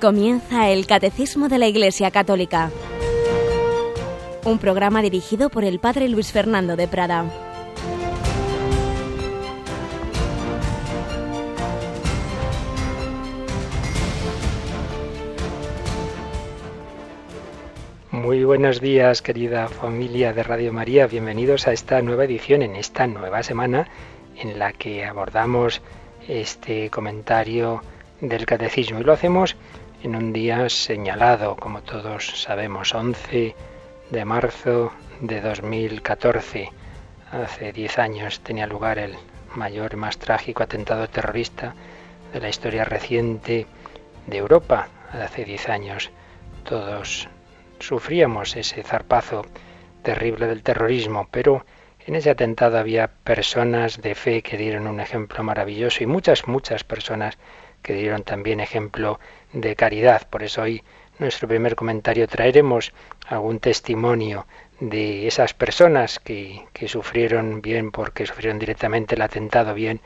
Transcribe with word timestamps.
Comienza 0.00 0.70
el 0.70 0.86
Catecismo 0.86 1.50
de 1.50 1.58
la 1.58 1.68
Iglesia 1.68 2.10
Católica, 2.10 2.70
un 4.46 4.58
programa 4.58 5.02
dirigido 5.02 5.50
por 5.50 5.62
el 5.62 5.78
Padre 5.78 6.08
Luis 6.08 6.32
Fernando 6.32 6.74
de 6.74 6.88
Prada. 6.88 7.26
Muy 18.10 18.44
buenos 18.44 18.80
días, 18.80 19.20
querida 19.20 19.68
familia 19.68 20.32
de 20.32 20.42
Radio 20.42 20.72
María. 20.72 21.08
Bienvenidos 21.08 21.68
a 21.68 21.74
esta 21.74 22.00
nueva 22.00 22.24
edición, 22.24 22.62
en 22.62 22.74
esta 22.74 23.06
nueva 23.06 23.42
semana 23.42 23.86
en 24.38 24.58
la 24.58 24.72
que 24.72 25.04
abordamos 25.04 25.82
este 26.26 26.88
comentario 26.88 27.82
del 28.22 28.46
catecismo. 28.46 29.00
Y 29.00 29.04
lo 29.04 29.12
hacemos 29.12 29.56
en 30.02 30.16
un 30.16 30.32
día 30.32 30.68
señalado, 30.70 31.56
como 31.56 31.82
todos 31.82 32.42
sabemos, 32.42 32.94
11 32.94 33.54
de 34.10 34.24
marzo 34.24 34.92
de 35.20 35.40
2014. 35.42 36.70
Hace 37.30 37.72
10 37.72 37.98
años 37.98 38.40
tenía 38.40 38.66
lugar 38.66 38.98
el 38.98 39.14
mayor 39.54 39.92
y 39.92 39.96
más 39.96 40.18
trágico 40.18 40.62
atentado 40.62 41.06
terrorista 41.08 41.74
de 42.32 42.40
la 42.40 42.48
historia 42.48 42.84
reciente 42.84 43.66
de 44.26 44.36
Europa. 44.36 44.88
Hace 45.12 45.44
10 45.44 45.68
años 45.68 46.10
todos 46.64 47.28
sufríamos 47.78 48.56
ese 48.56 48.82
zarpazo 48.82 49.44
terrible 50.02 50.46
del 50.46 50.62
terrorismo, 50.62 51.28
pero 51.30 51.66
en 52.06 52.14
ese 52.14 52.30
atentado 52.30 52.78
había 52.78 53.08
personas 53.08 54.00
de 54.00 54.14
fe 54.14 54.42
que 54.42 54.56
dieron 54.56 54.86
un 54.86 55.00
ejemplo 55.00 55.44
maravilloso 55.44 56.02
y 56.02 56.06
muchas, 56.06 56.48
muchas 56.48 56.84
personas 56.84 57.36
que 57.82 57.94
dieron 57.94 58.22
también 58.22 58.60
ejemplo 58.60 59.20
de 59.52 59.76
caridad. 59.76 60.26
Por 60.28 60.42
eso 60.42 60.62
hoy 60.62 60.82
nuestro 61.18 61.48
primer 61.48 61.76
comentario 61.76 62.26
traeremos 62.26 62.92
algún 63.26 63.60
testimonio 63.60 64.46
de 64.80 65.26
esas 65.26 65.52
personas 65.52 66.18
que, 66.18 66.66
que 66.72 66.88
sufrieron 66.88 67.60
bien 67.60 67.90
porque 67.90 68.26
sufrieron 68.26 68.58
directamente 68.58 69.14
el 69.14 69.22
atentado, 69.22 69.74
bien 69.74 70.00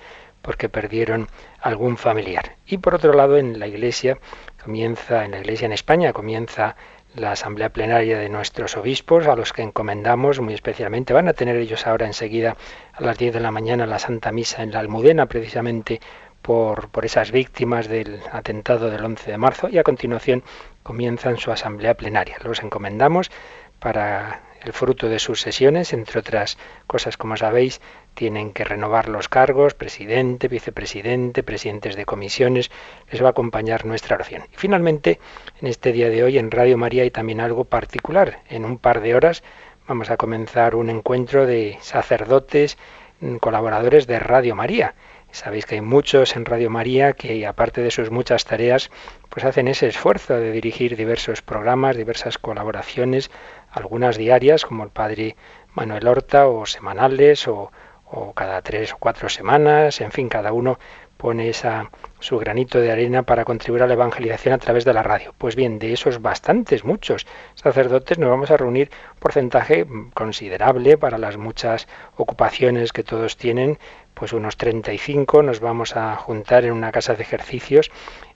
porque 0.45 0.69
perdieron 0.69 1.28
algún 1.61 1.97
familiar. 1.97 2.56
Y 2.67 2.78
por 2.78 2.95
otro 2.95 3.15
lado, 3.15 3.39
en 3.39 3.59
la 3.59 3.67
Iglesia 3.67 4.19
comienza, 4.62 5.25
en 5.25 5.31
la 5.31 5.39
Iglesia 5.39 5.67
en 5.67 5.72
España 5.72 6.12
comienza 6.12 6.77
la 7.15 7.33
asamblea 7.33 7.70
plenaria 7.70 8.19
de 8.19 8.28
nuestros 8.28 8.77
obispos, 8.77 9.27
a 9.27 9.37
los 9.37 9.53
que 9.53 9.62
encomendamos 9.62 10.41
muy 10.41 10.53
especialmente. 10.53 11.15
Van 11.15 11.28
a 11.28 11.33
tener 11.33 11.56
ellos 11.56 11.87
ahora 11.87 12.06
enseguida 12.06 12.56
a 12.92 13.03
las 13.03 13.17
10 13.17 13.34
de 13.34 13.41
la 13.41 13.53
mañana 13.53 13.87
la 13.87 13.98
Santa 13.98 14.33
Misa 14.33 14.62
en 14.62 14.72
la 14.72 14.81
Almudena, 14.81 15.27
precisamente 15.27 16.00
por, 16.45 16.91
por 16.91 17.06
esas 17.06 17.33
víctimas 17.33 17.89
del 17.89 18.20
atentado 18.31 18.91
del 18.91 19.03
11 19.03 19.31
de 19.31 19.39
marzo 19.39 19.69
y 19.70 19.78
a 19.78 19.83
continuación 19.83 20.45
comienzan 20.83 21.39
su 21.39 21.50
asamblea 21.50 21.95
plenaria. 21.95 22.37
Los 22.45 22.62
encomendamos 22.62 23.31
para 23.78 24.42
el 24.62 24.75
fruto 24.75 25.09
de 25.09 25.19
sus 25.19 25.41
sesiones, 25.41 25.95
entre 25.95 26.20
otras 26.20 26.59
cosas, 26.87 27.17
como 27.17 27.39
sabéis, 27.39 27.81
tienen 28.12 28.53
que 28.53 28.65
renovar 28.65 29.09
los 29.09 29.31
cargos, 29.31 29.72
presidente, 29.72 30.48
vicepresidente, 30.48 31.42
presidentes 31.42 31.97
de 31.97 32.05
comisiones, 32.05 32.70
les 33.11 33.22
va 33.22 33.28
a 33.28 33.31
acompañar 33.31 33.87
nuestra 33.87 34.17
oración. 34.17 34.42
Y 34.53 34.56
finalmente, 34.56 35.20
en 35.62 35.69
este 35.69 35.92
día 35.92 36.11
de 36.11 36.25
hoy 36.25 36.37
en 36.37 36.50
Radio 36.50 36.77
María 36.77 37.05
hay 37.05 37.11
también 37.11 37.41
algo 37.41 37.65
particular. 37.65 38.41
En 38.50 38.67
un 38.67 38.77
par 38.77 39.00
de 39.00 39.15
horas 39.15 39.42
vamos 39.89 40.11
a 40.11 40.19
comenzar 40.19 40.75
un 40.75 40.91
encuentro 40.91 41.47
de 41.47 41.78
sacerdotes, 41.81 42.77
mm, 43.20 43.37
colaboradores 43.37 44.06
de 44.06 44.19
Radio 44.19 44.54
María. 44.54 44.94
Sabéis 45.34 45.67
que 45.67 45.75
hay 45.75 45.81
muchos 45.81 46.37
en 46.37 46.45
Radio 46.45 46.71
María 46.71 47.12
que, 47.15 47.45
aparte 47.45 47.81
de 47.81 47.91
sus 47.91 48.12
muchas 48.12 48.45
tareas, 48.45 48.93
pues 49.31 49.45
hacen 49.45 49.67
ese 49.67 49.89
esfuerzo 49.89 50.34
de 50.34 50.53
dirigir 50.53 50.97
diversos 50.97 51.43
programas, 51.43 51.97
diversas 51.97 52.39
colaboraciones, 52.39 53.33
algunas 53.72 54.17
diarias, 54.17 54.65
como 54.65 54.84
el 54.84 54.91
padre 54.91 55.34
Manuel 55.72 56.06
Horta, 56.06 56.47
o 56.47 56.67
semanales, 56.67 57.49
o, 57.49 57.72
o 58.05 58.33
cada 58.33 58.62
tres 58.62 58.93
o 58.93 58.99
cuatro 59.00 59.28
semanas, 59.28 60.00
en 60.00 60.12
fin, 60.12 60.28
cada 60.28 60.53
uno 60.53 60.78
pone 61.17 61.49
esa, 61.49 61.91
su 62.21 62.39
granito 62.39 62.81
de 62.81 62.93
arena 62.93 63.22
para 63.22 63.45
contribuir 63.45 63.83
a 63.83 63.87
la 63.87 63.95
evangelización 63.95 64.55
a 64.55 64.59
través 64.59 64.84
de 64.84 64.93
la 64.93 65.03
radio. 65.03 65.34
Pues 65.39 65.56
bien, 65.56 65.78
de 65.78 65.93
esos 65.93 66.21
bastantes, 66.22 66.84
muchos 66.84 67.27
sacerdotes, 67.55 68.19
nos 68.19 68.31
vamos 68.31 68.51
a 68.51 68.56
reunir 68.56 68.91
un 69.15 69.21
porcentaje 69.21 69.87
considerable 70.12 70.99
para 70.99 71.19
las 71.19 71.37
muchas 71.37 71.89
ocupaciones 72.16 72.93
que 72.93 73.03
todos 73.03 73.37
tienen, 73.37 73.78
pues 74.14 74.32
unos 74.32 74.56
35 74.56 75.42
nos 75.42 75.60
vamos 75.60 75.97
a 75.97 76.16
juntar 76.16 76.64
en 76.64 76.72
una 76.72 76.92
casa 76.92 77.14
de 77.14 77.22
ejercicios 77.22 77.91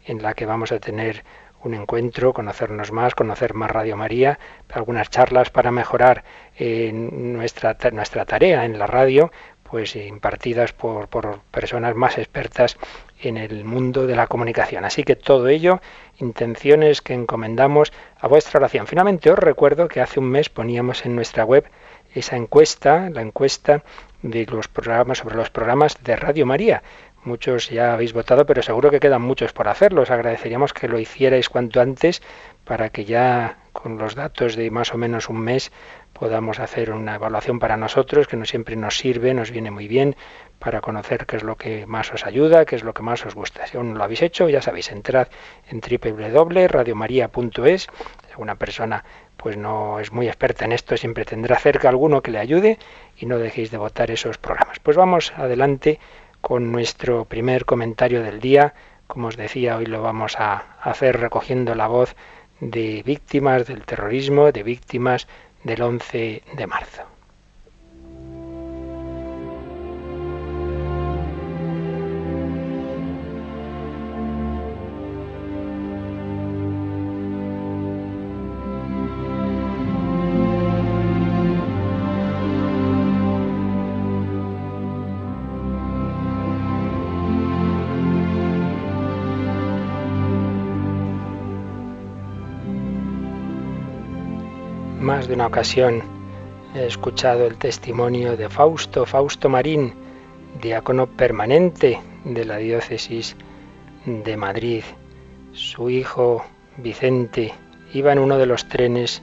en 0.05 0.22
la 0.22 0.34
que 0.34 0.47
vamos 0.47 0.72
a 0.72 0.81
tener 0.81 1.25
un 1.62 1.75
encuentro, 1.75 2.33
conocernos 2.33 2.93
más, 2.93 3.15
conocer 3.15 3.55
más 3.55 3.71
Radio 3.71 3.97
María, 3.97 4.38
algunas 4.72 5.11
charlas 5.11 5.50
para 5.50 5.71
mejorar 5.71 6.25
eh, 6.56 6.93
nuestra, 6.93 7.77
nuestra 7.93 8.25
tarea 8.25 8.65
en 8.65 8.78
la 8.78 8.87
radio, 8.87 9.33
pues 9.65 9.97
impartidas 9.97 10.72
por, 10.72 11.09
por 11.09 11.41
personas 11.50 11.94
más 11.94 12.17
expertas 12.17 12.78
en 13.21 13.37
el 13.37 13.65
mundo 13.65 14.06
de 14.06 14.17
la 14.17 14.27
comunicación. 14.27 14.84
Así 14.84 15.03
que 15.03 15.17
todo 15.17 15.49
ello, 15.49 15.81
intenciones 16.19 17.03
que 17.03 17.15
encomendamos 17.15 17.93
a 18.19 18.28
vuestra 18.28 18.59
oración. 18.59 18.87
Finalmente 18.87 19.31
os 19.31 19.38
recuerdo 19.38 19.88
que 19.88 20.00
hace 20.00 20.21
un 20.21 20.31
mes 20.31 20.49
poníamos 20.49 21.05
en 21.05 21.17
nuestra 21.17 21.44
web 21.44 21.69
esa 22.15 22.37
encuesta, 22.37 23.11
la 23.11 23.21
encuesta 23.21 23.83
de 24.23 24.47
los 24.47 24.69
programas 24.69 25.19
sobre 25.19 25.37
los 25.37 25.51
programas 25.51 26.03
de 26.03 26.17
Radio 26.17 26.47
María. 26.47 26.83
Muchos 27.25 27.71
ya 27.71 27.93
habéis 27.93 28.12
votado, 28.12 28.47
pero 28.47 28.62
seguro 28.62 28.91
que 28.91 29.01
quedan 29.01 29.23
muchos 29.23 29.53
por 29.53 29.69
hacerlo. 29.69 30.03
Os 30.03 30.11
agradeceríamos 30.11 30.73
que 30.73 30.89
lo 30.89 30.99
hicierais 30.99 31.49
cuanto 31.49 31.81
antes 31.81 32.23
para 32.65 32.91
que 32.91 33.05
ya 33.05 33.59
con 33.73 33.99
los 33.99 34.15
datos 34.15 34.56
de 34.56 34.71
más 34.71 34.95
o 34.95 34.99
menos 34.99 35.29
un 35.29 35.41
mes 35.41 35.73
podamos 36.12 36.59
hacer 36.59 36.91
una 36.91 37.15
evaluación 37.15 37.59
para 37.59 37.77
nosotros, 37.77 38.27
que 38.27 38.37
no 38.37 38.45
siempre 38.45 38.77
nos 38.77 38.99
sirve, 38.99 39.34
nos 39.34 39.51
viene 39.51 39.71
muy 39.71 39.89
bien 39.89 40.17
para 40.59 40.81
conocer 40.81 41.27
qué 41.27 41.37
es 41.37 41.45
lo 41.45 41.56
que 41.56 41.87
más 41.87 42.12
os 42.12 42.27
ayuda, 42.27 42.65
qué 42.65 42.77
es 42.77 42.83
lo 42.83 42.95
que 42.95 43.03
más 43.03 43.25
os 43.25 43.35
gusta. 43.35 43.67
Si 43.67 43.77
aún 43.77 43.93
no 43.93 43.99
lo 43.99 44.05
habéis 44.05 44.23
hecho, 44.23 44.49
ya 44.49 44.62
sabéis, 44.62 44.91
entrad 44.91 45.29
en 45.69 45.81
www.radiomaria.es. 45.81 47.87
Alguna 48.38 48.54
persona 48.54 49.04
pues 49.37 49.56
no 49.56 49.99
es 49.99 50.12
muy 50.12 50.28
experta 50.28 50.65
en 50.65 50.71
esto, 50.71 50.97
siempre 50.97 51.25
tendrá 51.25 51.59
cerca 51.59 51.88
alguno 51.88 52.22
que 52.22 52.31
le 52.31 52.38
ayude 52.38 52.78
y 53.16 53.26
no 53.26 53.37
dejéis 53.37 53.72
de 53.72 53.78
votar 53.78 54.12
esos 54.12 54.38
programas. 54.38 54.78
Pues 54.78 54.97
vamos 54.97 55.32
adelante 55.37 55.99
con 56.41 56.71
nuestro 56.71 57.25
primer 57.25 57.65
comentario 57.65 58.22
del 58.22 58.38
día. 58.38 58.75
Como 59.09 59.26
os 59.26 59.37
decía, 59.37 59.76
hoy 59.76 59.87
lo 59.87 60.03
vamos 60.03 60.37
a 60.38 60.76
hacer 60.81 61.19
recogiendo 61.19 61.75
la 61.75 61.88
voz 61.88 62.15
de 62.60 63.03
víctimas 63.04 63.66
del 63.66 63.84
terrorismo, 63.84 64.53
de 64.53 64.62
víctimas 64.62 65.26
del 65.65 65.82
11 65.82 66.44
de 66.53 66.66
marzo. 66.69 67.18
De 95.29 95.35
una 95.35 95.47
ocasión 95.47 96.03
he 96.75 96.87
escuchado 96.87 97.47
el 97.47 97.59
testimonio 97.59 98.35
de 98.37 98.49
Fausto, 98.49 99.05
Fausto 99.05 99.51
Marín, 99.51 99.93
diácono 100.61 101.07
permanente 101.07 102.01
de 102.25 102.45
la 102.47 102.57
diócesis 102.57 103.37
de 104.07 104.37
Madrid. 104.39 104.83
Su 105.53 105.91
hijo 105.91 106.47
Vicente 106.79 107.53
iba 107.93 108.11
en 108.13 108.21
uno 108.21 108.39
de 108.39 108.47
los 108.47 108.69
trenes 108.69 109.23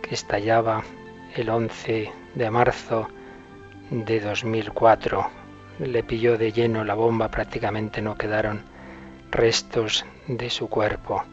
que 0.00 0.14
estallaba 0.14 0.84
el 1.34 1.48
11 1.48 2.12
de 2.36 2.50
marzo 2.50 3.08
de 3.90 4.20
2004. 4.20 5.26
Le 5.80 6.04
pilló 6.04 6.38
de 6.38 6.52
lleno 6.52 6.84
la 6.84 6.94
bomba, 6.94 7.28
prácticamente 7.28 8.00
no 8.00 8.14
quedaron 8.14 8.62
restos 9.32 10.04
de 10.28 10.50
su 10.50 10.68
cuerpo. 10.68 11.24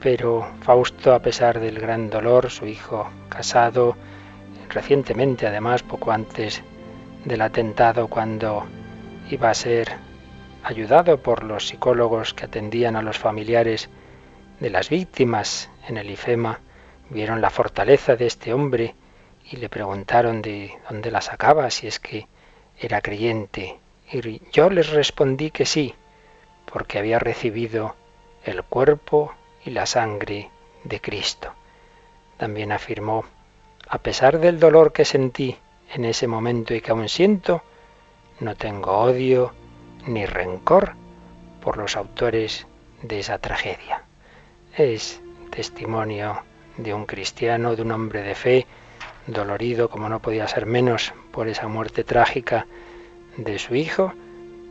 Pero 0.00 0.46
Fausto, 0.60 1.14
a 1.14 1.20
pesar 1.20 1.60
del 1.60 1.78
gran 1.78 2.10
dolor, 2.10 2.50
su 2.50 2.66
hijo 2.66 3.10
casado, 3.28 3.96
recientemente 4.68 5.46
además, 5.46 5.82
poco 5.82 6.12
antes 6.12 6.62
del 7.24 7.40
atentado, 7.40 8.08
cuando 8.08 8.66
iba 9.30 9.50
a 9.50 9.54
ser 9.54 9.92
ayudado 10.62 11.18
por 11.18 11.44
los 11.44 11.68
psicólogos 11.68 12.34
que 12.34 12.44
atendían 12.44 12.96
a 12.96 13.02
los 13.02 13.18
familiares 13.18 13.88
de 14.60 14.70
las 14.70 14.88
víctimas 14.88 15.70
en 15.88 15.96
el 15.96 16.10
IFEMA, 16.10 16.60
vieron 17.10 17.40
la 17.40 17.50
fortaleza 17.50 18.16
de 18.16 18.26
este 18.26 18.52
hombre 18.52 18.94
y 19.50 19.56
le 19.56 19.68
preguntaron 19.68 20.42
de 20.42 20.72
dónde 20.88 21.10
la 21.10 21.20
sacaba, 21.20 21.70
si 21.70 21.86
es 21.86 22.00
que 22.00 22.28
era 22.78 23.00
creyente. 23.00 23.78
Y 24.10 24.40
yo 24.52 24.70
les 24.70 24.90
respondí 24.90 25.50
que 25.50 25.66
sí, 25.66 25.94
porque 26.70 26.98
había 26.98 27.18
recibido 27.18 27.94
el 28.44 28.62
cuerpo 28.62 29.32
y 29.64 29.70
la 29.70 29.86
sangre 29.86 30.50
de 30.84 31.00
Cristo. 31.00 31.52
También 32.36 32.72
afirmó, 32.72 33.24
a 33.88 33.98
pesar 33.98 34.38
del 34.38 34.58
dolor 34.58 34.92
que 34.92 35.04
sentí 35.04 35.56
en 35.92 36.04
ese 36.04 36.26
momento 36.26 36.74
y 36.74 36.80
que 36.80 36.90
aún 36.90 37.08
siento, 37.08 37.62
no 38.40 38.56
tengo 38.56 38.92
odio 38.98 39.52
ni 40.06 40.26
rencor 40.26 40.94
por 41.60 41.76
los 41.76 41.96
autores 41.96 42.66
de 43.02 43.20
esa 43.20 43.38
tragedia. 43.38 44.02
Es 44.76 45.20
testimonio 45.50 46.42
de 46.76 46.92
un 46.92 47.06
cristiano, 47.06 47.76
de 47.76 47.82
un 47.82 47.92
hombre 47.92 48.22
de 48.22 48.34
fe, 48.34 48.66
dolorido 49.26 49.88
como 49.88 50.08
no 50.08 50.20
podía 50.20 50.48
ser 50.48 50.66
menos 50.66 51.14
por 51.30 51.48
esa 51.48 51.68
muerte 51.68 52.04
trágica 52.04 52.66
de 53.36 53.58
su 53.58 53.74
hijo, 53.74 54.12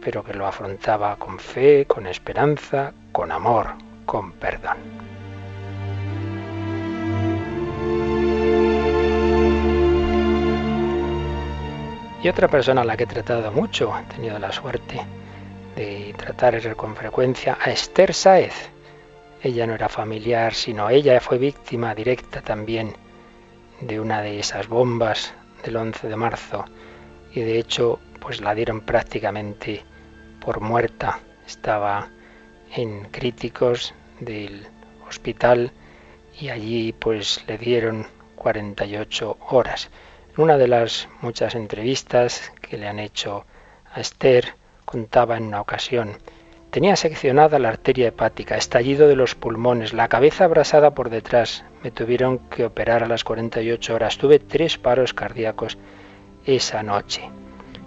pero 0.03 0.23
que 0.23 0.33
lo 0.33 0.45
afrontaba 0.45 1.15
con 1.15 1.39
fe, 1.39 1.85
con 1.85 2.05
esperanza, 2.05 2.93
con 3.11 3.31
amor, 3.31 3.75
con 4.05 4.33
perdón. 4.33 4.77
Y 12.23 12.29
otra 12.29 12.47
persona 12.47 12.81
a 12.81 12.85
la 12.85 12.95
que 12.95 13.03
he 13.03 13.07
tratado 13.07 13.51
mucho, 13.51 13.93
he 13.97 14.13
tenido 14.13 14.39
la 14.39 14.51
suerte 14.51 15.01
de 15.75 16.15
tratar 16.17 16.75
con 16.75 16.95
frecuencia, 16.95 17.57
a 17.59 17.69
Esther 17.69 18.13
Saez. 18.13 18.69
Ella 19.41 19.67
no 19.67 19.73
era 19.73 19.89
familiar, 19.89 20.53
sino 20.53 20.89
ella 20.89 21.19
fue 21.19 21.37
víctima 21.37 21.93
directa 21.93 22.41
también 22.41 22.95
de 23.81 23.99
una 23.99 24.21
de 24.21 24.39
esas 24.39 24.69
bombas 24.69 25.33
del 25.63 25.75
11 25.75 26.07
de 26.07 26.15
marzo 26.15 26.65
y 27.33 27.41
de 27.41 27.59
hecho 27.59 27.99
pues 28.19 28.39
la 28.39 28.55
dieron 28.55 28.81
prácticamente 28.81 29.83
por 30.39 30.61
muerta. 30.61 31.19
Estaba 31.45 32.07
en 32.75 33.05
críticos 33.05 33.93
del 34.19 34.67
hospital 35.07 35.71
y 36.39 36.49
allí 36.49 36.93
pues 36.93 37.43
le 37.47 37.57
dieron 37.57 38.07
48 38.35 39.37
horas. 39.49 39.89
En 40.35 40.43
una 40.43 40.57
de 40.57 40.67
las 40.67 41.07
muchas 41.21 41.55
entrevistas 41.55 42.51
que 42.61 42.77
le 42.77 42.87
han 42.87 42.99
hecho 42.99 43.45
a 43.93 43.99
Esther, 43.99 44.55
contaba 44.85 45.37
en 45.37 45.43
una 45.43 45.61
ocasión, 45.61 46.17
tenía 46.71 46.95
seccionada 46.95 47.59
la 47.59 47.69
arteria 47.69 48.07
hepática, 48.07 48.57
estallido 48.57 49.07
de 49.07 49.15
los 49.15 49.35
pulmones, 49.35 49.93
la 49.93 50.07
cabeza 50.07 50.45
abrasada 50.45 50.95
por 50.95 51.11
detrás. 51.11 51.63
Me 51.83 51.91
tuvieron 51.91 52.39
que 52.49 52.65
operar 52.65 53.03
a 53.03 53.07
las 53.07 53.23
48 53.23 53.93
horas. 53.93 54.17
Tuve 54.17 54.39
tres 54.39 54.79
paros 54.79 55.13
cardíacos 55.13 55.77
esa 56.45 56.81
noche. 56.81 57.29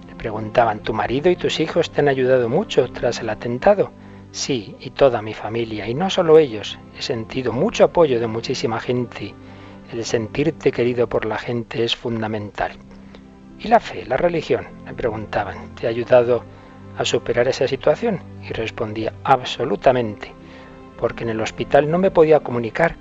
Le 0.08 0.14
preguntaban, 0.14 0.80
¿tu 0.80 0.94
marido 0.94 1.30
y 1.30 1.36
tus 1.36 1.58
hijos 1.58 1.90
te 1.90 2.00
han 2.00 2.08
ayudado 2.08 2.48
mucho 2.48 2.88
tras 2.92 3.18
el 3.18 3.30
atentado? 3.30 3.90
Sí, 4.36 4.76
y 4.80 4.90
toda 4.90 5.22
mi 5.22 5.32
familia, 5.32 5.88
y 5.88 5.94
no 5.94 6.10
solo 6.10 6.38
ellos. 6.38 6.78
He 6.94 7.00
sentido 7.00 7.54
mucho 7.54 7.84
apoyo 7.84 8.20
de 8.20 8.26
muchísima 8.26 8.78
gente. 8.80 9.34
El 9.90 10.04
sentirte 10.04 10.72
querido 10.72 11.08
por 11.08 11.24
la 11.24 11.38
gente 11.38 11.82
es 11.82 11.96
fundamental. 11.96 12.72
¿Y 13.58 13.68
la 13.68 13.80
fe, 13.80 14.04
la 14.04 14.18
religión? 14.18 14.66
Me 14.84 14.92
preguntaban. 14.92 15.74
¿Te 15.74 15.86
ha 15.86 15.90
ayudado 15.90 16.44
a 16.98 17.04
superar 17.06 17.48
esa 17.48 17.66
situación? 17.66 18.20
Y 18.46 18.52
respondía, 18.52 19.14
absolutamente, 19.24 20.32
porque 20.98 21.24
en 21.24 21.30
el 21.30 21.40
hospital 21.40 21.90
no 21.90 21.96
me 21.96 22.10
podía 22.10 22.40
comunicar 22.40 22.94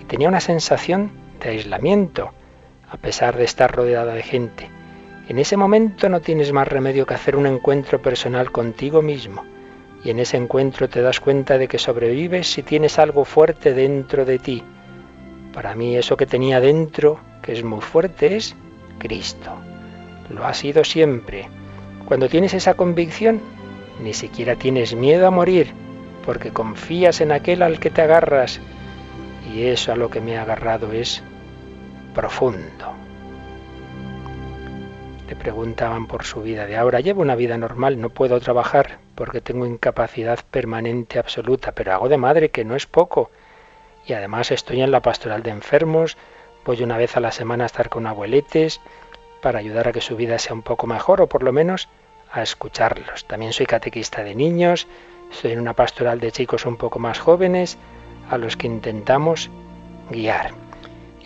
y 0.00 0.04
tenía 0.04 0.28
una 0.30 0.40
sensación 0.40 1.10
de 1.38 1.50
aislamiento, 1.50 2.30
a 2.90 2.96
pesar 2.96 3.36
de 3.36 3.44
estar 3.44 3.70
rodeada 3.76 4.14
de 4.14 4.22
gente. 4.22 4.70
En 5.28 5.38
ese 5.38 5.58
momento 5.58 6.08
no 6.08 6.22
tienes 6.22 6.50
más 6.54 6.66
remedio 6.66 7.04
que 7.04 7.12
hacer 7.12 7.36
un 7.36 7.46
encuentro 7.46 8.00
personal 8.00 8.50
contigo 8.50 9.02
mismo 9.02 9.44
y 10.04 10.10
en 10.10 10.20
ese 10.20 10.36
encuentro 10.36 10.88
te 10.88 11.02
das 11.02 11.20
cuenta 11.20 11.58
de 11.58 11.68
que 11.68 11.78
sobrevives 11.78 12.50
si 12.50 12.62
tienes 12.62 12.98
algo 12.98 13.24
fuerte 13.24 13.74
dentro 13.74 14.24
de 14.24 14.38
ti. 14.38 14.62
Para 15.52 15.74
mí 15.74 15.96
eso 15.96 16.16
que 16.16 16.26
tenía 16.26 16.60
dentro, 16.60 17.20
que 17.42 17.52
es 17.52 17.64
muy 17.64 17.80
fuerte, 17.80 18.36
es 18.36 18.54
Cristo. 18.98 19.50
Lo 20.30 20.44
ha 20.44 20.54
sido 20.54 20.84
siempre. 20.84 21.48
Cuando 22.06 22.28
tienes 22.28 22.54
esa 22.54 22.74
convicción, 22.74 23.40
ni 24.02 24.12
siquiera 24.12 24.56
tienes 24.56 24.94
miedo 24.94 25.26
a 25.26 25.30
morir, 25.30 25.72
porque 26.24 26.50
confías 26.50 27.20
en 27.20 27.32
aquel 27.32 27.62
al 27.62 27.80
que 27.80 27.90
te 27.90 28.02
agarras. 28.02 28.60
Y 29.52 29.62
eso 29.62 29.92
a 29.92 29.96
lo 29.96 30.10
que 30.10 30.20
me 30.20 30.36
ha 30.36 30.42
agarrado 30.42 30.92
es 30.92 31.22
profundo. 32.14 32.97
Le 35.28 35.36
preguntaban 35.36 36.06
por 36.06 36.24
su 36.24 36.40
vida 36.40 36.66
de 36.66 36.78
ahora. 36.78 37.00
Llevo 37.00 37.20
una 37.20 37.34
vida 37.34 37.58
normal, 37.58 38.00
no 38.00 38.08
puedo 38.08 38.40
trabajar 38.40 38.98
porque 39.14 39.42
tengo 39.42 39.66
incapacidad 39.66 40.38
permanente 40.50 41.18
absoluta, 41.18 41.72
pero 41.72 41.92
hago 41.92 42.08
de 42.08 42.16
madre 42.16 42.48
que 42.48 42.64
no 42.64 42.74
es 42.74 42.86
poco. 42.86 43.30
Y 44.06 44.14
además 44.14 44.50
estoy 44.50 44.80
en 44.80 44.90
la 44.90 45.02
pastoral 45.02 45.42
de 45.42 45.50
enfermos, 45.50 46.16
voy 46.64 46.82
una 46.82 46.96
vez 46.96 47.16
a 47.18 47.20
la 47.20 47.30
semana 47.30 47.64
a 47.64 47.66
estar 47.66 47.90
con 47.90 48.06
abueletes 48.06 48.80
para 49.42 49.58
ayudar 49.58 49.88
a 49.88 49.92
que 49.92 50.00
su 50.00 50.16
vida 50.16 50.38
sea 50.38 50.54
un 50.54 50.62
poco 50.62 50.86
mejor 50.86 51.20
o 51.20 51.26
por 51.26 51.42
lo 51.42 51.52
menos 51.52 51.90
a 52.32 52.42
escucharlos. 52.42 53.26
También 53.26 53.52
soy 53.52 53.66
catequista 53.66 54.24
de 54.24 54.34
niños, 54.34 54.86
estoy 55.30 55.52
en 55.52 55.60
una 55.60 55.74
pastoral 55.74 56.20
de 56.20 56.32
chicos 56.32 56.64
un 56.64 56.78
poco 56.78 56.98
más 56.98 57.18
jóvenes 57.18 57.76
a 58.30 58.38
los 58.38 58.56
que 58.56 58.66
intentamos 58.66 59.50
guiar. 60.10 60.67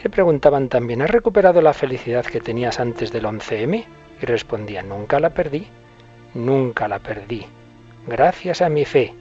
Le 0.03 0.11
preguntaban 0.11 0.69
también, 0.69 1.01
¿has 1.03 1.11
recuperado 1.11 1.63
la 1.63 1.73
felicidad 1.73 2.25
que 2.25 2.41
tenías 2.41 2.81
antes 2.81 3.13
del 3.13 3.25
11M? 3.25 3.85
Y 4.21 4.27
respondía, 4.27 4.83
nunca 4.83 5.21
la 5.21 5.31
perdí, 5.31 5.69
nunca 6.35 6.89
la 6.89 6.99
perdí. 6.99 7.47
Gracias 8.07 8.63
a 8.63 8.69
mi 8.69 8.85
fe, 8.85 9.15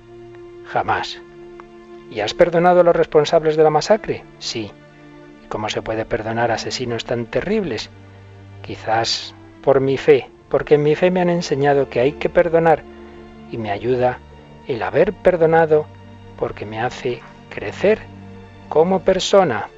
jamás. 0.66 1.22
¿Y 2.10 2.22
has 2.22 2.34
perdonado 2.34 2.82
a 2.82 2.84
los 2.84 2.96
responsables 2.96 3.56
de 3.56 3.64
la 3.64 3.70
masacre? 3.70 4.24
Sí. 4.40 4.72
¿Y 5.46 5.48
cómo 5.50 5.70
se 5.70 5.84
puede 5.84 6.04
perdonar 6.06 6.50
asesinos 6.50 7.06
tan 7.06 7.28
terribles? 7.28 7.92
Quizás 8.64 9.36
por 9.62 9.82
mi 9.82 9.98
fe, 9.98 10.30
porque 10.50 10.76
en 10.76 10.84
mi 10.84 10.96
fe 10.96 11.12
me 11.12 11.22
han 11.22 11.30
enseñado 11.30 11.90
que 11.90 12.00
hay 12.00 12.14
que 12.14 12.30
perdonar 12.30 12.84
y 13.52 13.58
me 13.58 13.70
ayuda 13.70 14.18
el 14.68 14.82
haber 14.82 15.14
perdonado 15.14 15.86
porque 16.38 16.66
me 16.66 16.82
hace 16.82 17.22
crecer 17.50 18.00
como 18.68 19.02
persona. 19.02 19.70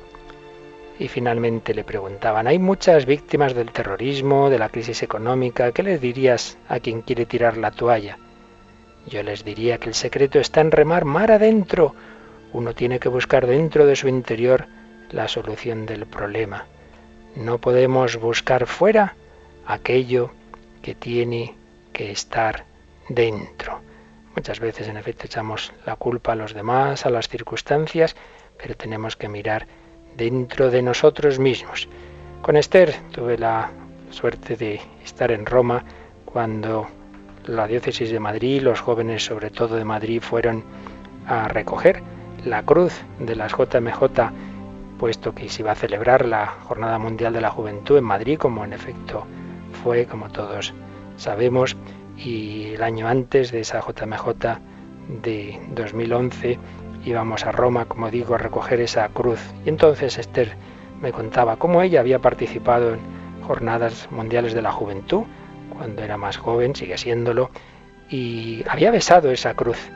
Y 1.00 1.08
finalmente 1.08 1.74
le 1.74 1.84
preguntaban, 1.84 2.48
hay 2.48 2.60
muchas 2.60 3.06
víctimas 3.06 3.54
del 3.54 3.72
terrorismo, 3.72 4.50
de 4.50 4.60
la 4.60 4.70
crisis 4.70 5.02
económica, 5.02 5.72
¿qué 5.72 5.84
les 5.84 6.00
dirías 6.00 6.58
a 6.68 6.80
quien 6.80 7.02
quiere 7.02 7.26
tirar 7.26 7.58
la 7.58 7.72
toalla? 7.72 8.20
Yo 9.08 9.24
les 9.24 9.44
diría 9.44 9.80
que 9.80 9.90
el 9.90 9.96
secreto 9.96 10.40
está 10.40 10.62
en 10.62 10.72
remar 10.72 11.06
mar 11.06 11.32
adentro. 11.32 11.94
Uno 12.54 12.74
tiene 12.74 13.00
que 13.00 13.10
buscar 13.10 13.48
dentro 13.48 13.86
de 13.86 13.96
su 13.96 14.08
interior 14.08 14.68
la 15.10 15.28
solución 15.28 15.86
del 15.86 16.06
problema. 16.06 16.66
No 17.36 17.58
podemos 17.58 18.18
buscar 18.18 18.68
fuera 18.68 19.16
aquello 19.66 20.32
que 20.82 20.96
tiene 20.96 21.56
que 21.92 22.12
estar 22.12 22.66
dentro. 23.10 23.82
Muchas 24.36 24.60
veces, 24.60 24.88
en 24.88 24.98
efecto, 24.98 25.26
echamos 25.26 25.74
la 25.86 25.96
culpa 25.96 26.32
a 26.32 26.36
los 26.36 26.54
demás, 26.54 27.06
a 27.06 27.10
las 27.10 27.28
circunstancias, 27.28 28.16
pero 28.58 28.76
tenemos 28.76 29.16
que 29.16 29.30
mirar 29.30 29.68
dentro 30.18 30.70
de 30.72 30.82
nosotros 30.82 31.40
mismos. 31.40 31.88
Con 32.42 32.58
Esther 32.58 32.96
tuve 33.12 33.38
la 33.38 33.72
suerte 34.10 34.56
de 34.56 34.82
estar 35.04 35.32
en 35.32 35.46
Roma 35.46 35.84
cuando 36.26 36.88
la 37.46 37.68
diócesis 37.68 38.12
de 38.12 38.20
Madrid, 38.20 38.62
los 38.62 38.80
jóvenes 38.80 39.26
sobre 39.26 39.50
todo 39.50 39.76
de 39.76 39.86
Madrid, 39.86 40.22
fueron 40.22 40.64
a 41.28 41.48
recoger 41.48 42.02
la 42.46 42.64
cruz 42.64 42.94
de 43.20 43.36
las 43.36 43.54
JMJ, 43.54 44.32
puesto 45.00 45.34
que 45.34 45.50
se 45.50 45.62
iba 45.62 45.72
a 45.72 45.76
celebrar 45.76 46.26
la 46.26 46.48
Jornada 46.48 47.00
Mundial 47.00 47.34
de 47.34 47.42
la 47.42 47.50
Juventud 47.50 47.98
en 47.98 48.04
Madrid, 48.04 48.38
como 48.38 48.64
en 48.64 48.74
efecto 48.74 49.26
fue, 49.84 50.06
como 50.06 50.30
todos 50.30 50.74
sabemos, 51.18 51.76
y 52.18 52.74
el 52.74 52.84
año 52.84 53.08
antes 53.08 53.52
de 53.52 53.62
esa 53.62 53.82
JMJ 53.82 54.60
de 55.22 55.60
2011 55.76 56.60
íbamos 57.06 57.46
a 57.46 57.52
Roma, 57.52 57.86
como 57.86 58.10
digo, 58.10 58.36
a 58.36 58.38
recoger 58.38 58.82
esa 58.82 59.08
cruz. 59.10 59.40
Y 59.66 59.70
entonces 59.70 60.18
Esther 60.18 60.56
me 61.02 61.12
contaba 61.12 61.58
cómo 61.58 61.82
ella 61.82 62.00
había 62.00 62.20
participado 62.20 62.94
en 62.94 63.00
jornadas 63.46 64.08
mundiales 64.12 64.54
de 64.54 64.62
la 64.62 64.72
juventud, 64.72 65.24
cuando 65.76 66.02
era 66.02 66.18
más 66.18 66.38
joven, 66.38 66.76
sigue 66.76 66.98
siéndolo, 66.98 67.50
y 68.10 68.64
había 68.70 68.92
besado 68.92 69.32
esa 69.32 69.54
cruz, 69.54 69.90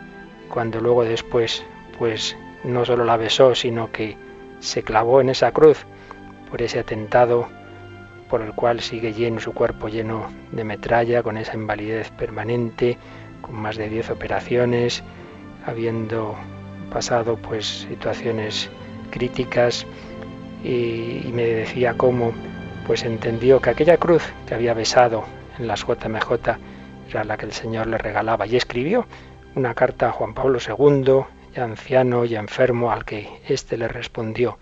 cuando 0.49 0.79
luego 0.81 1.03
después, 1.03 1.65
pues 1.97 2.35
no 2.63 2.83
solo 2.83 3.05
la 3.05 3.17
besó, 3.17 3.55
sino 3.55 3.91
que 3.91 4.17
se 4.59 4.83
clavó 4.83 5.21
en 5.21 5.29
esa 5.29 5.51
cruz 5.51 5.85
por 6.49 6.61
ese 6.61 6.79
atentado 6.79 7.47
por 8.29 8.41
el 8.41 8.53
cual 8.53 8.81
sigue 8.81 9.13
lleno 9.13 9.39
su 9.39 9.53
cuerpo 9.53 9.87
lleno 9.87 10.27
de 10.51 10.63
metralla, 10.63 11.23
con 11.23 11.37
esa 11.37 11.53
invalidez 11.53 12.11
permanente, 12.11 12.97
con 13.41 13.55
más 13.55 13.77
de 13.77 13.89
10 13.89 14.09
operaciones, 14.09 15.03
habiendo 15.65 16.35
pasado 16.87 17.37
pues 17.37 17.87
situaciones 17.89 18.69
críticas 19.11 19.85
y, 20.63 21.29
me 21.33 21.43
decía 21.43 21.95
cómo 21.95 22.33
pues 22.85 23.03
entendió 23.03 23.61
que 23.61 23.69
aquella 23.69 23.97
cruz 23.97 24.23
que 24.47 24.55
había 24.55 24.73
besado 24.73 25.23
en 25.59 25.67
las 25.67 25.85
JMJ 25.85 26.57
era 27.09 27.23
la 27.23 27.37
que 27.37 27.45
el 27.45 27.53
Señor 27.53 27.87
le 27.87 27.97
regalaba 27.97 28.47
y 28.47 28.55
escribió 28.55 29.05
una 29.55 29.73
carta 29.73 30.09
a 30.09 30.11
Juan 30.11 30.33
Pablo 30.33 30.59
II 30.59 31.25
anciano 31.59 32.25
y 32.25 32.35
enfermo 32.35 32.91
al 32.91 33.05
que 33.05 33.29
éste 33.47 33.77
le 33.77 33.87
respondió. 33.87 34.57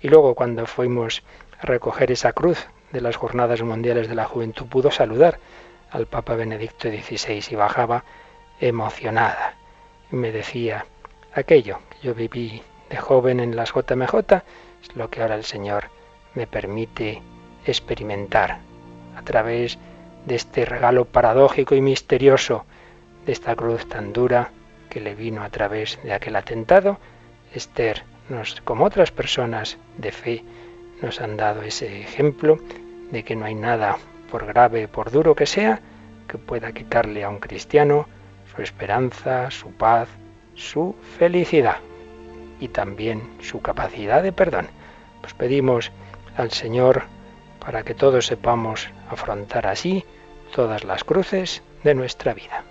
Y 0.00 0.08
luego 0.08 0.34
cuando 0.34 0.66
fuimos 0.66 1.22
a 1.60 1.66
recoger 1.66 2.10
esa 2.10 2.32
cruz 2.32 2.66
de 2.92 3.00
las 3.00 3.16
Jornadas 3.16 3.62
Mundiales 3.62 4.08
de 4.08 4.14
la 4.14 4.24
Juventud, 4.24 4.66
pudo 4.66 4.90
saludar 4.90 5.38
al 5.90 6.06
Papa 6.06 6.34
Benedicto 6.34 6.88
XVI 6.88 7.44
y 7.50 7.54
bajaba 7.54 8.04
emocionada. 8.60 9.54
Me 10.10 10.32
decía, 10.32 10.86
aquello 11.34 11.78
que 11.90 12.06
yo 12.06 12.14
viví 12.14 12.62
de 12.88 12.96
joven 12.96 13.40
en 13.40 13.56
las 13.56 13.72
JMJ 13.72 14.14
es 14.82 14.96
lo 14.96 15.10
que 15.10 15.22
ahora 15.22 15.36
el 15.36 15.44
Señor 15.44 15.84
me 16.34 16.46
permite 16.46 17.22
experimentar 17.64 18.58
a 19.16 19.22
través 19.22 19.78
de 20.26 20.34
este 20.34 20.64
regalo 20.64 21.04
paradójico 21.04 21.74
y 21.74 21.80
misterioso 21.80 22.64
de 23.26 23.32
esta 23.32 23.54
cruz 23.54 23.86
tan 23.88 24.12
dura 24.12 24.50
que 24.88 25.00
le 25.00 25.14
vino 25.14 25.42
a 25.42 25.50
través 25.50 25.98
de 26.02 26.12
aquel 26.12 26.36
atentado. 26.36 26.98
Esther, 27.54 28.02
nos, 28.28 28.60
como 28.62 28.84
otras 28.84 29.10
personas 29.10 29.78
de 29.98 30.12
fe, 30.12 30.44
nos 31.02 31.20
han 31.20 31.36
dado 31.36 31.62
ese 31.62 32.00
ejemplo 32.00 32.58
de 33.10 33.24
que 33.24 33.36
no 33.36 33.44
hay 33.44 33.54
nada, 33.54 33.98
por 34.30 34.46
grave, 34.46 34.88
por 34.88 35.10
duro 35.10 35.34
que 35.34 35.46
sea, 35.46 35.80
que 36.28 36.38
pueda 36.38 36.72
quitarle 36.72 37.24
a 37.24 37.28
un 37.28 37.38
cristiano 37.38 38.06
su 38.54 38.62
esperanza, 38.62 39.50
su 39.50 39.72
paz, 39.72 40.08
su 40.54 40.94
felicidad 41.18 41.78
y 42.60 42.68
también 42.68 43.22
su 43.40 43.60
capacidad 43.60 44.22
de 44.22 44.32
perdón. 44.32 44.68
Pues 45.20 45.34
pedimos 45.34 45.90
al 46.36 46.50
Señor 46.50 47.04
para 47.58 47.82
que 47.82 47.94
todos 47.94 48.26
sepamos 48.26 48.88
afrontar 49.10 49.66
así 49.66 50.04
todas 50.54 50.84
las 50.84 51.04
cruces 51.04 51.62
de 51.84 51.94
nuestra 51.94 52.34
vida. 52.34 52.64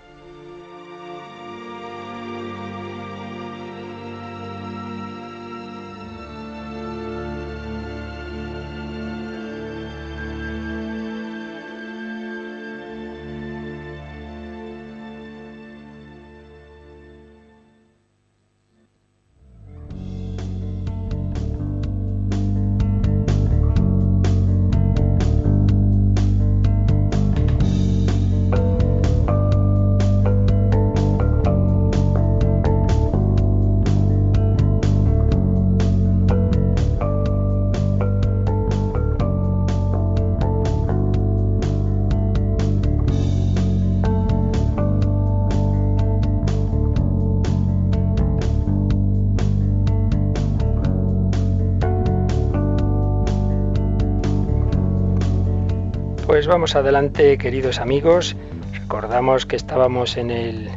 Adelante, 56.74 57.36
queridos 57.36 57.80
amigos. 57.80 58.36
Recordamos 58.72 59.44
que 59.44 59.56
estábamos 59.56 60.16
en 60.16 60.30
el 60.30 60.70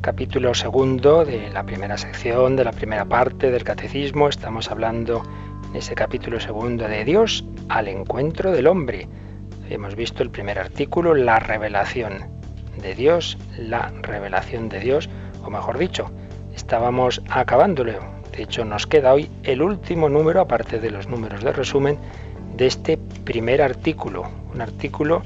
capítulo 0.00 0.54
segundo 0.54 1.24
de 1.24 1.50
la 1.50 1.64
primera 1.64 1.96
sección, 1.96 2.56
de 2.56 2.64
la 2.64 2.72
primera 2.72 3.04
parte 3.04 3.52
del 3.52 3.62
catecismo. 3.62 4.28
Estamos 4.28 4.72
hablando 4.72 5.22
en 5.70 5.76
ese 5.76 5.94
capítulo 5.94 6.40
segundo 6.40 6.88
de 6.88 7.04
Dios 7.04 7.44
al 7.68 7.86
encuentro 7.86 8.50
del 8.50 8.66
hombre. 8.66 9.08
Hemos 9.70 9.94
visto 9.94 10.24
el 10.24 10.30
primer 10.30 10.58
artículo, 10.58 11.14
la 11.14 11.38
revelación 11.38 12.24
de 12.82 12.96
Dios, 12.96 13.38
la 13.56 13.92
revelación 14.02 14.68
de 14.68 14.80
Dios, 14.80 15.08
o 15.44 15.50
mejor 15.50 15.78
dicho, 15.78 16.10
estábamos 16.56 17.22
acabándolo. 17.30 17.92
De 18.32 18.42
hecho, 18.42 18.64
nos 18.64 18.88
queda 18.88 19.12
hoy 19.12 19.30
el 19.44 19.62
último 19.62 20.08
número, 20.08 20.40
aparte 20.40 20.80
de 20.80 20.90
los 20.90 21.06
números 21.08 21.44
de 21.44 21.52
resumen, 21.52 21.98
de 22.56 22.66
este 22.66 22.98
primer 23.24 23.62
artículo, 23.62 24.24
un 24.52 24.60
artículo 24.60 25.22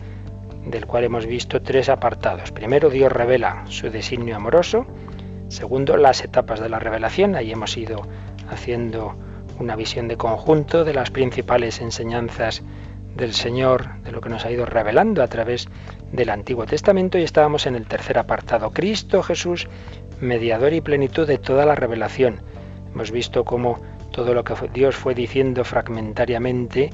del 0.65 0.87
cual 0.87 1.05
hemos 1.05 1.27
visto 1.27 1.63
tres 1.63 1.89
apartados. 1.89 2.53
Primero, 2.53 2.91
Dios 2.91 3.11
revela 3.11 3.65
su 3.69 3.91
designio 3.91 4.37
amoroso. 4.37 4.87
Segundo, 5.49 5.97
las 5.97 6.23
etapas 6.25 6.61
de 6.61 6.69
la 6.69 6.79
revelación. 6.79 7.35
Ahí 7.35 7.51
hemos 7.51 7.77
ido 7.77 8.03
haciendo 8.51 9.17
una 9.59 9.77
visión 9.77 10.09
de 10.09 10.17
conjunto 10.17 10.85
de 10.85 10.95
las 10.95 11.11
principales 11.11 11.81
enseñanzas 11.81 12.63
del 13.15 13.35
Señor, 13.35 14.01
de 14.03 14.13
lo 14.13 14.21
que 14.21 14.29
nos 14.29 14.45
ha 14.45 14.51
ido 14.51 14.65
revelando 14.67 15.23
a 15.23 15.29
través 15.29 15.69
del 16.13 16.31
Antiguo 16.31 16.67
Testamento. 16.67 17.19
Y 17.19 17.23
estábamos 17.23 17.67
en 17.67 17.75
el 17.75 17.87
tercer 17.87 18.19
apartado, 18.19 18.71
Cristo 18.71 19.23
Jesús, 19.23 19.69
mediador 20.21 20.73
y 20.73 20.81
plenitud 20.81 21.27
de 21.27 21.39
toda 21.39 21.67
la 21.67 21.75
revelación. 21.75 22.43
Hemos 22.95 23.11
visto 23.11 23.45
cómo 23.45 23.81
todo 24.11 24.35
lo 24.35 24.45
que 24.45 24.55
Dios 24.73 24.97
fue 24.97 25.15
diciendo 25.15 25.65
fragmentariamente 25.65 26.91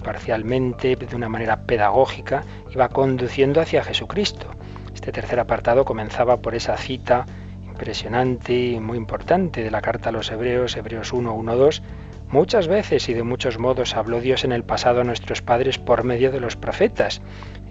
parcialmente, 0.00 0.96
de 0.96 1.16
una 1.16 1.28
manera 1.28 1.62
pedagógica, 1.62 2.42
iba 2.72 2.88
conduciendo 2.88 3.60
hacia 3.60 3.84
Jesucristo. 3.84 4.46
Este 4.94 5.12
tercer 5.12 5.40
apartado 5.40 5.84
comenzaba 5.84 6.38
por 6.38 6.54
esa 6.54 6.76
cita 6.76 7.26
impresionante 7.64 8.52
y 8.52 8.80
muy 8.80 8.98
importante 8.98 9.62
de 9.62 9.70
la 9.70 9.80
carta 9.80 10.10
a 10.10 10.12
los 10.12 10.30
Hebreos, 10.30 10.76
Hebreos 10.76 11.12
1, 11.12 11.32
1, 11.32 11.56
2. 11.56 11.82
Muchas 12.28 12.68
veces 12.68 13.08
y 13.08 13.14
de 13.14 13.22
muchos 13.22 13.58
modos 13.58 13.96
habló 13.96 14.20
Dios 14.20 14.44
en 14.44 14.52
el 14.52 14.64
pasado 14.64 15.00
a 15.00 15.04
nuestros 15.04 15.42
padres 15.42 15.78
por 15.78 16.04
medio 16.04 16.30
de 16.30 16.40
los 16.40 16.56
profetas. 16.56 17.22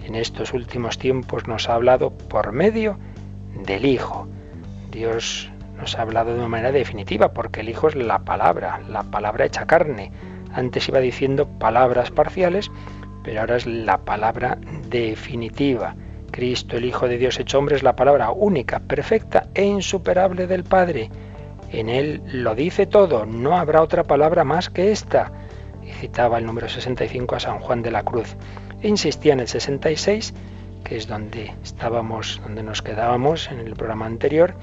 En 0.04 0.14
estos 0.14 0.52
últimos 0.52 0.98
tiempos 0.98 1.46
nos 1.46 1.68
ha 1.68 1.74
hablado 1.74 2.10
por 2.10 2.52
medio 2.52 2.98
del 3.64 3.84
Hijo. 3.84 4.26
Dios 4.90 5.50
nos 5.78 5.96
ha 5.96 6.02
hablado 6.02 6.32
de 6.32 6.38
una 6.40 6.48
manera 6.48 6.72
definitiva 6.72 7.32
porque 7.32 7.60
el 7.60 7.68
Hijo 7.68 7.88
es 7.88 7.94
la 7.94 8.18
palabra, 8.20 8.80
la 8.88 9.04
palabra 9.04 9.46
hecha 9.46 9.66
carne 9.66 10.10
antes 10.52 10.88
iba 10.88 11.00
diciendo 11.00 11.46
palabras 11.46 12.10
parciales, 12.10 12.70
pero 13.22 13.40
ahora 13.40 13.56
es 13.56 13.66
la 13.66 13.98
palabra 13.98 14.58
definitiva. 14.88 15.94
Cristo, 16.30 16.76
el 16.76 16.84
Hijo 16.84 17.08
de 17.08 17.18
Dios 17.18 17.38
hecho 17.38 17.58
hombre, 17.58 17.76
es 17.76 17.82
la 17.82 17.96
palabra 17.96 18.30
única, 18.30 18.80
perfecta 18.80 19.48
e 19.54 19.64
insuperable 19.64 20.46
del 20.46 20.64
Padre. 20.64 21.10
En 21.70 21.88
él 21.88 22.22
lo 22.26 22.54
dice 22.54 22.86
todo, 22.86 23.26
no 23.26 23.56
habrá 23.56 23.82
otra 23.82 24.04
palabra 24.04 24.44
más 24.44 24.70
que 24.70 24.90
esta. 24.90 25.32
Y 25.82 25.92
citaba 25.92 26.38
el 26.38 26.46
número 26.46 26.68
65 26.68 27.36
a 27.36 27.40
San 27.40 27.58
Juan 27.60 27.82
de 27.82 27.90
la 27.90 28.02
Cruz. 28.02 28.36
E 28.82 28.88
insistía 28.88 29.32
en 29.32 29.40
el 29.40 29.48
66, 29.48 30.34
que 30.84 30.96
es 30.96 31.06
donde 31.06 31.52
estábamos, 31.62 32.40
donde 32.42 32.62
nos 32.62 32.82
quedábamos 32.82 33.50
en 33.50 33.60
el 33.60 33.74
programa 33.74 34.06
anterior, 34.06 34.54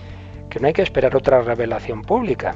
que 0.50 0.60
no 0.60 0.68
hay 0.68 0.74
que 0.74 0.82
esperar 0.82 1.16
otra 1.16 1.42
revelación 1.42 2.02
pública, 2.02 2.56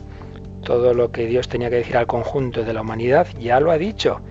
todo 0.61 0.93
lo 0.93 1.11
que 1.11 1.25
Dios 1.25 1.49
tenía 1.49 1.69
que 1.69 1.77
decir 1.77 1.97
al 1.97 2.07
conjunto 2.07 2.63
de 2.63 2.73
la 2.73 2.81
humanidad 2.81 3.27
ya 3.39 3.59
lo 3.59 3.71
ha 3.71 3.77
dicho, 3.77 4.21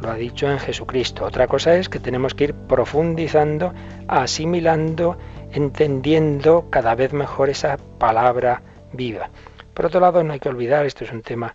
lo 0.00 0.10
ha 0.10 0.14
dicho 0.14 0.50
en 0.50 0.58
Jesucristo. 0.58 1.24
Otra 1.24 1.46
cosa 1.46 1.76
es 1.76 1.88
que 1.88 1.98
tenemos 1.98 2.34
que 2.34 2.44
ir 2.44 2.54
profundizando, 2.54 3.72
asimilando, 4.08 5.18
entendiendo 5.52 6.68
cada 6.70 6.94
vez 6.94 7.12
mejor 7.12 7.50
esa 7.50 7.76
palabra 7.98 8.62
viva. 8.92 9.30
Por 9.74 9.86
otro 9.86 10.00
lado, 10.00 10.22
no 10.22 10.32
hay 10.32 10.40
que 10.40 10.48
olvidar, 10.48 10.86
esto 10.86 11.04
es 11.04 11.12
un 11.12 11.22
tema 11.22 11.54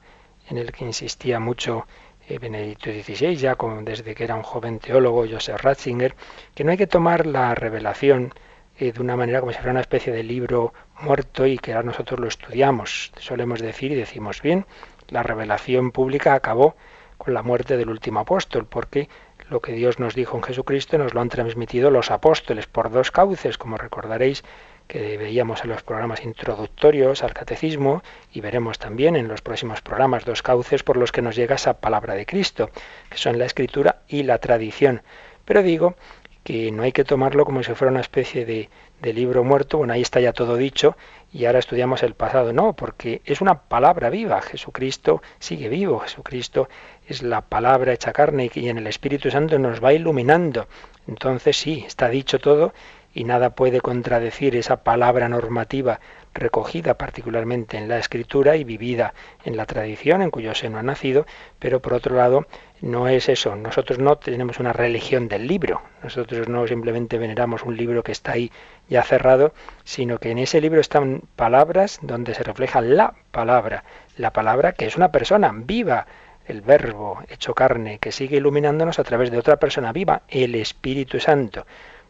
en 0.49 0.57
el 0.57 0.71
que 0.71 0.85
insistía 0.85 1.39
mucho 1.39 1.85
eh, 2.27 2.39
Benedicto 2.39 2.89
XVI, 2.89 3.35
ya 3.35 3.55
como 3.55 3.81
desde 3.83 4.15
que 4.15 4.23
era 4.23 4.35
un 4.35 4.43
joven 4.43 4.79
teólogo, 4.79 5.25
Joseph 5.29 5.61
Ratzinger, 5.61 6.15
que 6.55 6.63
no 6.63 6.71
hay 6.71 6.77
que 6.77 6.87
tomar 6.87 7.25
la 7.25 7.53
revelación 7.55 8.33
eh, 8.79 8.91
de 8.91 9.01
una 9.01 9.15
manera 9.15 9.39
como 9.39 9.51
si 9.51 9.57
fuera 9.57 9.71
una 9.71 9.81
especie 9.81 10.13
de 10.13 10.23
libro 10.23 10.73
muerto 10.99 11.45
y 11.45 11.57
que 11.57 11.73
ahora 11.73 11.87
nosotros 11.87 12.19
lo 12.19 12.27
estudiamos. 12.27 13.11
Solemos 13.19 13.61
decir 13.61 13.91
y 13.91 13.95
decimos 13.95 14.41
bien, 14.41 14.65
la 15.09 15.23
revelación 15.23 15.91
pública 15.91 16.33
acabó 16.33 16.75
con 17.17 17.33
la 17.33 17.43
muerte 17.43 17.77
del 17.77 17.89
último 17.89 18.19
apóstol, 18.19 18.65
porque 18.65 19.09
lo 19.49 19.61
que 19.61 19.73
Dios 19.73 19.99
nos 19.99 20.13
dijo 20.13 20.37
en 20.37 20.43
Jesucristo 20.43 20.97
nos 20.97 21.13
lo 21.13 21.21
han 21.21 21.29
transmitido 21.29 21.89
los 21.89 22.11
apóstoles 22.11 22.67
por 22.67 22.91
dos 22.91 23.11
cauces, 23.11 23.57
como 23.57 23.77
recordaréis 23.77 24.43
que 24.87 25.17
veíamos 25.17 25.63
en 25.63 25.69
los 25.69 25.83
programas 25.83 26.23
introductorios 26.23 27.23
al 27.23 27.33
catecismo 27.33 28.03
y 28.31 28.41
veremos 28.41 28.79
también 28.79 29.15
en 29.15 29.27
los 29.27 29.41
próximos 29.41 29.81
programas 29.81 30.23
dos 30.23 30.41
cauces 30.41 30.83
por 30.83 30.97
los 30.97 31.11
que 31.11 31.21
nos 31.21 31.35
llega 31.35 31.55
esa 31.55 31.79
palabra 31.79 32.13
de 32.13 32.25
Cristo, 32.25 32.69
que 33.09 33.17
son 33.17 33.37
la 33.37 33.45
escritura 33.45 34.01
y 34.07 34.23
la 34.23 34.37
tradición. 34.37 35.01
Pero 35.43 35.61
digo 35.61 35.95
que 36.43 36.71
no 36.71 36.83
hay 36.83 36.93
que 36.93 37.03
tomarlo 37.03 37.43
como 37.43 37.63
si 37.63 37.73
fuera 37.73 37.91
una 37.91 37.99
especie 37.99 38.45
de, 38.45 38.69
de, 39.01 39.13
libro 39.13 39.43
muerto, 39.43 39.77
bueno, 39.77 39.93
ahí 39.93 40.01
está 40.01 40.19
ya 40.19 40.33
todo 40.33 40.55
dicho 40.55 40.95
y 41.31 41.45
ahora 41.45 41.59
estudiamos 41.59 42.03
el 42.03 42.13
pasado, 42.13 42.53
no, 42.53 42.73
porque 42.73 43.21
es 43.25 43.41
una 43.41 43.61
palabra 43.63 44.09
viva, 44.09 44.41
Jesucristo 44.41 45.21
sigue 45.39 45.69
vivo, 45.69 45.99
Jesucristo 45.99 46.69
es 47.07 47.21
la 47.21 47.41
palabra 47.41 47.93
hecha 47.93 48.13
carne 48.13 48.49
y 48.53 48.69
en 48.69 48.77
el 48.77 48.87
Espíritu 48.87 49.29
Santo 49.29 49.59
nos 49.59 49.83
va 49.83 49.93
iluminando. 49.93 50.67
Entonces 51.07 51.57
sí, 51.57 51.83
está 51.85 52.09
dicho 52.09 52.39
todo 52.39 52.73
y 53.13 53.23
nada 53.23 53.51
puede 53.51 53.81
contradecir 53.81 54.55
esa 54.55 54.83
palabra 54.83 55.27
normativa 55.29 55.99
recogida 56.37 56.93
particularmente 56.93 57.77
en 57.77 57.87
la 57.87 57.99
escritura 57.99 58.55
y 58.55 58.63
vivida 58.63 59.13
en 59.43 59.57
la 59.57 59.65
tradición 59.65 60.21
en 60.21 60.31
cuyo 60.31 60.55
seno 60.55 60.77
ha 60.77 60.83
nacido, 60.83 61.25
pero 61.59 61.81
por 61.81 61.93
otro 61.93 62.15
lado 62.15 62.45
no 62.81 63.07
es 63.07 63.27
eso. 63.27 63.55
Nosotros 63.55 63.99
no 63.99 64.17
tenemos 64.17 64.59
una 64.59 64.73
religión 64.73 65.27
del 65.27 65.47
libro. 65.47 65.81
Nosotros 66.03 66.47
no 66.47 66.67
simplemente 66.67 67.17
veneramos 67.17 67.63
un 67.63 67.75
libro 67.75 68.03
que 68.03 68.11
está 68.11 68.33
ahí 68.33 68.51
ya 68.87 69.03
cerrado, 69.03 69.53
sino 69.83 70.19
que 70.19 70.31
en 70.31 70.37
ese 70.37 70.61
libro 70.61 70.79
están 70.79 71.23
palabras 71.35 71.99
donde 72.01 72.33
se 72.33 72.43
refleja 72.43 72.81
la 72.81 73.15
palabra, 73.31 73.83
la 74.15 74.31
palabra 74.31 74.73
que 74.73 74.85
es 74.85 74.95
una 74.95 75.11
persona 75.11 75.51
viva, 75.53 76.07
el 76.45 76.61
verbo 76.61 77.21
hecho 77.29 77.53
carne 77.53 77.99
que 77.99 78.11
sigue 78.11 78.37
iluminándonos 78.37 78.99
a 78.99 79.03
través 79.03 79.31
de 79.31 79.37
otra 79.37 79.57
persona 79.57 79.91
viva, 79.91 80.21
el 80.29 80.55
Espíritu 80.55 81.19
Santo. 81.19 81.65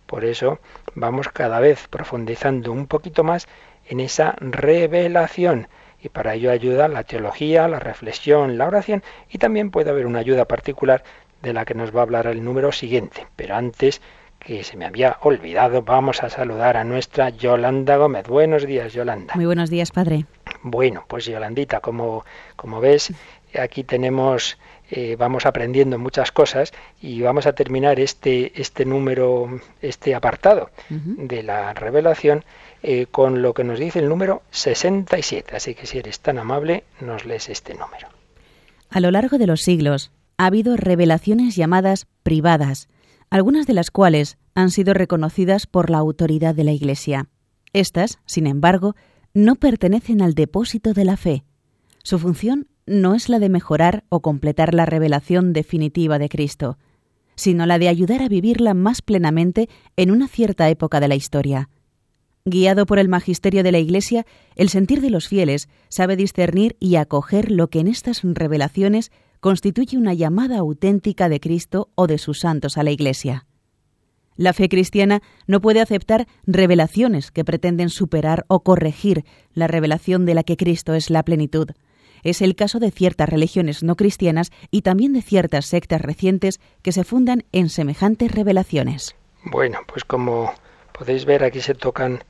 Por 0.06 0.24
eso 0.24 0.60
vamos 0.96 1.28
cada 1.30 1.60
vez 1.60 1.88
profundizando 1.90 2.72
un 2.72 2.88
poquito 2.88 3.24
más 3.24 3.48
en 3.88 4.00
esa 4.00 4.36
revelación 4.40 5.68
y 6.02 6.10
para 6.10 6.36
ello 6.36 6.52
ayuda 6.52 6.88
la 6.88 7.04
teología, 7.04 7.68
la 7.68 7.80
reflexión, 7.80 8.58
la 8.58 8.68
oración 8.68 9.04
y 9.30 9.38
también 9.38 9.72
puede 9.72 9.90
haber 9.90 10.06
una 10.06 10.20
ayuda 10.20 10.46
particular 10.46 11.04
de 11.42 11.54
la 11.54 11.66
que 11.66 11.74
nos 11.74 11.96
va 11.96 12.02
a 12.02 12.04
hablar 12.04 12.28
el 12.28 12.44
número 12.44 12.72
siguiente. 12.72 13.28
Pero 13.36 13.56
antes, 13.56 14.02
que 14.40 14.64
se 14.64 14.78
me 14.78 14.86
había 14.86 15.18
olvidado, 15.22 15.82
vamos 15.82 16.24
a 16.24 16.30
saludar 16.30 16.78
a 16.78 16.84
nuestra 16.84 17.30
Yolanda 17.30 17.98
Gómez. 17.98 18.28
Buenos 18.28 18.66
días, 18.66 18.94
Yolanda. 18.94 19.34
Muy 19.36 19.46
buenos 19.46 19.70
días, 19.70 19.92
padre. 19.92 20.26
Bueno, 20.62 21.04
pues 21.08 21.26
Yolandita, 21.26 21.80
como, 21.80 22.26
como 22.56 22.80
ves, 22.80 23.14
aquí 23.58 23.84
tenemos, 23.84 24.58
eh, 24.90 25.16
vamos 25.18 25.46
aprendiendo 25.46 25.98
muchas 26.00 26.32
cosas 26.32 26.74
y 27.02 27.22
vamos 27.22 27.46
a 27.46 27.54
terminar 27.54 28.00
este, 28.00 28.60
este 28.60 28.86
número, 28.86 29.60
este 29.82 30.16
apartado 30.16 30.70
de 30.90 31.44
la 31.44 31.74
revelación 31.74 32.44
eh, 32.84 33.08
con 33.10 33.42
lo 33.42 33.54
que 33.54 33.64
nos 33.64 33.80
dice 33.80 34.00
el 34.00 34.10
número 34.10 34.44
67. 34.52 35.56
Así 35.56 35.76
que 35.76 35.86
si 35.86 35.98
eres 35.98 36.20
tan 36.20 36.38
amable, 36.38 36.84
nos 37.02 37.26
lees 37.26 37.50
este 37.50 37.74
número. 37.74 38.08
A 38.90 39.00
lo 39.00 39.12
largo 39.12 39.38
de 39.38 39.48
los 39.48 39.62
siglos 39.62 40.12
ha 40.38 40.46
habido 40.46 40.78
revelaciones 40.78 41.56
llamadas 41.56 42.08
privadas, 42.24 42.88
algunas 43.30 43.68
de 43.68 43.74
las 43.74 43.92
cuales 43.92 44.38
han 44.56 44.72
sido 44.72 44.94
reconocidas 44.94 45.68
por 45.68 45.90
la 45.90 45.98
autoridad 45.98 46.56
de 46.56 46.64
la 46.64 46.72
Iglesia. 46.72 47.28
Estas, 47.74 48.20
sin 48.26 48.48
embargo, 48.48 48.96
no 49.34 49.56
pertenecen 49.56 50.22
al 50.22 50.34
depósito 50.34 50.94
de 50.94 51.06
la 51.06 51.18
fe. 51.18 51.44
Su 52.04 52.20
función 52.20 52.68
no 52.86 53.16
es 53.16 53.28
la 53.30 53.40
de 53.40 53.50
mejorar 53.50 54.06
o 54.10 54.22
completar 54.22 54.74
la 54.74 54.86
revelación 54.86 55.54
definitiva 55.54 56.20
de 56.20 56.30
Cristo, 56.30 56.78
sino 57.36 57.66
la 57.66 57.78
de 57.80 57.90
ayudar 57.90 58.22
a 58.22 58.30
vivirla 58.30 58.74
más 58.74 59.02
plenamente 59.02 59.70
en 59.96 60.10
una 60.12 60.28
cierta 60.28 60.70
época 60.70 61.00
de 61.00 61.08
la 61.08 61.16
historia. 61.16 61.70
Guiado 62.50 62.86
por 62.86 62.98
el 62.98 63.10
magisterio 63.10 63.62
de 63.62 63.74
la 63.74 63.80
Iglesia, 63.80 64.26
el 64.56 64.70
sentir 64.70 65.02
de 65.02 65.10
los 65.10 65.28
fieles 65.28 65.68
sabe 65.90 66.16
discernir 66.16 66.78
y 66.80 66.96
acoger 66.96 67.52
lo 67.52 67.70
que 67.70 67.82
en 67.82 67.90
estas 67.90 68.22
revelaciones 68.24 69.12
constituye 69.42 69.98
una 69.98 70.14
llamada 70.14 70.60
auténtica 70.60 71.28
de 71.28 71.42
Cristo 71.42 71.90
o 71.96 72.08
de 72.08 72.18
sus 72.18 72.40
santos 72.40 72.78
a 72.78 72.84
la 72.84 72.92
Iglesia. 72.92 73.46
La 74.38 74.54
fe 74.54 74.70
cristiana 74.70 75.22
no 75.46 75.60
puede 75.60 75.82
aceptar 75.82 76.26
revelaciones 76.46 77.32
que 77.32 77.44
pretenden 77.44 77.90
superar 77.90 78.46
o 78.48 78.64
corregir 78.64 79.26
la 79.54 79.68
revelación 79.68 80.26
de 80.26 80.34
la 80.34 80.44
que 80.44 80.56
Cristo 80.56 80.94
es 80.94 81.10
la 81.10 81.24
plenitud. 81.24 81.72
Es 82.24 82.42
el 82.42 82.56
caso 82.56 82.80
de 82.80 82.92
ciertas 82.92 83.28
religiones 83.28 83.84
no 83.84 83.98
cristianas 83.98 84.54
y 84.72 84.84
también 84.84 85.12
de 85.12 85.22
ciertas 85.22 85.66
sectas 85.66 86.00
recientes 86.00 86.62
que 86.82 86.94
se 86.94 87.04
fundan 87.04 87.44
en 87.52 87.68
semejantes 87.68 88.32
revelaciones. 88.32 89.18
Bueno, 89.44 89.80
pues 89.86 90.06
como 90.06 90.54
podéis 90.98 91.26
ver 91.26 91.44
aquí 91.44 91.60
se 91.60 91.76
tocan 91.76 92.24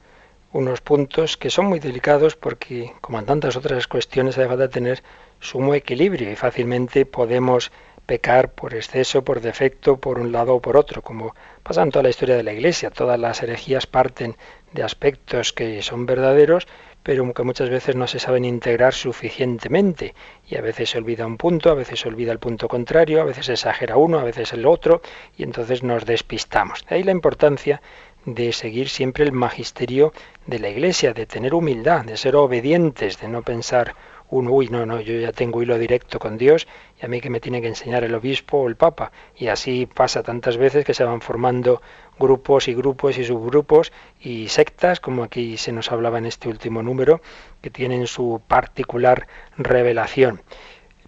unos 0.54 0.82
puntos 0.82 1.38
que 1.38 1.50
son 1.50 1.66
muy 1.66 1.80
delicados 1.80 2.36
porque, 2.36 2.94
como 3.02 3.20
en 3.20 3.26
tantas 3.26 3.56
otras 3.56 3.88
cuestiones, 3.88 4.38
hace 4.38 4.48
falta 4.48 4.70
tener 4.70 5.04
sumo 5.40 5.76
equilibrio 5.76 6.32
y 6.32 6.36
fácilmente 6.36 7.06
podemos 7.06 7.72
pecar 8.06 8.54
por 8.54 8.74
exceso, 8.74 9.24
por 9.24 9.42
defecto, 9.42 9.98
por 9.98 10.18
un 10.18 10.32
lado 10.32 10.56
o 10.56 10.62
por 10.62 10.78
otro, 10.78 11.02
como 11.02 11.36
pasa 11.62 11.84
en 11.84 11.92
toda 11.92 12.04
la 12.04 12.10
historia 12.10 12.38
de 12.38 12.44
la 12.44 12.54
Iglesia. 12.54 12.90
Todas 12.90 13.20
las 13.20 13.44
herejías 13.44 13.86
parten 13.86 14.38
de 14.72 14.84
aspectos 14.84 15.52
que 15.52 15.82
son 15.82 16.06
verdaderos, 16.06 16.68
pero 17.04 17.34
que 17.34 17.44
muchas 17.44 17.70
veces 17.70 17.96
no 17.96 18.08
se 18.08 18.20
saben 18.20 18.46
integrar 18.46 18.94
suficientemente 18.94 20.16
y 20.48 20.56
a 20.56 20.62
veces 20.62 20.90
se 20.90 20.98
olvida 20.98 21.26
un 21.26 21.38
punto, 21.38 21.70
a 21.70 21.74
veces 21.74 22.00
se 22.00 22.08
olvida 22.08 22.32
el 22.32 22.40
punto 22.40 22.68
contrario, 22.68 23.22
a 23.22 23.26
veces 23.26 23.46
se 23.46 23.54
exagera 23.54 23.98
uno, 23.98 24.20
a 24.20 24.24
veces 24.24 24.54
el 24.54 24.66
otro 24.66 25.02
y 25.38 25.44
entonces 25.44 25.84
nos 25.84 26.06
despistamos. 26.06 26.86
De 26.86 26.96
ahí 26.96 27.04
la 27.04 27.12
importancia 27.12 27.82
de 28.28 28.52
seguir 28.52 28.90
siempre 28.90 29.24
el 29.24 29.32
magisterio 29.32 30.12
de 30.48 30.60
la 30.60 30.68
Iglesia, 30.68 31.14
de 31.14 31.26
tener 31.26 31.54
humildad, 31.54 32.04
de 32.04 32.18
ser 32.18 32.36
obedientes, 32.36 33.22
de 33.22 33.30
no 33.30 33.42
pensar 33.42 33.96
un, 34.30 34.50
uy, 34.50 34.68
no, 34.68 34.86
no, 34.86 35.00
yo 35.00 35.18
ya 35.18 35.32
tengo 35.32 35.64
hilo 35.64 35.80
directo 35.80 36.20
con 36.20 36.38
Dios 36.38 36.68
y 37.02 37.06
a 37.06 37.08
mí 37.08 37.22
que 37.22 37.30
me 37.30 37.40
tiene 37.40 37.62
que 37.62 37.70
enseñar 37.70 38.04
el 38.04 38.14
obispo 38.14 38.58
o 38.58 38.68
el 38.68 38.76
papa. 38.76 39.14
Y 39.38 39.48
así 39.48 39.86
pasa 39.86 40.24
tantas 40.24 40.58
veces 40.58 40.84
que 40.84 40.94
se 40.94 41.06
van 41.06 41.22
formando 41.22 41.82
grupos 42.20 42.68
y 42.68 42.74
grupos 42.74 43.18
y 43.18 43.24
subgrupos 43.24 43.94
y 44.20 44.50
sectas, 44.50 45.00
como 45.00 45.24
aquí 45.24 45.56
se 45.56 45.72
nos 45.72 45.90
hablaba 45.94 46.18
en 46.18 46.26
este 46.26 46.50
último 46.50 46.84
número, 46.84 47.22
que 47.62 47.70
tienen 47.70 48.08
su 48.08 48.42
particular 48.46 49.28
revelación. 49.58 50.42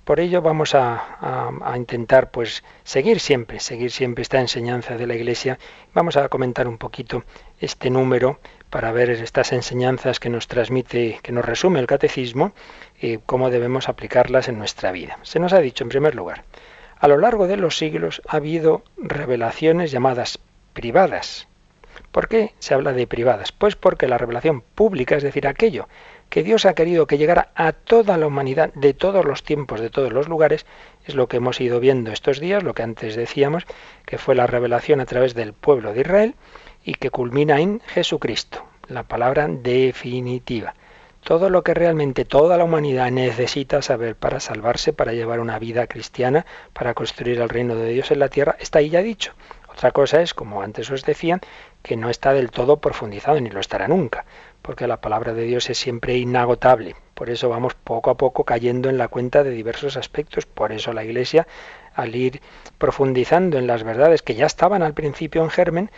Por 0.09 0.19
ello 0.19 0.41
vamos 0.41 0.73
a, 0.73 1.75
intentar 1.75 2.31
pues 2.31 2.63
seguir 2.83 3.19
siempre, 3.19 3.59
seguir 3.59 3.91
siempre 3.91 4.23
esta 4.23 4.39
enseñanza 4.39 4.97
de 4.97 5.05
la 5.05 5.13
Iglesia. 5.13 5.59
Vamos 5.93 6.17
a 6.17 6.29
comentar 6.29 6.67
un 6.67 6.79
poquito 6.79 7.25
este 7.59 7.91
número 7.91 8.39
para 8.71 8.91
ver 8.91 9.11
estas 9.11 9.53
enseñanzas 9.53 10.19
que 10.19 10.31
nos 10.31 10.47
transmite, 10.47 11.19
que 11.21 11.31
nos 11.31 11.45
resume 11.45 11.79
el 11.79 11.85
catecismo 11.85 12.53
y 12.99 13.19
cómo 13.19 13.51
debemos 13.51 13.87
aplicarlas 13.87 14.47
en 14.47 14.57
nuestra 14.57 14.91
vida. 14.91 15.19
Se 15.21 15.37
nos 15.37 15.53
ha 15.53 15.59
dicho 15.59 15.83
en 15.83 15.89
primer 15.89 16.15
lugar, 16.15 16.43
a 16.97 17.07
lo 17.07 17.19
largo 17.19 17.45
de 17.45 17.57
los 17.57 17.77
siglos 17.77 18.23
ha 18.27 18.37
habido 18.37 18.81
revelaciones 18.97 19.91
llamadas 19.91 20.39
privadas. 20.73 21.47
¿Por 22.11 22.27
qué 22.27 22.55
se 22.57 22.73
habla 22.73 22.93
de 22.93 23.05
privadas? 23.05 23.51
Pues 23.51 23.75
porque 23.75 24.07
la 24.07 24.17
revelación 24.17 24.61
pública, 24.61 25.15
es 25.15 25.21
decir, 25.21 25.47
aquello 25.47 25.87
que 26.29 26.43
Dios 26.43 26.65
ha 26.65 26.75
querido 26.75 27.07
que 27.07 27.17
llegara 27.17 27.49
a 27.55 27.71
toda 27.71 28.17
la 28.17 28.27
humanidad 28.27 28.71
de 28.75 28.93
todos 28.93 29.25
los 29.25 29.43
tiempos, 29.43 29.81
de 29.81 29.89
todos 29.89 30.13
los 30.13 30.27
lugares, 30.27 30.65
es 31.05 31.15
lo 31.15 31.27
que 31.27 31.37
hemos 31.37 31.59
ido 31.59 31.79
viendo 31.79 32.11
estos 32.11 32.39
días, 32.39 32.63
lo 32.63 32.73
que 32.73 32.83
antes 32.83 33.15
decíamos, 33.15 33.65
que 34.05 34.17
fue 34.17 34.35
la 34.35 34.47
revelación 34.47 35.01
a 35.01 35.05
través 35.05 35.33
del 35.33 35.53
pueblo 35.53 35.93
de 35.93 36.01
Israel 36.01 36.35
y 36.83 36.93
que 36.93 37.09
culmina 37.09 37.59
en 37.59 37.79
Jesucristo, 37.81 38.63
la 38.87 39.03
palabra 39.03 39.47
definitiva. 39.47 40.75
Todo 41.23 41.49
lo 41.49 41.63
que 41.63 41.73
realmente 41.73 42.23
toda 42.23 42.57
la 42.57 42.63
humanidad 42.63 43.11
necesita 43.11 43.81
saber 43.81 44.15
para 44.15 44.39
salvarse, 44.39 44.93
para 44.93 45.13
llevar 45.13 45.41
una 45.41 45.59
vida 45.59 45.87
cristiana, 45.87 46.45
para 46.73 46.93
construir 46.93 47.41
el 47.41 47.49
reino 47.49 47.75
de 47.75 47.89
Dios 47.89 48.11
en 48.11 48.19
la 48.19 48.29
tierra, 48.29 48.55
está 48.59 48.79
ahí 48.79 48.89
ya 48.89 49.01
dicho. 49.01 49.33
Otra 49.67 49.91
cosa 49.91 50.21
es, 50.21 50.33
como 50.33 50.61
antes 50.61 50.89
os 50.91 51.03
decían, 51.03 51.41
que 51.83 51.97
no 51.97 52.09
está 52.09 52.33
del 52.33 52.51
todo 52.51 52.77
profundizado, 52.77 53.39
ni 53.39 53.49
lo 53.49 53.59
estará 53.59 53.87
nunca 53.87 54.25
porque 54.69 54.85
la 54.85 55.01
palabra 55.01 55.33
de 55.33 55.45
Dios 55.45 55.67
es 55.71 55.79
siempre 55.79 56.15
inagotable. 56.19 56.95
Por 57.15 57.31
eso 57.31 57.49
vamos 57.49 57.73
poco 57.73 58.11
a 58.11 58.17
poco 58.17 58.43
cayendo 58.43 58.87
en 58.87 58.99
la 58.99 59.07
cuenta 59.07 59.43
de 59.43 59.49
diversos 59.49 59.97
aspectos. 59.97 60.45
Por 60.45 60.71
eso 60.71 60.93
la 60.93 61.03
Iglesia, 61.03 61.47
al 61.95 62.15
ir 62.15 62.39
profundizando 62.77 63.57
en 63.57 63.65
las 63.65 63.81
verdades 63.81 64.21
que 64.21 64.35
ya 64.35 64.45
estaban 64.45 64.83
al 64.83 64.93
principio 64.93 65.41
en 65.41 65.49
germen, 65.49 65.89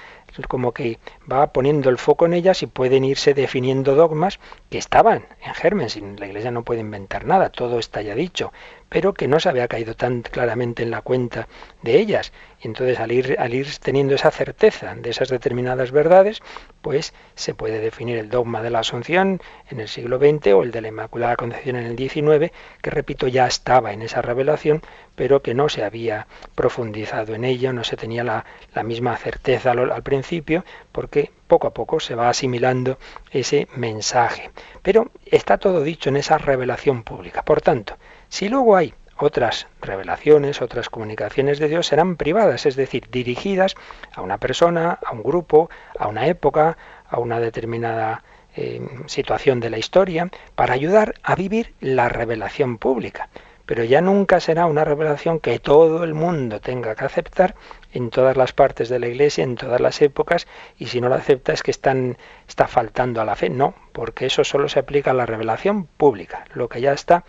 como 0.47 0.71
que 0.71 0.99
va 1.29 1.51
poniendo 1.51 1.89
el 1.89 1.97
foco 1.97 2.25
en 2.25 2.33
ellas 2.33 2.63
y 2.63 2.67
pueden 2.67 3.03
irse 3.03 3.33
definiendo 3.33 3.93
dogmas 3.93 4.39
que 4.69 4.77
estaban 4.77 5.25
en 5.45 5.53
germen. 5.53 5.89
La 6.17 6.27
Iglesia 6.27 6.51
no 6.51 6.63
puede 6.63 6.79
inventar 6.79 7.25
nada, 7.25 7.49
todo 7.49 7.77
está 7.77 8.01
ya 8.01 8.15
dicho, 8.15 8.53
pero 8.91 9.13
que 9.13 9.29
no 9.29 9.39
se 9.39 9.47
había 9.47 9.69
caído 9.69 9.95
tan 9.95 10.21
claramente 10.21 10.83
en 10.83 10.91
la 10.91 11.01
cuenta 11.01 11.47
de 11.81 11.97
ellas. 11.97 12.33
Y 12.59 12.67
entonces 12.67 12.99
al 12.99 13.13
ir, 13.13 13.37
al 13.39 13.53
ir 13.53 13.67
teniendo 13.79 14.15
esa 14.15 14.31
certeza 14.31 14.93
de 14.95 15.09
esas 15.09 15.29
determinadas 15.29 15.91
verdades, 15.91 16.41
pues 16.81 17.13
se 17.35 17.53
puede 17.53 17.79
definir 17.79 18.17
el 18.17 18.29
dogma 18.29 18.61
de 18.61 18.69
la 18.69 18.79
Asunción 18.79 19.41
en 19.69 19.79
el 19.79 19.87
siglo 19.87 20.19
XX 20.19 20.47
o 20.47 20.63
el 20.63 20.71
de 20.71 20.81
la 20.81 20.89
Inmaculada 20.89 21.37
Concepción 21.37 21.77
en 21.77 21.85
el 21.85 21.97
XIX, 21.97 22.51
que 22.81 22.89
repito 22.89 23.29
ya 23.29 23.47
estaba 23.47 23.93
en 23.93 24.01
esa 24.01 24.21
revelación, 24.21 24.81
pero 25.15 25.41
que 25.41 25.53
no 25.53 25.69
se 25.69 25.85
había 25.85 26.27
profundizado 26.55 27.33
en 27.33 27.45
ello, 27.45 27.71
no 27.71 27.85
se 27.85 27.95
tenía 27.95 28.25
la, 28.25 28.43
misma 28.83 29.15
certeza 29.15 29.71
al, 29.71 30.03
principio, 30.03 30.65
porque 30.91 31.31
poco 31.47 31.67
a 31.67 31.73
poco 31.73 32.01
se 32.01 32.15
va 32.15 32.27
asimilando 32.27 32.97
ese 33.31 33.69
mensaje. 33.73 34.51
Pero 34.81 35.11
está 35.25 35.57
todo 35.57 35.81
dicho 35.81 36.09
en 36.09 36.17
esa 36.17 36.37
revelación 36.37 37.03
pública. 37.03 37.43
Por 37.43 37.61
tanto, 37.61 37.97
si 38.31 38.47
luego 38.47 38.77
hay 38.77 38.93
otras 39.17 39.67
revelaciones, 39.81 40.61
otras 40.61 40.89
comunicaciones 40.89 41.59
de 41.59 41.67
Dios 41.67 41.87
serán 41.87 42.15
privadas, 42.15 42.65
es 42.65 42.77
decir, 42.77 43.09
dirigidas 43.11 43.75
a 44.15 44.21
una 44.21 44.37
persona, 44.37 44.97
a 45.05 45.11
un 45.11 45.21
grupo, 45.21 45.69
a 45.99 46.07
una 46.07 46.27
época, 46.27 46.77
a 47.09 47.19
una 47.19 47.41
determinada 47.41 48.23
eh, 48.55 48.81
situación 49.07 49.59
de 49.59 49.69
la 49.69 49.79
historia, 49.79 50.29
para 50.55 50.73
ayudar 50.73 51.15
a 51.23 51.35
vivir 51.35 51.73
la 51.81 52.07
revelación 52.07 52.77
pública. 52.77 53.27
pero 53.65 53.85
ya 53.85 54.01
nunca 54.01 54.41
será 54.41 54.65
una 54.65 54.83
revelación 54.83 55.39
que 55.39 55.59
todo 55.59 56.03
el 56.03 56.13
mundo 56.13 56.59
tenga 56.59 56.93
que 56.95 57.05
aceptar 57.05 57.55
en 57.93 58.09
todas 58.09 58.35
las 58.35 58.51
partes 58.51 58.89
de 58.89 58.99
la 58.99 59.07
Iglesia, 59.07 59.45
en 59.45 59.55
todas 59.55 59.79
las 59.79 60.01
épocas, 60.01 60.45
y 60.77 60.87
si 60.87 60.99
no 60.99 61.07
la 61.07 61.17
acepta 61.17 61.53
es 61.53 61.63
que 61.63 61.71
están, 61.71 62.17
está 62.49 62.67
faltando 62.67 63.21
a 63.21 63.25
la 63.25 63.35
fe. 63.35 63.49
No, 63.49 63.73
porque 63.93 64.25
eso 64.25 64.43
solo 64.43 64.67
se 64.67 64.79
aplica 64.79 65.11
a 65.11 65.13
la 65.13 65.25
revelación 65.25 65.85
pública, 65.85 66.43
lo 66.53 66.67
que 66.67 66.81
ya 66.81 66.91
está 66.91 67.23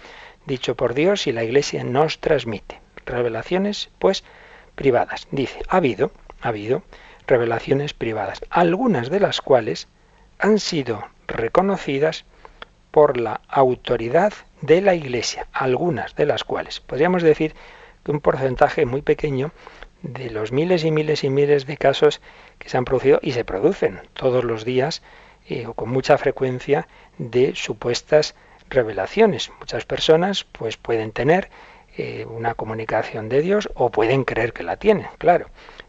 dicho 0.46 0.76
por 0.76 0.94
Dios 0.94 1.26
y 1.26 1.32
la 1.32 1.44
Iglesia 1.44 1.84
nos 1.84 2.18
transmite. 2.18 2.80
Revelaciones, 3.06 3.90
pues, 3.98 4.24
privadas. 4.74 5.26
Dice, 5.30 5.60
ha 5.68 5.76
habido, 5.76 6.12
ha 6.40 6.48
habido 6.48 6.82
revelaciones 7.26 7.94
privadas, 7.94 8.40
algunas 8.50 9.10
de 9.10 9.20
las 9.20 9.40
cuales 9.40 9.88
han 10.38 10.58
sido 10.58 11.04
reconocidas 11.26 12.24
por 12.90 13.16
la 13.16 13.40
autoridad 13.48 14.32
de 14.60 14.80
la 14.80 14.94
Iglesia, 14.94 15.46
algunas 15.52 16.14
de 16.14 16.26
las 16.26 16.44
cuales 16.44 16.80
podríamos 16.80 17.22
decir 17.22 17.54
que 18.04 18.10
un 18.10 18.20
porcentaje 18.20 18.84
muy 18.86 19.02
pequeño 19.02 19.52
de 20.02 20.30
los 20.30 20.52
miles 20.52 20.84
y 20.84 20.90
miles 20.90 21.24
y 21.24 21.30
miles 21.30 21.66
de 21.66 21.76
casos 21.76 22.20
que 22.58 22.68
se 22.68 22.76
han 22.76 22.84
producido 22.84 23.20
y 23.22 23.32
se 23.32 23.44
producen 23.44 24.00
todos 24.14 24.44
los 24.44 24.64
días 24.64 25.02
eh, 25.48 25.66
o 25.66 25.74
con 25.74 25.88
mucha 25.88 26.18
frecuencia 26.18 26.88
de 27.18 27.54
supuestas 27.54 28.34
revelaciones. 28.72 29.50
Muchas 29.60 29.84
personas 29.84 30.44
pues 30.44 30.76
pueden 30.76 31.12
tener 31.12 31.50
eh, 31.96 32.26
una 32.28 32.54
comunicación 32.54 33.28
de 33.28 33.42
Dios 33.42 33.68
o 33.74 33.90
pueden 33.90 34.24
creer 34.24 34.52
que 34.52 34.62
la 34.62 34.76
tienen, 34.76 35.06
claro. 35.18 35.46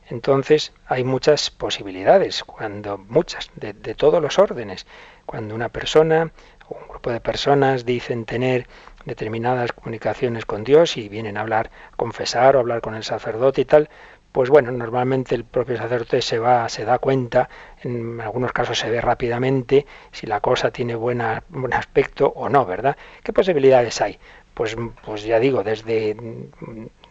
Entonces 0.10 0.74
hay 0.86 1.04
muchas 1.04 1.50
posibilidades, 1.50 2.44
cuando 2.44 2.98
muchas, 2.98 3.50
de, 3.56 3.74
de 3.74 3.96
todos 3.96 4.22
los 4.22 4.38
órdenes. 4.38 4.86
Cuando 5.26 5.56
una 5.56 5.70
persona 5.70 6.32
o 6.68 6.76
un 6.76 6.88
grupo 6.90 7.10
de 7.10 7.22
personas 7.22 7.86
dicen 7.86 8.26
tener 8.26 8.68
determinadas 9.06 9.72
comunicaciones 9.72 10.46
con 10.46 10.64
Dios 10.64 10.98
y 10.98 11.10
vienen 11.10 11.38
a 11.38 11.42
hablar, 11.42 11.72
confesar 11.96 12.56
o 12.56 12.60
hablar 12.60 12.82
con 12.82 12.96
el 12.96 13.04
sacerdote 13.04 13.62
y 13.62 13.66
tal, 13.66 13.90
pues 14.34 14.50
bueno, 14.50 14.72
normalmente 14.72 15.36
el 15.36 15.46
propio 15.46 15.78
sacerdote 15.78 16.22
se 16.24 16.40
va, 16.40 16.68
se 16.68 16.86
da 16.86 16.98
cuenta, 16.98 17.50
en 17.84 18.20
algunos 18.20 18.52
casos 18.52 18.80
se 18.80 18.90
ve 18.90 19.00
rápidamente 19.00 19.86
si 20.12 20.26
la 20.26 20.40
cosa 20.42 20.72
tiene 20.72 20.96
buena, 20.96 21.44
buen 21.50 21.74
aspecto 21.74 22.34
o 22.36 22.50
no, 22.50 22.66
¿verdad? 22.66 22.98
¿Qué 23.24 23.32
posibilidades 23.32 24.02
hay? 24.02 24.18
Pues, 24.56 24.76
pues 25.06 25.24
ya 25.24 25.40
digo, 25.40 25.64
desde, 25.64 26.18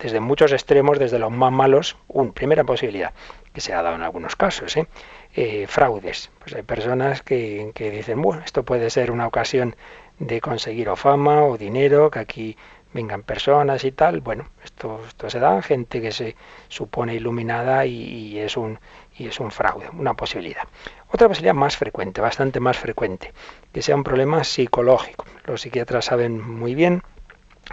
desde 0.00 0.20
muchos 0.20 0.52
extremos, 0.52 0.98
desde 0.98 1.20
los 1.20 1.30
más 1.30 1.52
malos, 1.52 1.96
una 2.08 2.32
primera 2.32 2.64
posibilidad, 2.64 3.12
que 3.52 3.60
se 3.60 3.72
ha 3.72 3.82
dado 3.82 3.94
en 3.94 4.02
algunos 4.02 4.34
casos, 4.34 4.76
¿eh? 4.76 4.88
Eh, 5.34 5.66
fraudes. 5.68 6.30
Pues 6.40 6.54
hay 6.54 6.62
personas 6.62 7.22
que, 7.22 7.70
que 7.74 7.90
dicen, 7.92 8.20
bueno, 8.20 8.42
esto 8.44 8.64
puede 8.64 8.90
ser 8.90 9.12
una 9.12 9.28
ocasión 9.28 9.76
de 10.18 10.40
conseguir 10.40 10.88
o 10.88 10.96
fama 10.96 11.44
o 11.44 11.56
dinero, 11.56 12.10
que 12.10 12.18
aquí 12.18 12.56
vengan 12.92 13.22
personas 13.22 13.84
y 13.84 13.92
tal. 13.92 14.20
Bueno, 14.20 14.48
esto, 14.64 15.00
esto 15.06 15.30
se 15.30 15.38
da 15.38 15.60
gente 15.62 16.00
que 16.00 16.12
se 16.12 16.36
supone 16.68 17.14
iluminada 17.14 17.86
y, 17.86 18.38
es 18.38 18.56
un, 18.56 18.78
y 19.16 19.26
es 19.26 19.40
un 19.40 19.50
fraude, 19.50 19.88
una 19.92 20.14
posibilidad. 20.14 20.62
Otra 21.10 21.28
posibilidad 21.28 21.54
más 21.54 21.76
frecuente, 21.76 22.20
bastante 22.20 22.60
más 22.60 22.78
frecuente, 22.78 23.32
que 23.72 23.82
sea 23.82 23.96
un 23.96 24.04
problema 24.04 24.44
psicológico. 24.44 25.26
Los 25.44 25.62
psiquiatras 25.62 26.06
saben 26.06 26.40
muy 26.40 26.74
bien 26.74 27.02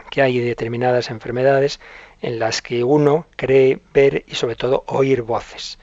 que 0.10 0.22
hay 0.22 0.40
determinadas 0.40 1.10
enfermedades 1.10 1.80
en 2.22 2.40
las 2.40 2.62
que 2.62 2.84
uno 2.84 3.26
cree 3.36 3.80
ver 3.94 4.24
y 4.28 4.36
sobre 4.36 4.56
todo 4.56 4.84
oír 4.88 5.22
voces. 5.24 5.80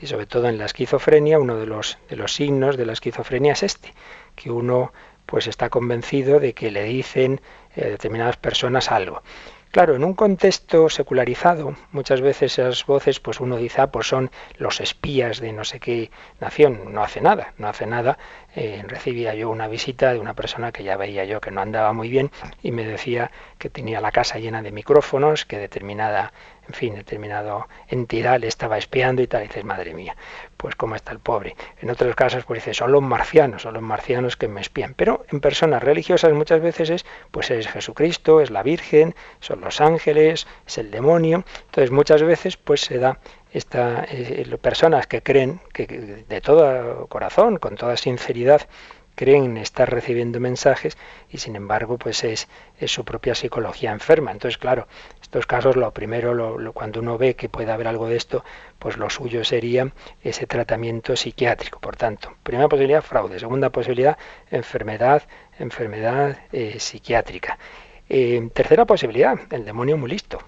Y 0.00 0.06
sobre 0.06 0.26
todo 0.26 0.48
en 0.48 0.58
la 0.58 0.66
esquizofrenia, 0.66 1.38
uno 1.38 1.56
de 1.56 1.66
los, 1.66 1.98
de 2.08 2.16
los 2.16 2.34
signos 2.34 2.76
de 2.76 2.84
la 2.84 2.92
esquizofrenia 2.92 3.52
es 3.52 3.62
este, 3.62 3.94
que 4.34 4.50
uno 4.50 4.92
pues 5.26 5.46
está 5.46 5.70
convencido 5.70 6.40
de 6.40 6.52
que 6.54 6.70
le 6.70 6.84
dicen 6.84 7.40
eh, 7.76 7.90
determinadas 7.90 8.36
personas 8.36 8.90
algo. 8.90 9.22
Claro, 9.74 9.96
en 9.96 10.04
un 10.04 10.14
contexto 10.14 10.88
secularizado, 10.88 11.74
muchas 11.90 12.20
veces 12.20 12.60
esas 12.60 12.86
voces, 12.86 13.18
pues 13.18 13.40
uno 13.40 13.56
dice, 13.56 13.80
ah, 13.80 13.90
pues 13.90 14.06
son 14.06 14.30
los 14.56 14.80
espías 14.80 15.40
de 15.40 15.52
no 15.52 15.64
sé 15.64 15.80
qué 15.80 16.12
nación. 16.40 16.92
No 16.92 17.02
hace 17.02 17.20
nada, 17.20 17.54
no 17.58 17.66
hace 17.66 17.84
nada. 17.84 18.16
Eh, 18.54 18.84
recibía 18.86 19.34
yo 19.34 19.50
una 19.50 19.66
visita 19.66 20.12
de 20.12 20.20
una 20.20 20.34
persona 20.34 20.70
que 20.70 20.84
ya 20.84 20.96
veía 20.96 21.24
yo 21.24 21.40
que 21.40 21.50
no 21.50 21.60
andaba 21.60 21.92
muy 21.92 22.08
bien 22.08 22.30
y 22.62 22.70
me 22.70 22.84
decía 22.84 23.32
que 23.58 23.68
tenía 23.68 24.00
la 24.00 24.12
casa 24.12 24.38
llena 24.38 24.62
de 24.62 24.70
micrófonos, 24.70 25.44
que 25.44 25.58
determinada 25.58 26.32
en 26.68 26.74
fin, 26.74 26.94
determinado 26.94 27.68
entidad 27.88 28.40
le 28.40 28.48
estaba 28.48 28.78
espiando 28.78 29.22
y 29.22 29.26
tal, 29.26 29.44
y 29.44 29.48
dices, 29.48 29.64
madre 29.64 29.94
mía, 29.94 30.16
pues 30.56 30.74
cómo 30.76 30.96
está 30.96 31.12
el 31.12 31.18
pobre. 31.18 31.56
En 31.80 31.90
otros 31.90 32.14
casos, 32.14 32.44
pues 32.44 32.64
dice, 32.64 32.74
son 32.74 32.92
los 32.92 33.02
marcianos, 33.02 33.62
son 33.62 33.74
los 33.74 33.82
marcianos 33.82 34.36
que 34.36 34.48
me 34.48 34.60
espían. 34.60 34.94
Pero 34.94 35.24
en 35.30 35.40
personas 35.40 35.82
religiosas 35.82 36.32
muchas 36.32 36.60
veces 36.60 36.90
es, 36.90 37.04
pues 37.30 37.50
es 37.50 37.68
Jesucristo, 37.68 38.40
es 38.40 38.50
la 38.50 38.62
Virgen, 38.62 39.14
son 39.40 39.60
los 39.60 39.80
ángeles, 39.80 40.46
es 40.66 40.78
el 40.78 40.90
demonio. 40.90 41.44
Entonces 41.66 41.90
muchas 41.90 42.22
veces 42.22 42.56
pues 42.56 42.80
se 42.80 42.98
da 42.98 43.18
esta, 43.52 44.04
eh, 44.10 44.44
personas 44.60 45.06
que 45.06 45.22
creen 45.22 45.60
que 45.72 45.86
de 45.86 46.40
todo 46.40 47.06
corazón, 47.06 47.58
con 47.58 47.76
toda 47.76 47.96
sinceridad, 47.96 48.62
creen 49.14 49.56
estar 49.56 49.90
recibiendo 49.90 50.40
mensajes 50.40 50.96
y 51.30 51.38
sin 51.38 51.56
embargo 51.56 51.98
pues 51.98 52.24
es, 52.24 52.48
es 52.78 52.92
su 52.92 53.04
propia 53.04 53.34
psicología 53.34 53.92
enferma. 53.92 54.32
Entonces, 54.32 54.58
claro, 54.58 54.86
estos 55.22 55.46
casos 55.46 55.76
lo 55.76 55.90
primero, 55.92 56.34
lo, 56.34 56.72
cuando 56.72 57.00
uno 57.00 57.18
ve 57.18 57.34
que 57.34 57.48
puede 57.48 57.70
haber 57.72 57.88
algo 57.88 58.08
de 58.08 58.16
esto, 58.16 58.44
pues 58.78 58.96
lo 58.96 59.10
suyo 59.10 59.44
sería 59.44 59.92
ese 60.22 60.46
tratamiento 60.46 61.16
psiquiátrico. 61.16 61.80
Por 61.80 61.96
tanto, 61.96 62.34
primera 62.42 62.68
posibilidad, 62.68 63.02
fraude. 63.02 63.38
Segunda 63.38 63.70
posibilidad, 63.70 64.18
enfermedad, 64.50 65.22
enfermedad 65.58 66.38
eh, 66.52 66.78
psiquiátrica. 66.78 67.58
Eh, 68.08 68.48
tercera 68.52 68.84
posibilidad, 68.84 69.38
el 69.50 69.64
demonio 69.64 69.96
muy 69.96 70.10
listo. 70.10 70.38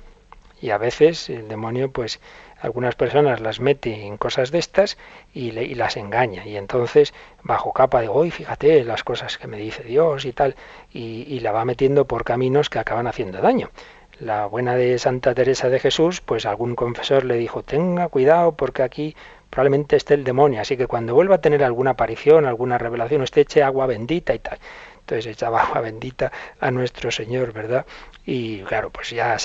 Y 0.61 0.71
a 0.71 0.79
veces 0.79 1.29
el 1.29 1.49
demonio 1.49 1.91
pues 1.91 2.21
algunas 2.67 2.97
personas 2.97 3.41
las 3.41 3.61
mete 3.61 4.07
en 4.07 4.17
cosas 4.17 4.51
de 4.51 4.59
estas 4.59 4.99
y, 5.33 5.53
las 5.53 5.97
engaña. 5.97 6.45
Y 6.45 6.57
entonces, 6.57 7.15
bajo 7.43 7.73
capa 7.73 8.01
de, 8.01 8.09
hoy 8.09 8.33
fíjate 8.33 8.83
las 8.83 9.05
cosas 9.05 9.39
que 9.39 9.47
me 9.47 9.57
dice 9.57 9.85
Dios 9.85 10.25
y 10.25 10.33
tal, 10.33 10.57
y, 10.93 11.23
y 11.29 11.41
la 11.41 11.53
va 11.53 11.65
metiendo 11.65 12.07
por 12.07 12.25
caminos 12.25 12.69
que 12.69 12.81
acaban 12.81 13.07
haciendo 13.07 13.41
daño. 13.41 13.71
La 14.19 14.47
buena 14.47 14.75
de 14.75 14.99
Santa 14.99 15.33
Teresa 15.33 15.69
de 15.69 15.79
Jesús, 15.79 16.21
pues 16.21 16.45
algún 16.45 16.75
confesor 16.75 17.25
le 17.25 17.37
dijo, 17.37 17.63
tenga 17.63 18.09
cuidado 18.09 18.53
porque 18.53 18.83
aquí 18.83 19.15
probablemente 19.49 19.95
esté 19.95 20.15
el 20.15 20.25
demonio, 20.25 20.61
así 20.61 20.77
que 20.77 20.89
cuando 20.89 21.15
vuelva 21.15 21.37
a 21.37 21.41
tener 21.41 21.63
alguna 21.63 21.93
aparición, 21.93 22.47
alguna 22.47 22.79
revelación, 22.79 23.23
usted 23.23 23.43
eche 23.43 23.63
agua 23.63 23.87
bendita 23.87 24.35
y 24.35 24.41
tal. 24.41 24.59
Entonces 25.07 25.27
echaba 25.27 25.63
agua 25.63 25.83
bendita 25.83 26.33
a 26.59 26.73
nuestro 26.73 27.13
Señor, 27.13 27.53
¿verdad? 27.53 27.87
Y 28.25 28.63
claro, 28.63 28.91
pues 28.91 29.11
ya 29.11 29.37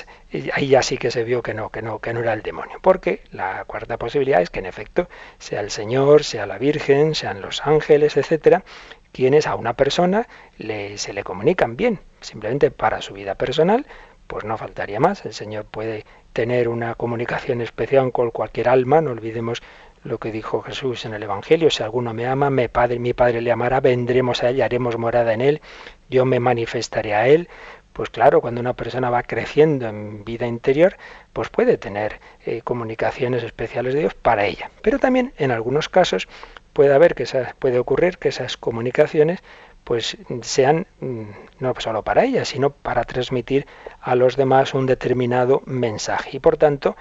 ahí 0.53 0.67
ya 0.69 0.81
sí 0.81 0.97
que 0.97 1.11
se 1.11 1.23
vio 1.23 1.43
que 1.43 1.53
no, 1.53 1.69
que 1.69 1.83
no, 1.83 1.99
que 1.99 2.15
no 2.15 2.21
era 2.21 2.33
el 2.33 2.41
demonio. 2.41 2.79
Porque 2.81 3.21
la 3.31 3.63
cuarta 3.65 3.97
posibilidad 3.97 4.41
es 4.41 4.49
que 4.49 4.57
en 4.57 4.65
efecto 4.65 5.07
sea 5.37 5.59
el 5.59 5.69
Señor, 5.69 6.23
sea 6.23 6.47
la 6.47 6.57
Virgen, 6.57 7.13
sean 7.13 7.41
los 7.41 7.61
ángeles, 7.63 8.17
etcétera, 8.17 8.63
quienes 9.11 9.45
a 9.45 9.53
una 9.53 9.73
persona 9.73 10.27
le, 10.57 10.97
se 10.97 11.13
le 11.13 11.23
comunican 11.23 11.77
bien, 11.77 11.99
simplemente 12.21 12.71
para 12.71 13.03
su 13.03 13.13
vida 13.13 13.35
personal, 13.35 13.85
pues 14.25 14.43
no 14.45 14.57
faltaría 14.57 14.99
más. 14.99 15.25
El 15.27 15.33
Señor 15.35 15.65
puede 15.65 16.05
tener 16.33 16.69
una 16.69 16.95
comunicación 16.95 17.61
especial 17.61 18.11
con 18.11 18.31
cualquier 18.31 18.67
alma, 18.67 18.99
no 18.99 19.11
olvidemos 19.11 19.61
lo 20.03 20.17
que 20.17 20.31
dijo 20.31 20.61
Jesús 20.61 21.05
en 21.05 21.13
el 21.13 21.23
Evangelio, 21.23 21.69
si 21.69 21.83
alguno 21.83 22.13
me 22.13 22.25
ama, 22.25 22.49
mi 22.49 22.67
padre, 22.67 22.99
mi 22.99 23.13
padre 23.13 23.41
le 23.41 23.51
amará, 23.51 23.79
vendremos 23.79 24.43
a 24.43 24.49
él 24.49 24.57
y 24.57 24.61
haremos 24.61 24.97
morada 24.97 25.33
en 25.33 25.41
él, 25.41 25.61
yo 26.09 26.25
me 26.25 26.39
manifestaré 26.39 27.13
a 27.13 27.27
él. 27.27 27.49
Pues 27.93 28.09
claro, 28.09 28.39
cuando 28.39 28.61
una 28.61 28.73
persona 28.73 29.09
va 29.09 29.21
creciendo 29.23 29.87
en 29.87 30.23
vida 30.23 30.47
interior, 30.47 30.95
pues 31.33 31.49
puede 31.49 31.77
tener 31.77 32.19
eh, 32.45 32.61
comunicaciones 32.63 33.43
especiales 33.43 33.93
de 33.93 33.99
Dios 33.99 34.13
para 34.13 34.45
ella. 34.45 34.71
Pero 34.81 34.97
también 34.97 35.33
en 35.37 35.51
algunos 35.51 35.89
casos 35.89 36.27
puede 36.73 36.93
haber 36.93 37.15
que 37.15 37.23
esas, 37.23 37.53
puede 37.55 37.79
ocurrir 37.79 38.17
que 38.17 38.29
esas 38.29 38.55
comunicaciones 38.55 39.41
pues 39.83 40.17
sean 40.41 40.87
mm, 40.99 41.23
no 41.59 41.73
solo 41.79 42.03
para 42.03 42.23
ella, 42.23 42.45
sino 42.45 42.69
para 42.69 43.03
transmitir 43.03 43.65
a 43.99 44.15
los 44.15 44.35
demás 44.35 44.73
un 44.73 44.85
determinado 44.85 45.61
mensaje. 45.65 46.37
Y 46.37 46.39
por 46.39 46.57
tanto, 46.57 46.95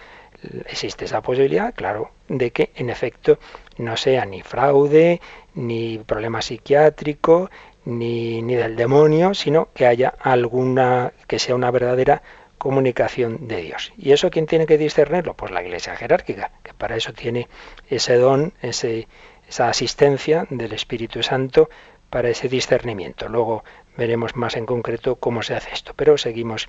existe 0.66 1.04
esa 1.04 1.22
posibilidad, 1.22 1.74
claro, 1.74 2.10
de 2.28 2.50
que 2.50 2.70
en 2.74 2.90
efecto 2.90 3.38
no 3.78 3.96
sea 3.96 4.24
ni 4.24 4.42
fraude, 4.42 5.20
ni 5.54 5.98
problema 5.98 6.42
psiquiátrico, 6.42 7.50
ni, 7.84 8.42
ni 8.42 8.54
del 8.54 8.76
demonio, 8.76 9.34
sino 9.34 9.68
que 9.72 9.86
haya 9.86 10.14
alguna, 10.20 11.12
que 11.26 11.38
sea 11.38 11.54
una 11.54 11.70
verdadera 11.70 12.22
comunicación 12.58 13.48
de 13.48 13.62
Dios. 13.62 13.92
¿Y 13.96 14.12
eso 14.12 14.30
quién 14.30 14.46
tiene 14.46 14.66
que 14.66 14.76
discernirlo? 14.76 15.34
Pues 15.34 15.50
la 15.50 15.62
Iglesia 15.62 15.96
jerárquica, 15.96 16.52
que 16.62 16.74
para 16.74 16.96
eso 16.96 17.12
tiene 17.12 17.48
ese 17.88 18.16
don, 18.16 18.52
ese, 18.60 19.08
esa 19.48 19.68
asistencia 19.68 20.46
del 20.50 20.72
Espíritu 20.72 21.22
Santo 21.22 21.70
para 22.10 22.28
ese 22.28 22.48
discernimiento. 22.48 23.28
Luego 23.28 23.64
veremos 23.96 24.36
más 24.36 24.56
en 24.56 24.66
concreto 24.66 25.16
cómo 25.16 25.42
se 25.42 25.54
hace 25.54 25.70
esto, 25.72 25.94
pero 25.96 26.18
seguimos 26.18 26.68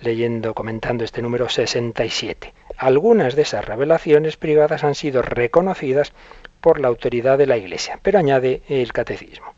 leyendo, 0.00 0.54
comentando 0.54 1.04
este 1.04 1.22
número 1.22 1.48
67. 1.48 2.54
Algunas 2.76 3.34
de 3.34 3.42
esas 3.42 3.64
revelaciones 3.64 4.36
privadas 4.36 4.84
han 4.84 4.94
sido 4.94 5.22
reconocidas 5.22 6.12
por 6.60 6.80
la 6.80 6.88
autoridad 6.88 7.38
de 7.38 7.46
la 7.46 7.56
Iglesia, 7.56 7.98
pero 8.02 8.18
añade 8.18 8.62
el 8.68 8.92
catecismo. 8.92 9.54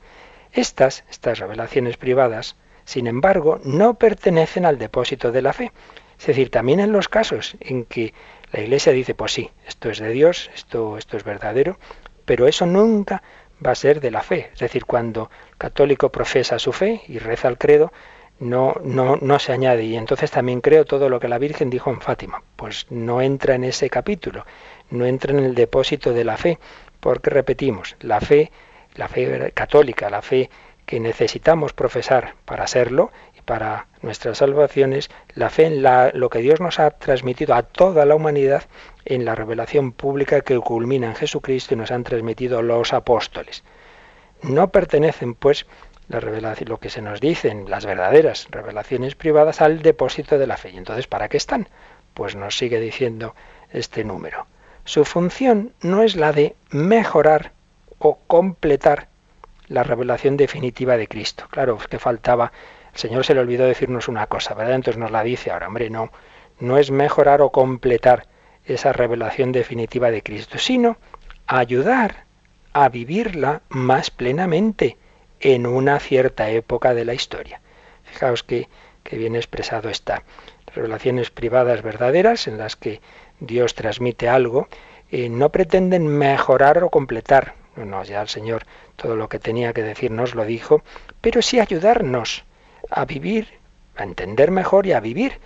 Estas, 0.52 1.04
estas 1.10 1.38
revelaciones 1.38 1.96
privadas, 1.96 2.56
sin 2.84 3.06
embargo, 3.06 3.60
no 3.64 3.94
pertenecen 3.94 4.66
al 4.66 4.78
depósito 4.78 5.32
de 5.32 5.42
la 5.42 5.52
fe. 5.52 5.72
Es 6.18 6.26
decir, 6.26 6.50
también 6.50 6.80
en 6.80 6.92
los 6.92 7.08
casos 7.08 7.56
en 7.60 7.84
que 7.84 8.12
la 8.52 8.60
Iglesia 8.60 8.92
dice, 8.92 9.14
pues 9.14 9.32
sí, 9.32 9.50
esto 9.66 9.90
es 9.90 9.98
de 9.98 10.10
Dios, 10.10 10.50
esto, 10.54 10.98
esto 10.98 11.16
es 11.16 11.24
verdadero, 11.24 11.78
pero 12.24 12.48
eso 12.48 12.66
nunca 12.66 13.22
va 13.64 13.72
a 13.72 13.76
ser 13.76 14.00
de 14.00 14.10
la 14.10 14.22
fe. 14.22 14.50
Es 14.52 14.58
decir, 14.58 14.84
cuando 14.84 15.30
el 15.50 15.56
católico 15.56 16.10
profesa 16.10 16.58
su 16.58 16.72
fe 16.72 17.02
y 17.06 17.18
reza 17.18 17.48
el 17.48 17.58
credo, 17.58 17.92
no, 18.40 18.74
no, 18.82 19.16
no 19.16 19.38
se 19.38 19.52
añade. 19.52 19.84
Y 19.84 19.96
entonces 19.96 20.30
también 20.30 20.60
creo 20.60 20.84
todo 20.84 21.08
lo 21.08 21.20
que 21.20 21.28
la 21.28 21.38
Virgen 21.38 21.70
dijo 21.70 21.90
en 21.90 22.00
Fátima. 22.00 22.42
Pues 22.56 22.86
no 22.90 23.22
entra 23.22 23.54
en 23.54 23.64
ese 23.64 23.88
capítulo, 23.88 24.44
no 24.90 25.06
entra 25.06 25.32
en 25.32 25.44
el 25.44 25.54
depósito 25.54 26.12
de 26.12 26.24
la 26.24 26.36
fe, 26.36 26.58
porque 26.98 27.30
repetimos, 27.30 27.96
la 28.00 28.20
fe, 28.20 28.50
la 28.96 29.08
fe 29.08 29.52
católica, 29.54 30.10
la 30.10 30.22
fe 30.22 30.50
que 30.86 30.98
necesitamos 30.98 31.72
profesar 31.72 32.34
para 32.44 32.66
serlo 32.66 33.12
y 33.38 33.42
para 33.42 33.86
nuestras 34.02 34.38
salvaciones, 34.38 35.08
la 35.34 35.48
fe 35.48 35.66
en 35.66 35.82
la, 35.82 36.10
lo 36.12 36.30
que 36.30 36.40
Dios 36.40 36.60
nos 36.60 36.80
ha 36.80 36.90
transmitido 36.90 37.54
a 37.54 37.62
toda 37.62 38.04
la 38.06 38.16
humanidad 38.16 38.64
en 39.04 39.24
la 39.24 39.36
revelación 39.36 39.92
pública 39.92 40.40
que 40.40 40.58
culmina 40.58 41.06
en 41.06 41.14
Jesucristo 41.14 41.74
y 41.74 41.76
nos 41.76 41.92
han 41.92 42.02
transmitido 42.02 42.62
los 42.62 42.92
apóstoles. 42.92 43.62
No 44.42 44.70
pertenecen, 44.70 45.34
pues, 45.34 45.66
lo 46.10 46.78
que 46.78 46.90
se 46.90 47.02
nos 47.02 47.20
dicen, 47.20 47.70
las 47.70 47.86
verdaderas 47.86 48.48
revelaciones 48.50 49.14
privadas, 49.14 49.60
al 49.60 49.80
depósito 49.80 50.38
de 50.38 50.46
la 50.46 50.56
fe. 50.56 50.70
Y 50.70 50.76
entonces, 50.76 51.06
¿para 51.06 51.28
qué 51.28 51.36
están? 51.36 51.68
Pues 52.14 52.34
nos 52.34 52.56
sigue 52.58 52.80
diciendo 52.80 53.34
este 53.72 54.04
número. 54.04 54.46
Su 54.84 55.04
función 55.04 55.72
no 55.82 56.02
es 56.02 56.16
la 56.16 56.32
de 56.32 56.56
mejorar 56.70 57.52
o 57.98 58.18
completar 58.26 59.08
la 59.68 59.84
revelación 59.84 60.36
definitiva 60.36 60.96
de 60.96 61.06
Cristo. 61.06 61.44
Claro, 61.50 61.78
es 61.80 61.86
que 61.86 62.00
faltaba, 62.00 62.50
el 62.92 62.98
Señor 62.98 63.24
se 63.24 63.34
le 63.34 63.40
olvidó 63.40 63.66
decirnos 63.66 64.08
una 64.08 64.26
cosa, 64.26 64.54
¿verdad? 64.54 64.74
Entonces 64.74 64.98
nos 64.98 65.12
la 65.12 65.22
dice 65.22 65.52
ahora, 65.52 65.68
hombre, 65.68 65.90
no, 65.90 66.10
no 66.58 66.76
es 66.76 66.90
mejorar 66.90 67.40
o 67.40 67.50
completar 67.50 68.26
esa 68.64 68.92
revelación 68.92 69.52
definitiva 69.52 70.10
de 70.10 70.22
Cristo, 70.22 70.58
sino 70.58 70.96
ayudar 71.46 72.24
a 72.72 72.88
vivirla 72.88 73.62
más 73.68 74.10
plenamente 74.10 74.96
en 75.40 75.66
una 75.66 75.98
cierta 75.98 76.50
época 76.50 76.94
de 76.94 77.04
la 77.04 77.14
historia. 77.14 77.60
Fijaos 78.04 78.42
que, 78.42 78.68
que 79.02 79.16
bien 79.16 79.36
expresado 79.36 79.88
está. 79.88 80.22
Revelaciones 80.74 81.30
privadas 81.30 81.82
verdaderas 81.82 82.46
en 82.46 82.58
las 82.58 82.76
que 82.76 83.00
Dios 83.40 83.74
transmite 83.74 84.28
algo, 84.28 84.68
eh, 85.10 85.28
no 85.28 85.50
pretenden 85.50 86.06
mejorar 86.06 86.84
o 86.84 86.90
completar. 86.90 87.54
No, 87.76 88.04
ya 88.04 88.20
el 88.20 88.28
Señor 88.28 88.64
todo 88.96 89.16
lo 89.16 89.28
que 89.28 89.38
tenía 89.38 89.72
que 89.72 89.82
decirnos 89.82 90.34
lo 90.34 90.44
dijo, 90.44 90.82
pero 91.20 91.40
sí 91.40 91.58
ayudarnos 91.58 92.44
a 92.90 93.04
vivir, 93.06 93.48
a 93.96 94.04
entender 94.04 94.50
mejor 94.50 94.86
y 94.86 94.92
a 94.92 95.00
vivir 95.00 95.40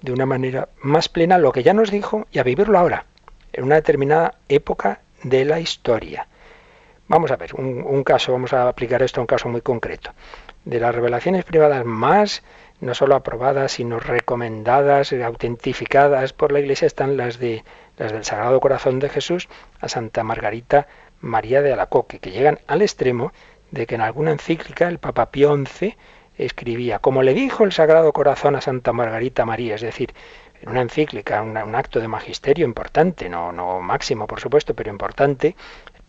de 0.00 0.12
una 0.12 0.26
manera 0.26 0.68
más 0.80 1.08
plena 1.08 1.38
lo 1.38 1.52
que 1.52 1.62
ya 1.62 1.74
nos 1.74 1.90
dijo 1.90 2.26
y 2.32 2.38
a 2.38 2.42
vivirlo 2.42 2.78
ahora, 2.78 3.06
en 3.52 3.64
una 3.64 3.74
determinada 3.74 4.34
época 4.48 5.00
de 5.22 5.44
la 5.44 5.60
historia. 5.60 6.28
Vamos 7.10 7.32
a 7.32 7.36
ver, 7.36 7.56
un, 7.56 8.04
caso, 8.04 8.30
vamos 8.30 8.52
a 8.52 8.68
aplicar 8.68 9.02
esto 9.02 9.20
a 9.20 9.22
un 9.22 9.26
caso 9.26 9.48
muy 9.48 9.62
concreto. 9.62 10.12
De 10.64 10.78
las 10.78 10.94
revelaciones 10.94 11.44
privadas 11.44 11.84
más 11.84 12.44
no 12.80 12.94
solo 12.94 13.16
aprobadas, 13.16 13.72
sino 13.72 13.98
recomendadas, 13.98 15.12
autentificadas 15.12 16.32
por 16.32 16.52
la 16.52 16.60
Iglesia, 16.60 16.86
están 16.86 17.16
las 17.16 17.40
de 17.40 17.64
las 17.96 18.12
del 18.12 18.22
Sagrado 18.22 18.60
Corazón 18.60 19.00
de 19.00 19.08
Jesús 19.08 19.48
a 19.80 19.88
Santa 19.88 20.22
Margarita 20.22 20.86
María 21.20 21.62
de 21.62 21.72
Alacoque, 21.72 22.20
que 22.20 22.30
llegan 22.30 22.60
al 22.68 22.80
extremo 22.80 23.32
de 23.72 23.88
que 23.88 23.96
en 23.96 24.02
alguna 24.02 24.30
encíclica 24.30 24.86
el 24.86 25.00
Papa 25.00 25.32
Pío 25.32 25.52
XI 25.66 25.96
escribía, 26.38 27.00
como 27.00 27.24
le 27.24 27.34
dijo 27.34 27.64
el 27.64 27.72
Sagrado 27.72 28.12
Corazón 28.12 28.54
a 28.54 28.60
Santa 28.60 28.92
Margarita 28.92 29.44
María, 29.44 29.74
es 29.74 29.80
decir, 29.80 30.14
en 30.62 30.68
una 30.68 30.82
encíclica, 30.82 31.42
un 31.42 31.74
acto 31.74 32.00
de 32.00 32.08
magisterio 32.08 32.66
importante, 32.66 33.28
no, 33.28 33.50
no 33.50 33.80
máximo 33.80 34.26
por 34.26 34.40
supuesto, 34.40 34.74
pero 34.74 34.90
importante, 34.90 35.56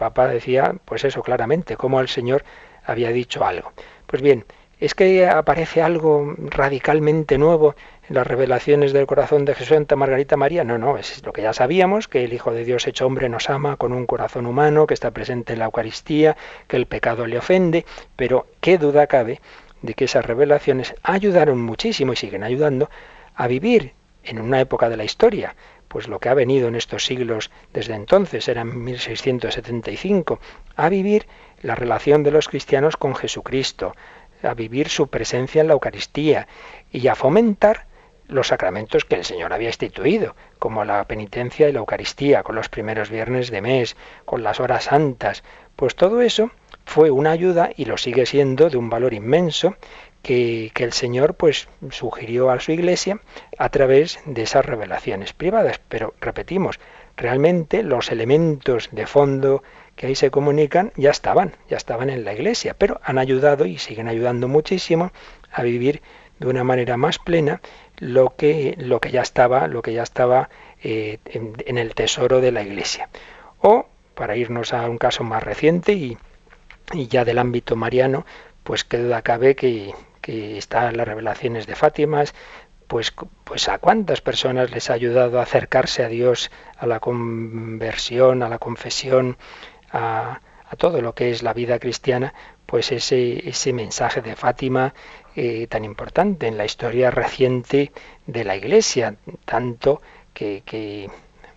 Papa 0.01 0.27
decía, 0.27 0.73
pues 0.83 1.03
eso 1.03 1.21
claramente, 1.21 1.77
como 1.77 2.01
el 2.01 2.07
Señor 2.07 2.43
había 2.83 3.11
dicho 3.11 3.45
algo. 3.45 3.71
Pues 4.07 4.23
bien, 4.23 4.45
es 4.79 4.95
que 4.95 5.27
aparece 5.27 5.83
algo 5.83 6.33
radicalmente 6.37 7.37
nuevo 7.37 7.75
en 8.09 8.15
las 8.15 8.25
revelaciones 8.25 8.93
del 8.93 9.05
corazón 9.05 9.45
de 9.45 9.53
Jesús 9.53 9.75
Santa 9.75 9.95
Margarita 9.95 10.37
María. 10.37 10.63
No, 10.63 10.79
no, 10.79 10.97
es 10.97 11.23
lo 11.23 11.33
que 11.33 11.43
ya 11.43 11.53
sabíamos, 11.53 12.07
que 12.07 12.23
el 12.23 12.33
Hijo 12.33 12.51
de 12.51 12.65
Dios 12.65 12.87
hecho 12.87 13.05
hombre 13.05 13.29
nos 13.29 13.51
ama 13.51 13.77
con 13.77 13.93
un 13.93 14.07
corazón 14.07 14.47
humano, 14.47 14.87
que 14.87 14.95
está 14.95 15.11
presente 15.11 15.53
en 15.53 15.59
la 15.59 15.65
Eucaristía, 15.65 16.35
que 16.67 16.77
el 16.77 16.87
pecado 16.87 17.27
le 17.27 17.37
ofende, 17.37 17.85
pero 18.15 18.47
qué 18.59 18.79
duda 18.79 19.05
cabe 19.05 19.39
de 19.83 19.93
que 19.93 20.05
esas 20.05 20.25
revelaciones 20.25 20.95
ayudaron 21.03 21.61
muchísimo 21.61 22.13
y 22.13 22.15
siguen 22.15 22.43
ayudando 22.43 22.89
a 23.35 23.45
vivir 23.45 23.93
en 24.23 24.39
una 24.39 24.59
época 24.59 24.89
de 24.89 24.97
la 24.97 25.03
historia, 25.03 25.55
pues 25.91 26.07
lo 26.07 26.19
que 26.19 26.29
ha 26.29 26.33
venido 26.33 26.69
en 26.69 26.75
estos 26.75 27.03
siglos 27.03 27.51
desde 27.73 27.95
entonces, 27.95 28.47
era 28.47 28.61
en 28.61 28.81
1675, 28.81 30.39
a 30.77 30.87
vivir 30.87 31.27
la 31.61 31.75
relación 31.75 32.23
de 32.23 32.31
los 32.31 32.47
cristianos 32.47 32.95
con 32.95 33.13
Jesucristo, 33.13 33.93
a 34.41 34.53
vivir 34.53 34.87
su 34.87 35.09
presencia 35.09 35.59
en 35.59 35.67
la 35.67 35.73
Eucaristía 35.73 36.47
y 36.93 37.09
a 37.09 37.15
fomentar 37.15 37.87
los 38.29 38.47
sacramentos 38.47 39.03
que 39.03 39.15
el 39.15 39.25
Señor 39.25 39.51
había 39.51 39.67
instituido, 39.67 40.37
como 40.59 40.85
la 40.85 41.03
penitencia 41.03 41.67
y 41.67 41.73
la 41.73 41.79
Eucaristía, 41.79 42.41
con 42.43 42.55
los 42.55 42.69
primeros 42.69 43.09
viernes 43.09 43.51
de 43.51 43.59
mes, 43.59 43.97
con 44.23 44.43
las 44.43 44.61
horas 44.61 44.85
santas. 44.85 45.43
Pues 45.75 45.95
todo 45.95 46.21
eso 46.21 46.51
fue 46.85 47.11
una 47.11 47.31
ayuda 47.31 47.71
y 47.75 47.83
lo 47.83 47.97
sigue 47.97 48.25
siendo 48.25 48.69
de 48.69 48.77
un 48.77 48.89
valor 48.89 49.13
inmenso 49.13 49.75
que, 50.21 50.71
que, 50.73 50.83
el 50.83 50.93
Señor 50.93 51.35
pues 51.35 51.67
sugirió 51.89 52.51
a 52.51 52.59
su 52.59 52.71
iglesia 52.71 53.19
a 53.57 53.69
través 53.69 54.19
de 54.25 54.43
esas 54.43 54.65
revelaciones 54.65 55.33
privadas. 55.33 55.79
Pero 55.89 56.13
repetimos, 56.21 56.79
realmente 57.17 57.83
los 57.83 58.11
elementos 58.11 58.89
de 58.91 59.07
fondo 59.07 59.63
que 59.95 60.07
ahí 60.07 60.15
se 60.15 60.31
comunican 60.31 60.91
ya 60.95 61.11
estaban, 61.11 61.55
ya 61.69 61.77
estaban 61.77 62.09
en 62.09 62.23
la 62.23 62.33
iglesia, 62.33 62.75
pero 62.77 62.99
han 63.03 63.17
ayudado 63.17 63.65
y 63.65 63.77
siguen 63.77 64.07
ayudando 64.07 64.47
muchísimo 64.47 65.11
a 65.51 65.63
vivir 65.63 66.01
de 66.39 66.47
una 66.47 66.63
manera 66.63 66.97
más 66.97 67.19
plena 67.19 67.61
lo 67.97 68.35
que, 68.35 68.75
lo 68.79 68.99
que 68.99 69.11
ya 69.11 69.21
estaba, 69.21 69.67
lo 69.67 69.83
que 69.83 69.93
ya 69.93 70.01
estaba 70.01 70.49
eh, 70.81 71.19
en, 71.25 71.77
el 71.77 71.93
tesoro 71.93 72.41
de 72.41 72.51
la 72.51 72.63
iglesia. 72.63 73.09
O, 73.59 73.85
para 74.15 74.35
irnos 74.35 74.73
a 74.73 74.89
un 74.89 74.97
caso 74.97 75.23
más 75.23 75.43
reciente 75.43 75.93
y, 75.93 76.17
y 76.93 77.07
ya 77.07 77.25
del 77.25 77.37
ámbito 77.37 77.75
mariano, 77.75 78.25
pues 78.63 78.83
qué 78.83 78.97
duda 78.97 79.21
cabe 79.21 79.55
que, 79.55 79.93
que 80.21 80.57
están 80.57 80.97
las 80.97 81.07
revelaciones 81.07 81.67
de 81.67 81.75
Fátima, 81.75 82.23
pues, 82.91 83.13
pues 83.45 83.69
a 83.69 83.77
cuántas 83.77 84.19
personas 84.19 84.69
les 84.71 84.89
ha 84.89 84.93
ayudado 84.93 85.39
a 85.39 85.43
acercarse 85.43 86.03
a 86.03 86.09
Dios, 86.09 86.51
a 86.77 86.85
la 86.87 86.99
conversión, 86.99 88.43
a 88.43 88.49
la 88.49 88.59
confesión, 88.59 89.37
a, 89.91 90.41
todo 90.77 91.01
lo 91.01 91.15
que 91.15 91.31
es 91.31 91.41
la 91.41 91.53
vida 91.53 91.79
cristiana, 91.79 92.33
pues 92.65 92.91
ese, 92.91 93.47
ese 93.47 93.73
mensaje 93.73 94.21
de 94.21 94.35
Fátima 94.35 94.93
eh, 95.35 95.67
tan 95.67 95.85
importante 95.85 96.47
en 96.47 96.57
la 96.57 96.65
historia 96.65 97.11
reciente 97.11 97.93
de 98.25 98.43
la 98.43 98.57
Iglesia, 98.57 99.15
tanto 99.45 100.01
que, 100.33 101.09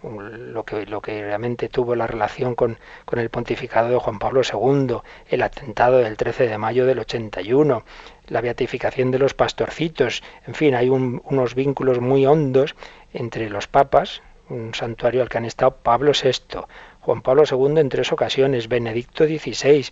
lo 0.03 0.64
que, 0.64 0.87
lo 0.87 1.00
que 1.00 1.20
realmente 1.20 1.68
tuvo 1.68 1.94
la 1.96 2.07
relación 2.07 2.55
con, 2.55 2.79
con, 3.05 3.18
el 3.18 3.31
pontificado 3.31 3.88
de 3.88 3.98
Juan 3.98 4.18
Pablo 4.18 4.42
II, 4.42 4.98
el 5.29 5.42
atentado 5.42 5.98
del 5.98 6.16
13 6.16 6.46
de 6.46 6.59
mayo 6.59 6.87
del 6.87 7.00
81, 7.00 7.85
la 8.28 8.40
beatificación 8.40 9.10
de 9.10 9.18
los 9.18 9.34
pastorcitos, 9.34 10.22
en 10.46 10.54
fin, 10.54 10.74
hay 10.74 10.88
unos 10.88 11.54
vínculos 11.54 12.00
muy 12.00 12.26
hondos 12.26 12.74
entre 13.12 13.50
los 13.50 13.66
papas, 13.66 14.22
un 14.48 14.74
santuario 14.74 15.22
al 15.22 15.28
que 15.28 15.38
han 15.38 15.44
estado 15.44 15.76
Pablo 15.76 16.12
VI, 16.12 16.60
Juan 17.00 17.22
Pablo 17.22 17.44
II 17.50 17.80
en 17.80 17.88
tres 17.88 18.12
ocasiones, 18.12 18.68
Benedicto 18.68 19.24
XVI, 19.24 19.87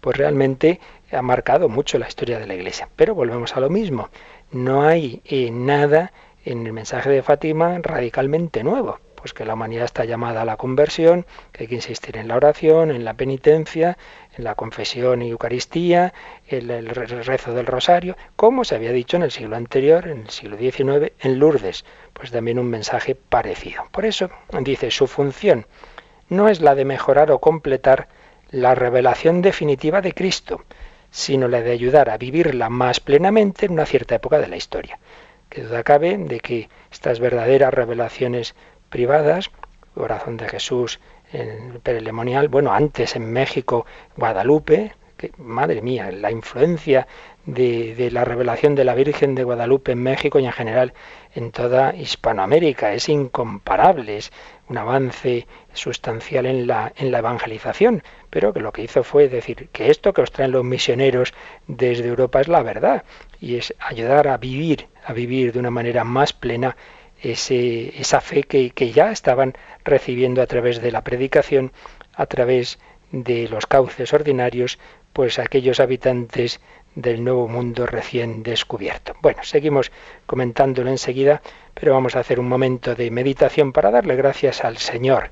pues 0.00 0.16
realmente 0.16 0.80
ha 1.12 1.22
marcado 1.22 1.68
mucho 1.68 1.98
la 1.98 2.08
historia 2.08 2.38
de 2.38 2.46
la 2.46 2.54
Iglesia. 2.54 2.88
Pero 2.96 3.14
volvemos 3.14 3.56
a 3.56 3.60
lo 3.60 3.70
mismo, 3.70 4.10
no 4.50 4.82
hay 4.82 5.22
eh, 5.24 5.50
nada 5.50 6.12
en 6.44 6.66
el 6.66 6.72
mensaje 6.72 7.10
de 7.10 7.22
Fátima 7.22 7.78
radicalmente 7.80 8.64
nuevo, 8.64 8.98
pues 9.22 9.32
que 9.32 9.44
la 9.44 9.54
humanidad 9.54 9.84
está 9.84 10.04
llamada 10.04 10.42
a 10.42 10.44
la 10.44 10.56
conversión, 10.56 11.26
que 11.52 11.62
hay 11.62 11.68
que 11.68 11.76
insistir 11.76 12.16
en 12.16 12.26
la 12.26 12.34
oración, 12.34 12.90
en 12.90 13.04
la 13.04 13.14
penitencia, 13.14 13.96
en 14.36 14.42
la 14.42 14.56
confesión 14.56 15.22
y 15.22 15.30
Eucaristía, 15.30 16.12
el, 16.48 16.68
el 16.70 16.88
rezo 16.88 17.54
del 17.54 17.66
rosario, 17.66 18.16
como 18.34 18.64
se 18.64 18.74
había 18.74 18.90
dicho 18.90 19.16
en 19.16 19.22
el 19.22 19.30
siglo 19.30 19.54
anterior, 19.54 20.08
en 20.08 20.22
el 20.22 20.30
siglo 20.30 20.58
XIX, 20.58 21.12
en 21.20 21.38
Lourdes, 21.38 21.84
pues 22.12 22.32
también 22.32 22.58
un 22.58 22.68
mensaje 22.68 23.14
parecido. 23.14 23.84
Por 23.92 24.04
eso 24.04 24.28
dice 24.60 24.90
su 24.90 25.06
función 25.06 25.66
no 26.28 26.48
es 26.48 26.60
la 26.60 26.74
de 26.74 26.84
mejorar 26.84 27.30
o 27.30 27.38
completar 27.38 28.08
la 28.50 28.74
revelación 28.74 29.40
definitiva 29.40 30.00
de 30.00 30.14
Cristo, 30.14 30.64
sino 31.10 31.46
la 31.46 31.60
de 31.60 31.70
ayudar 31.70 32.10
a 32.10 32.18
vivirla 32.18 32.70
más 32.70 32.98
plenamente 32.98 33.66
en 33.66 33.72
una 33.72 33.86
cierta 33.86 34.14
época 34.14 34.38
de 34.38 34.48
la 34.48 34.56
historia. 34.56 34.98
Que 35.50 35.62
duda 35.62 35.82
cabe 35.82 36.16
de 36.16 36.40
que 36.40 36.70
estas 36.90 37.20
verdaderas 37.20 37.74
revelaciones 37.74 38.54
privadas, 38.92 39.50
corazón 39.94 40.36
de 40.36 40.48
Jesús 40.48 41.00
en 41.32 41.72
el 41.72 41.80
perelemonial, 41.80 42.48
bueno, 42.48 42.72
antes 42.72 43.16
en 43.16 43.32
México, 43.32 43.86
Guadalupe, 44.16 44.92
que, 45.16 45.32
madre 45.38 45.80
mía, 45.80 46.10
la 46.12 46.30
influencia 46.30 47.08
de, 47.46 47.94
de, 47.94 48.10
la 48.10 48.24
revelación 48.24 48.74
de 48.74 48.84
la 48.84 48.94
Virgen 48.94 49.34
de 49.34 49.44
Guadalupe 49.44 49.92
en 49.92 50.02
México 50.02 50.38
y 50.38 50.44
en 50.44 50.52
general 50.52 50.92
en 51.34 51.50
toda 51.50 51.94
Hispanoamérica. 51.94 52.92
Es 52.92 53.08
incomparable, 53.08 54.18
es 54.18 54.30
un 54.68 54.78
avance 54.78 55.46
sustancial 55.72 56.46
en 56.46 56.66
la, 56.66 56.92
en 56.96 57.10
la 57.10 57.18
evangelización, 57.18 58.02
pero 58.30 58.52
que 58.52 58.60
lo 58.60 58.72
que 58.72 58.82
hizo 58.82 59.02
fue 59.02 59.28
decir 59.28 59.68
que 59.72 59.90
esto 59.90 60.12
que 60.12 60.22
os 60.22 60.32
traen 60.32 60.52
los 60.52 60.64
misioneros 60.64 61.32
desde 61.66 62.08
Europa 62.08 62.40
es 62.40 62.48
la 62.48 62.62
verdad 62.62 63.04
y 63.40 63.56
es 63.56 63.74
ayudar 63.80 64.28
a 64.28 64.36
vivir, 64.36 64.88
a 65.04 65.12
vivir 65.12 65.52
de 65.52 65.58
una 65.58 65.70
manera 65.70 66.04
más 66.04 66.32
plena 66.32 66.76
ese, 67.22 67.98
esa 68.00 68.20
fe 68.20 68.42
que, 68.42 68.70
que 68.70 68.92
ya 68.92 69.10
estaban 69.10 69.54
recibiendo 69.84 70.42
a 70.42 70.46
través 70.46 70.82
de 70.82 70.92
la 70.92 71.02
predicación, 71.02 71.72
a 72.14 72.26
través 72.26 72.78
de 73.10 73.48
los 73.48 73.66
cauces 73.66 74.12
ordinarios, 74.12 74.78
pues 75.12 75.38
aquellos 75.38 75.80
habitantes 75.80 76.60
del 76.94 77.24
nuevo 77.24 77.48
mundo 77.48 77.86
recién 77.86 78.42
descubierto. 78.42 79.14
Bueno, 79.22 79.44
seguimos 79.44 79.92
comentándolo 80.26 80.90
enseguida, 80.90 81.42
pero 81.74 81.94
vamos 81.94 82.16
a 82.16 82.20
hacer 82.20 82.40
un 82.40 82.48
momento 82.48 82.94
de 82.94 83.10
meditación 83.10 83.72
para 83.72 83.90
darle 83.90 84.16
gracias 84.16 84.64
al 84.64 84.78
Señor 84.78 85.30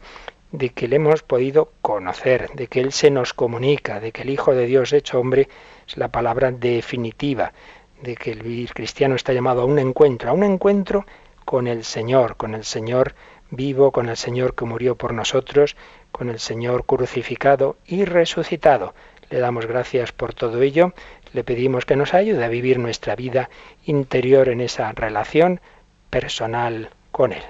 de 0.53 0.71
que 0.71 0.89
le 0.89 0.97
hemos 0.97 1.23
podido 1.23 1.73
conocer, 1.81 2.51
de 2.55 2.67
que 2.67 2.81
Él 2.81 2.93
se 2.93 3.11
nos 3.11 3.35
comunica, 3.35 4.01
de 4.01 4.13
que 4.13 4.23
el 4.23 4.31
Hijo 4.31 4.55
de 4.55 4.67
Dios 4.67 4.93
hecho 4.93 5.21
hombre 5.21 5.49
es 5.87 5.97
la 5.97 6.09
palabra 6.09 6.51
definitiva, 6.51 7.53
de 8.03 8.17
que 8.17 8.33
el 8.33 8.69
cristiano 8.73 9.15
está 9.15 9.33
llamado 9.33 9.63
a 9.63 9.65
un 9.65 9.79
encuentro, 9.79 10.31
a 10.31 10.33
un 10.33 10.43
encuentro 10.43 11.07
con 11.51 11.67
el 11.67 11.83
Señor, 11.83 12.37
con 12.37 12.55
el 12.55 12.63
Señor 12.63 13.17
vivo, 13.51 13.91
con 13.91 14.09
el 14.09 14.17
Señor 14.17 14.55
que 14.55 14.65
murió 14.65 14.95
por 14.95 15.13
nosotros, 15.13 15.75
con 16.13 16.31
el 16.31 16.39
Señor 16.39 16.87
crucificado 16.87 17.77
y 17.85 18.05
resucitado. 18.05 18.95
Le 19.31 19.41
damos 19.41 19.67
gracias 19.67 20.13
por 20.13 20.33
todo 20.33 20.63
ello, 20.63 20.93
le 21.33 21.43
pedimos 21.43 21.87
que 21.87 21.97
nos 21.97 22.15
ayude 22.15 22.45
a 22.45 22.49
vivir 22.49 22.79
nuestra 22.79 23.17
vida 23.17 23.51
interior 23.85 24.49
en 24.49 24.61
esa 24.61 24.93
relación 24.93 25.61
personal 26.09 26.91
con 27.11 27.33
Él. 27.33 27.43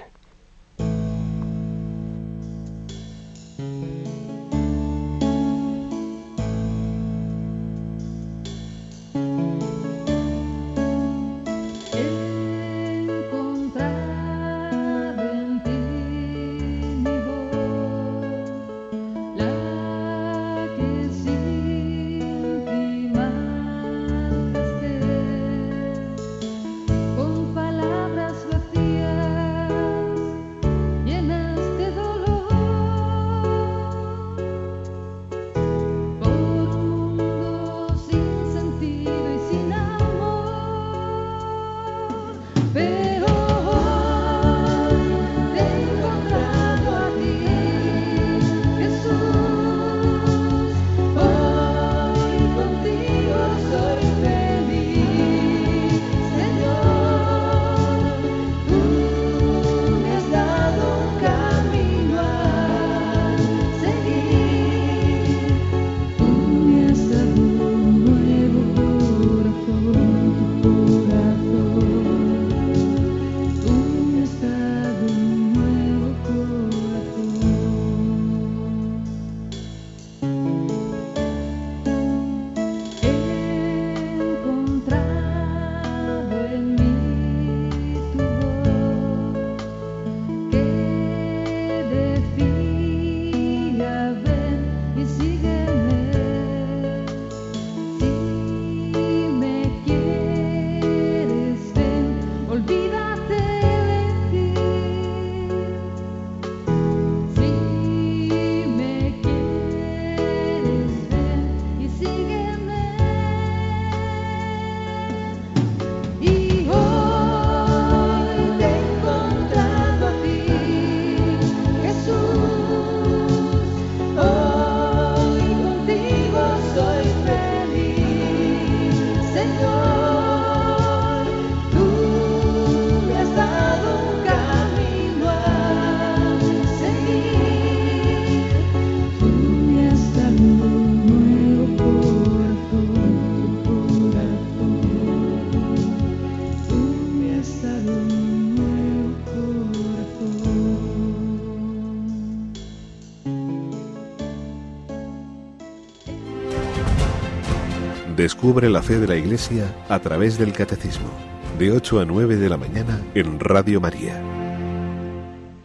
Descubre 158.21 158.69
la 158.69 158.83
fe 158.83 158.99
de 158.99 159.07
la 159.07 159.15
Iglesia 159.15 159.63
a 159.89 159.97
través 159.97 160.37
del 160.37 160.53
Catecismo, 160.53 161.09
de 161.57 161.71
8 161.71 162.01
a 162.01 162.05
9 162.05 162.35
de 162.35 162.49
la 162.49 162.57
mañana 162.57 163.01
en 163.15 163.39
Radio 163.39 163.81
María. 163.81 164.21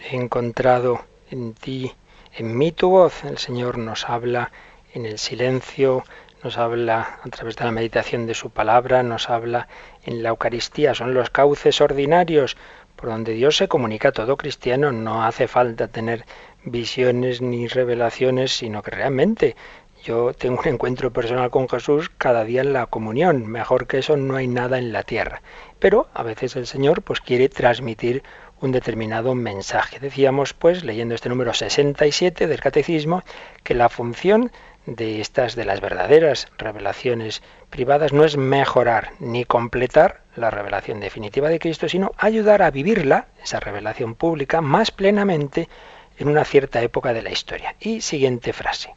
He 0.01 0.17
encontrado 0.17 1.05
en 1.31 1.53
ti, 1.53 1.93
en 2.35 2.57
mí 2.57 2.73
tu 2.73 2.89
voz. 2.89 3.25
El 3.25 3.37
Señor 3.37 3.77
nos 3.77 4.09
habla 4.09 4.53
en 4.95 5.05
el 5.05 5.19
silencio, 5.19 6.03
nos 6.43 6.57
habla 6.57 7.19
a 7.23 7.29
través 7.29 7.57
de 7.57 7.67
la 7.67 7.73
meditación 7.73 8.27
de 8.27 8.33
su 8.33 8.49
palabra, 8.49 9.03
nos 9.03 9.29
habla 9.29 9.69
en 10.05 10.23
la 10.23 10.31
Eucaristía. 10.31 10.95
Son 10.95 11.13
los 11.13 11.29
cauces 11.29 11.83
ordinarios 11.83 12.57
por 12.97 13.11
donde 13.11 13.35
Dios 13.35 13.59
se 13.59 13.69
comunica 13.69 14.09
a 14.09 14.13
todo 14.13 14.39
cristiano. 14.39 14.93
No 14.93 15.25
hace 15.25 15.47
falta 15.47 15.89
tener 15.89 16.25
visiones 16.65 17.43
ni 17.43 17.69
revelaciones, 17.69 18.57
sino 18.57 18.83
que 18.83 18.93
realmente 18.93 19.57
yo 20.07 20.33
tengo 20.33 20.61
un 20.61 20.69
encuentro 20.69 21.13
personal 21.13 21.51
con 21.51 21.69
Jesús 21.69 22.11
cada 22.17 22.45
día 22.45 22.61
en 22.61 22.73
la 22.73 22.87
comunión. 22.87 23.45
Mejor 23.49 23.89
que 23.89 23.99
eso 23.99 24.17
no 24.17 24.37
hay 24.37 24.47
nada 24.47 24.79
en 24.79 24.93
la 24.93 25.03
tierra. 25.03 25.43
Pero 25.81 26.07
a 26.15 26.23
veces 26.23 26.55
el 26.55 26.69
Señor 26.69 27.03
pues 27.03 27.21
quiere 27.21 27.49
transmitir 27.49 28.23
un 28.61 28.71
determinado 28.71 29.35
mensaje. 29.35 29.99
Decíamos 29.99 30.55
pues 30.55 30.85
leyendo 30.85 31.17
este 31.17 31.29
número 31.29 31.53
67 31.53 32.47
del 32.47 32.61
catecismo 32.61 33.25
que 33.65 33.75
la 33.75 33.89
función 33.89 34.53
de 34.87 35.21
estas 35.21 35.57
de 35.57 35.65
las 35.65 35.81
verdaderas 35.81 36.47
revelaciones 36.57 37.43
privadas 37.69 38.13
no 38.13 38.23
es 38.23 38.37
mejorar 38.37 39.11
ni 39.19 39.45
completar 39.45 40.21
la 40.37 40.53
revelación 40.53 41.01
definitiva 41.01 41.49
de 41.49 41.59
Cristo, 41.59 41.89
sino 41.89 42.13
ayudar 42.17 42.63
a 42.63 42.71
vivirla, 42.71 43.27
esa 43.43 43.59
revelación 43.59 44.15
pública, 44.15 44.61
más 44.61 44.93
plenamente 44.93 45.69
en 46.17 46.29
una 46.29 46.45
cierta 46.45 46.81
época 46.81 47.13
de 47.13 47.23
la 47.23 47.33
historia. 47.33 47.75
Y 47.81 48.03
siguiente 48.03 48.53
frase. 48.53 48.95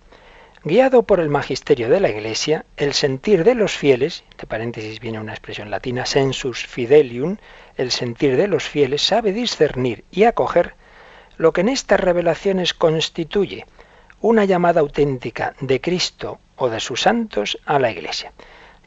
Guiado 0.65 1.03
por 1.03 1.21
el 1.21 1.29
magisterio 1.29 1.87
de 1.87 2.01
la 2.01 2.09
Iglesia, 2.09 2.65
el 2.75 2.93
sentir 2.93 3.45
de 3.45 3.55
los 3.55 3.77
fieles, 3.77 4.25
de 4.37 4.45
paréntesis 4.45 4.99
viene 4.99 5.17
una 5.17 5.31
expresión 5.31 5.71
latina, 5.71 6.05
sensus 6.05 6.67
fidelium, 6.67 7.37
el 7.77 7.91
sentir 7.91 8.35
de 8.35 8.49
los 8.49 8.65
fieles 8.67 9.01
sabe 9.01 9.31
discernir 9.31 10.03
y 10.11 10.25
acoger 10.25 10.75
lo 11.37 11.53
que 11.53 11.61
en 11.61 11.69
estas 11.69 12.01
revelaciones 12.01 12.73
constituye 12.73 13.67
una 14.19 14.43
llamada 14.43 14.81
auténtica 14.81 15.55
de 15.61 15.79
Cristo 15.79 16.41
o 16.57 16.69
de 16.69 16.81
sus 16.81 17.03
santos 17.03 17.57
a 17.65 17.79
la 17.79 17.91
Iglesia. 17.91 18.33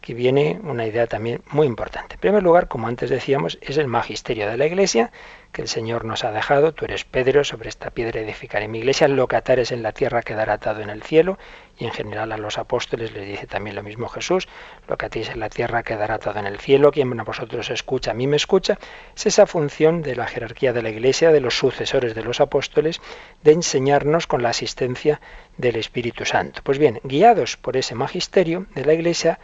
Aquí 0.03 0.15
viene 0.15 0.59
una 0.65 0.85
idea 0.85 1.07
también 1.07 1.43
muy 1.53 1.65
importante. 1.69 2.15
En 2.15 2.21
primer 2.21 2.43
lugar, 2.43 2.67
como 2.67 2.89
antes 2.89 3.09
decíamos, 3.09 3.57
es 3.61 3.77
el 3.77 3.87
magisterio 3.87 4.49
de 4.49 4.57
la 4.57 4.67
Iglesia 4.67 5.13
que 5.53 5.63
el 5.63 5.69
Señor 5.69 6.05
nos 6.07 6.25
ha 6.25 6.33
dejado. 6.33 6.73
Tú 6.73 6.87
eres 6.87 7.05
Pedro, 7.05 7.45
sobre 7.45 7.69
esta 7.69 7.91
piedra 7.91 8.21
edificaré 8.21 8.69
mi 8.69 8.79
iglesia, 8.79 9.07
lo 9.07 9.29
que 9.29 9.37
atares 9.37 9.71
en 9.71 9.83
la 9.83 9.93
tierra 9.93 10.23
quedará 10.23 10.55
atado 10.55 10.81
en 10.81 10.89
el 10.89 11.03
cielo. 11.03 11.39
Y 11.79 11.85
en 11.85 11.93
general 11.93 12.33
a 12.33 12.39
los 12.39 12.59
apóstoles 12.59 13.13
les 13.13 13.27
dice 13.27 13.47
también 13.47 13.77
lo 13.77 13.83
mismo 13.83 14.09
Jesús, 14.09 14.49
lo 14.89 14.97
que 14.97 15.07
atéis 15.07 15.29
en 15.31 15.41
la 15.41 15.51
tierra 15.51 15.83
quedará 15.83 16.15
atado 16.15 16.39
en 16.39 16.47
el 16.47 16.59
cielo. 16.59 16.91
Quien 16.91 17.19
a 17.19 17.25
vosotros 17.25 17.71
escucha, 17.71 18.13
a 18.13 18.15
mí 18.15 18.27
me 18.27 18.37
escucha. 18.37 18.79
Es 19.15 19.27
esa 19.27 19.47
función 19.47 20.03
de 20.03 20.17
la 20.17 20.27
jerarquía 20.27 20.73
de 20.73 20.83
la 20.83 20.91
iglesia, 20.91 21.33
de 21.33 21.41
los 21.41 21.57
sucesores 21.57 22.15
de 22.15 22.25
los 22.25 22.41
apóstoles, 22.41 23.01
de 23.43 23.53
enseñarnos 23.53 24.27
con 24.27 24.43
la 24.43 24.51
asistencia 24.51 25.21
del 25.59 25.77
Espíritu 25.77 26.25
Santo. 26.25 26.63
Pues 26.65 26.79
bien, 26.79 27.01
guiados 27.05 27.57
por 27.57 27.77
ese 27.77 27.95
magisterio 27.95 28.67
de 28.75 28.85
la 28.85 28.95
iglesia, 28.95 29.39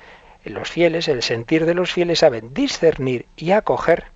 los 0.49 0.71
fieles, 0.71 1.09
el 1.09 1.23
sentir 1.23 1.67
de 1.67 1.75
los 1.75 1.93
fieles 1.93 2.21
saben 2.21 2.55
discernir 2.55 3.27
y 3.37 3.53
acoger 3.53 4.07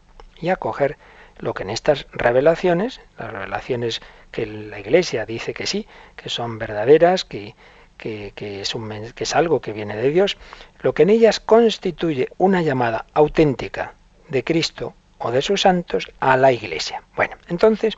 y 0.40 0.48
acoger 0.48 0.96
lo 1.38 1.54
que 1.54 1.62
en 1.64 1.70
estas 1.70 2.06
revelaciones, 2.12 3.00
las 3.18 3.32
revelaciones 3.32 4.00
que 4.30 4.46
la 4.46 4.78
Iglesia 4.78 5.26
dice 5.26 5.54
que 5.54 5.66
sí, 5.66 5.86
que 6.16 6.28
son 6.28 6.58
verdaderas, 6.58 7.24
que, 7.24 7.54
que, 7.96 8.60
es 8.60 8.74
un, 8.74 9.12
que 9.14 9.24
es 9.24 9.34
algo 9.34 9.60
que 9.60 9.72
viene 9.72 9.96
de 9.96 10.10
Dios, 10.10 10.36
lo 10.80 10.94
que 10.94 11.02
en 11.02 11.10
ellas 11.10 11.40
constituye 11.40 12.28
una 12.38 12.62
llamada 12.62 13.06
auténtica 13.14 13.94
de 14.28 14.44
Cristo 14.44 14.94
o 15.18 15.30
de 15.30 15.42
sus 15.42 15.62
santos 15.62 16.10
a 16.20 16.36
la 16.36 16.52
Iglesia. 16.52 17.02
Bueno, 17.14 17.36
entonces, 17.48 17.96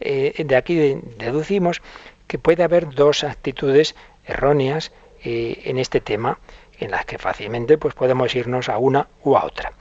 eh, 0.00 0.44
de 0.44 0.56
aquí 0.56 0.76
deducimos 1.18 1.82
que 2.26 2.38
puede 2.38 2.62
haber 2.62 2.90
dos 2.90 3.24
actitudes 3.24 3.94
erróneas 4.26 4.92
eh, 5.24 5.62
en 5.64 5.78
este 5.78 6.00
tema 6.00 6.38
en 6.78 6.90
las 6.90 7.04
que 7.04 7.18
fácilmente 7.18 7.78
pues 7.78 7.94
podemos 7.94 8.34
irnos 8.34 8.68
a 8.68 8.78
una 8.78 9.08
u 9.24 9.36
a 9.36 9.44
otra. 9.44 9.72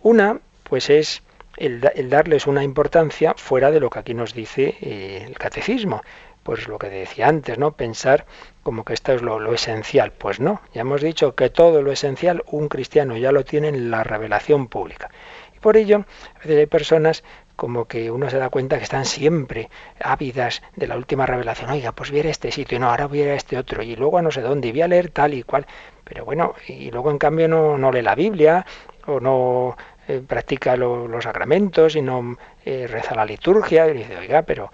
Una 0.00 0.38
pues 0.64 0.90
es 0.90 1.22
el, 1.56 1.80
darles 2.08 2.46
una 2.46 2.62
importancia 2.62 3.34
fuera 3.36 3.70
de 3.70 3.80
lo 3.80 3.90
que 3.90 3.98
aquí 3.98 4.14
nos 4.14 4.34
dice 4.34 4.76
eh, 4.80 5.24
el 5.26 5.38
catecismo. 5.38 6.02
Pues 6.42 6.68
lo 6.68 6.78
que 6.78 6.88
decía 6.88 7.26
antes, 7.26 7.58
¿no? 7.58 7.72
Pensar 7.72 8.24
como 8.62 8.84
que 8.84 8.94
esto 8.94 9.12
es 9.12 9.22
lo, 9.22 9.52
esencial. 9.52 10.12
Pues 10.12 10.38
no, 10.38 10.60
ya 10.72 10.82
hemos 10.82 11.02
dicho 11.02 11.34
que 11.34 11.50
todo 11.50 11.82
lo 11.82 11.90
esencial 11.90 12.44
un 12.46 12.68
cristiano 12.68 13.16
ya 13.16 13.32
lo 13.32 13.44
tiene 13.44 13.68
en 13.68 13.90
la 13.90 14.04
revelación 14.04 14.68
pública. 14.68 15.10
Y 15.56 15.58
por 15.58 15.76
ello, 15.76 16.04
a 16.36 16.38
veces 16.38 16.58
hay 16.58 16.66
personas 16.66 17.24
como 17.56 17.86
que 17.86 18.10
uno 18.10 18.30
se 18.30 18.38
da 18.38 18.50
cuenta 18.50 18.76
que 18.76 18.84
están 18.84 19.06
siempre 19.06 19.70
ávidas 20.00 20.62
de 20.76 20.86
la 20.86 20.96
última 20.96 21.26
revelación. 21.26 21.70
Oiga, 21.70 21.92
pues 21.92 22.12
viera 22.12 22.30
este 22.30 22.52
sitio, 22.52 22.76
y 22.76 22.80
no, 22.80 22.90
ahora 22.90 23.06
voy 23.06 23.22
a 23.22 23.34
este 23.34 23.58
otro, 23.58 23.82
y 23.82 23.96
luego 23.96 24.18
a 24.18 24.22
no 24.22 24.30
sé 24.30 24.42
dónde, 24.42 24.68
y 24.68 24.72
voy 24.72 24.82
a 24.82 24.88
leer 24.88 25.10
tal 25.10 25.34
y 25.34 25.42
cual. 25.42 25.66
Pero 26.08 26.24
bueno, 26.24 26.54
y 26.68 26.90
luego 26.92 27.10
en 27.10 27.18
cambio 27.18 27.48
no, 27.48 27.76
no 27.76 27.90
lee 27.90 28.02
la 28.02 28.14
Biblia, 28.14 28.64
o 29.06 29.18
no 29.18 29.76
eh, 30.06 30.22
practica 30.24 30.76
los 30.76 31.24
sacramentos 31.24 31.96
y 31.96 32.02
no 32.02 32.36
eh, 32.64 32.86
reza 32.86 33.16
la 33.16 33.24
liturgia. 33.24 33.88
Y 33.88 33.94
dice, 33.98 34.16
oiga, 34.16 34.42
pero, 34.42 34.70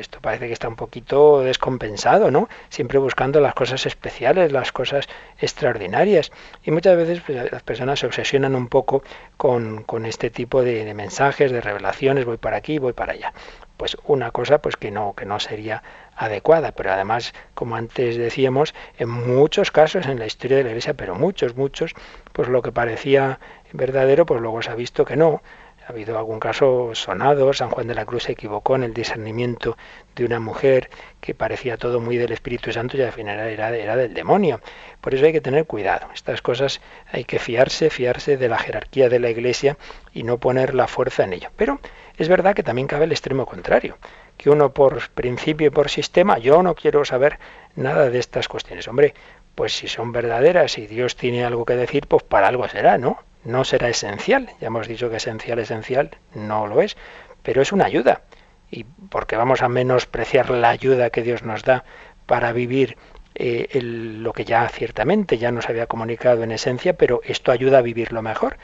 esto 0.00 0.20
parece 0.20 0.46
que 0.46 0.52
está 0.52 0.68
un 0.68 0.76
poquito 0.76 1.40
descompensado, 1.40 2.30
¿no? 2.30 2.48
Siempre 2.68 2.98
buscando 2.98 3.40
las 3.40 3.54
cosas 3.54 3.86
especiales, 3.86 4.52
las 4.52 4.72
cosas 4.72 5.08
extraordinarias. 5.38 6.32
Y 6.62 6.70
muchas 6.70 6.96
veces 6.96 7.20
pues, 7.24 7.50
las 7.50 7.62
personas 7.62 8.00
se 8.00 8.06
obsesionan 8.06 8.54
un 8.54 8.68
poco 8.68 9.02
con, 9.36 9.82
con 9.84 10.06
este 10.06 10.30
tipo 10.30 10.62
de, 10.62 10.84
de, 10.84 10.94
mensajes, 10.94 11.52
de 11.52 11.60
revelaciones, 11.60 12.24
voy 12.24 12.36
para 12.36 12.56
aquí, 12.56 12.78
voy 12.78 12.92
para 12.92 13.12
allá. 13.12 13.32
Pues 13.76 13.96
una 14.04 14.30
cosa 14.30 14.58
pues 14.58 14.76
que 14.76 14.90
no, 14.90 15.14
que 15.14 15.26
no 15.26 15.40
sería 15.40 15.82
adecuada, 16.16 16.72
pero 16.72 16.92
además, 16.92 17.34
como 17.54 17.76
antes 17.76 18.16
decíamos, 18.16 18.74
en 18.98 19.08
muchos 19.08 19.70
casos 19.70 20.06
en 20.06 20.18
la 20.18 20.26
historia 20.26 20.58
de 20.58 20.64
la 20.64 20.70
Iglesia, 20.70 20.94
pero 20.94 21.14
muchos, 21.16 21.56
muchos, 21.56 21.94
pues 22.32 22.48
lo 22.48 22.62
que 22.62 22.72
parecía 22.72 23.40
verdadero, 23.72 24.24
pues 24.26 24.40
luego 24.40 24.62
se 24.62 24.70
ha 24.70 24.74
visto 24.74 25.04
que 25.04 25.16
no. 25.16 25.42
Ha 25.86 25.92
habido 25.92 26.16
algún 26.16 26.40
caso 26.40 26.94
sonado, 26.94 27.52
San 27.52 27.68
Juan 27.68 27.86
de 27.86 27.94
la 27.94 28.06
Cruz 28.06 28.22
se 28.22 28.32
equivocó 28.32 28.74
en 28.74 28.84
el 28.84 28.94
discernimiento 28.94 29.76
de 30.16 30.24
una 30.24 30.40
mujer 30.40 30.88
que 31.20 31.34
parecía 31.34 31.76
todo 31.76 32.00
muy 32.00 32.16
del 32.16 32.32
Espíritu 32.32 32.72
Santo 32.72 32.96
y 32.96 33.02
al 33.02 33.12
final 33.12 33.38
era, 33.38 33.70
del 33.70 34.14
demonio. 34.14 34.62
Por 35.02 35.14
eso 35.14 35.26
hay 35.26 35.32
que 35.32 35.42
tener 35.42 35.66
cuidado. 35.66 36.08
Estas 36.14 36.40
cosas 36.40 36.80
hay 37.12 37.24
que 37.24 37.38
fiarse, 37.38 37.90
fiarse 37.90 38.38
de 38.38 38.48
la 38.48 38.56
jerarquía 38.56 39.10
de 39.10 39.18
la 39.18 39.28
Iglesia 39.28 39.76
y 40.14 40.22
no 40.22 40.38
poner 40.38 40.74
la 40.74 40.88
fuerza 40.88 41.24
en 41.24 41.34
ello. 41.34 41.50
Pero 41.54 41.80
es 42.16 42.28
verdad 42.28 42.54
que 42.54 42.62
también 42.62 42.88
cabe 42.88 43.04
el 43.04 43.12
extremo 43.12 43.44
contrario, 43.44 43.98
que 44.38 44.48
uno 44.48 44.72
por 44.72 45.10
principio 45.10 45.66
y 45.66 45.70
por 45.70 45.90
sistema, 45.90 46.38
yo 46.38 46.62
no 46.62 46.74
quiero 46.74 47.04
saber 47.04 47.38
nada 47.76 48.08
de 48.08 48.20
estas 48.20 48.48
cuestiones. 48.48 48.88
Hombre, 48.88 49.12
pues 49.54 49.76
si 49.76 49.86
son 49.86 50.12
verdaderas 50.12 50.78
y 50.78 50.86
Dios 50.86 51.14
tiene 51.14 51.44
algo 51.44 51.66
que 51.66 51.76
decir, 51.76 52.06
pues 52.06 52.22
para 52.22 52.48
algo 52.48 52.66
será, 52.68 52.96
¿no? 52.96 53.18
No 53.44 53.64
será 53.64 53.88
esencial. 53.88 54.50
Ya 54.60 54.68
hemos 54.68 54.88
dicho 54.88 55.10
que 55.10 55.16
esencial, 55.16 55.58
esencial 55.58 56.10
no 56.34 56.66
lo 56.66 56.80
es, 56.82 56.96
pero 57.42 57.62
es 57.62 57.72
una 57.72 57.86
ayuda. 57.86 58.22
Y 58.70 58.84
porque 58.84 59.36
vamos 59.36 59.62
a 59.62 59.68
menospreciar 59.68 60.50
la 60.50 60.70
ayuda 60.70 61.10
que 61.10 61.22
Dios 61.22 61.42
nos 61.42 61.62
da 61.62 61.84
para 62.26 62.52
vivir 62.52 62.96
eh, 63.34 63.68
lo 63.80 64.32
que 64.32 64.44
ya 64.44 64.68
ciertamente 64.68 65.38
ya 65.38 65.50
nos 65.50 65.68
había 65.68 65.86
comunicado 65.86 66.42
en 66.42 66.52
esencia, 66.52 66.94
pero 66.94 67.20
esto 67.24 67.52
ayuda 67.52 67.78
a 67.78 67.82
vivirlo 67.82 68.22
mejor. 68.22 68.56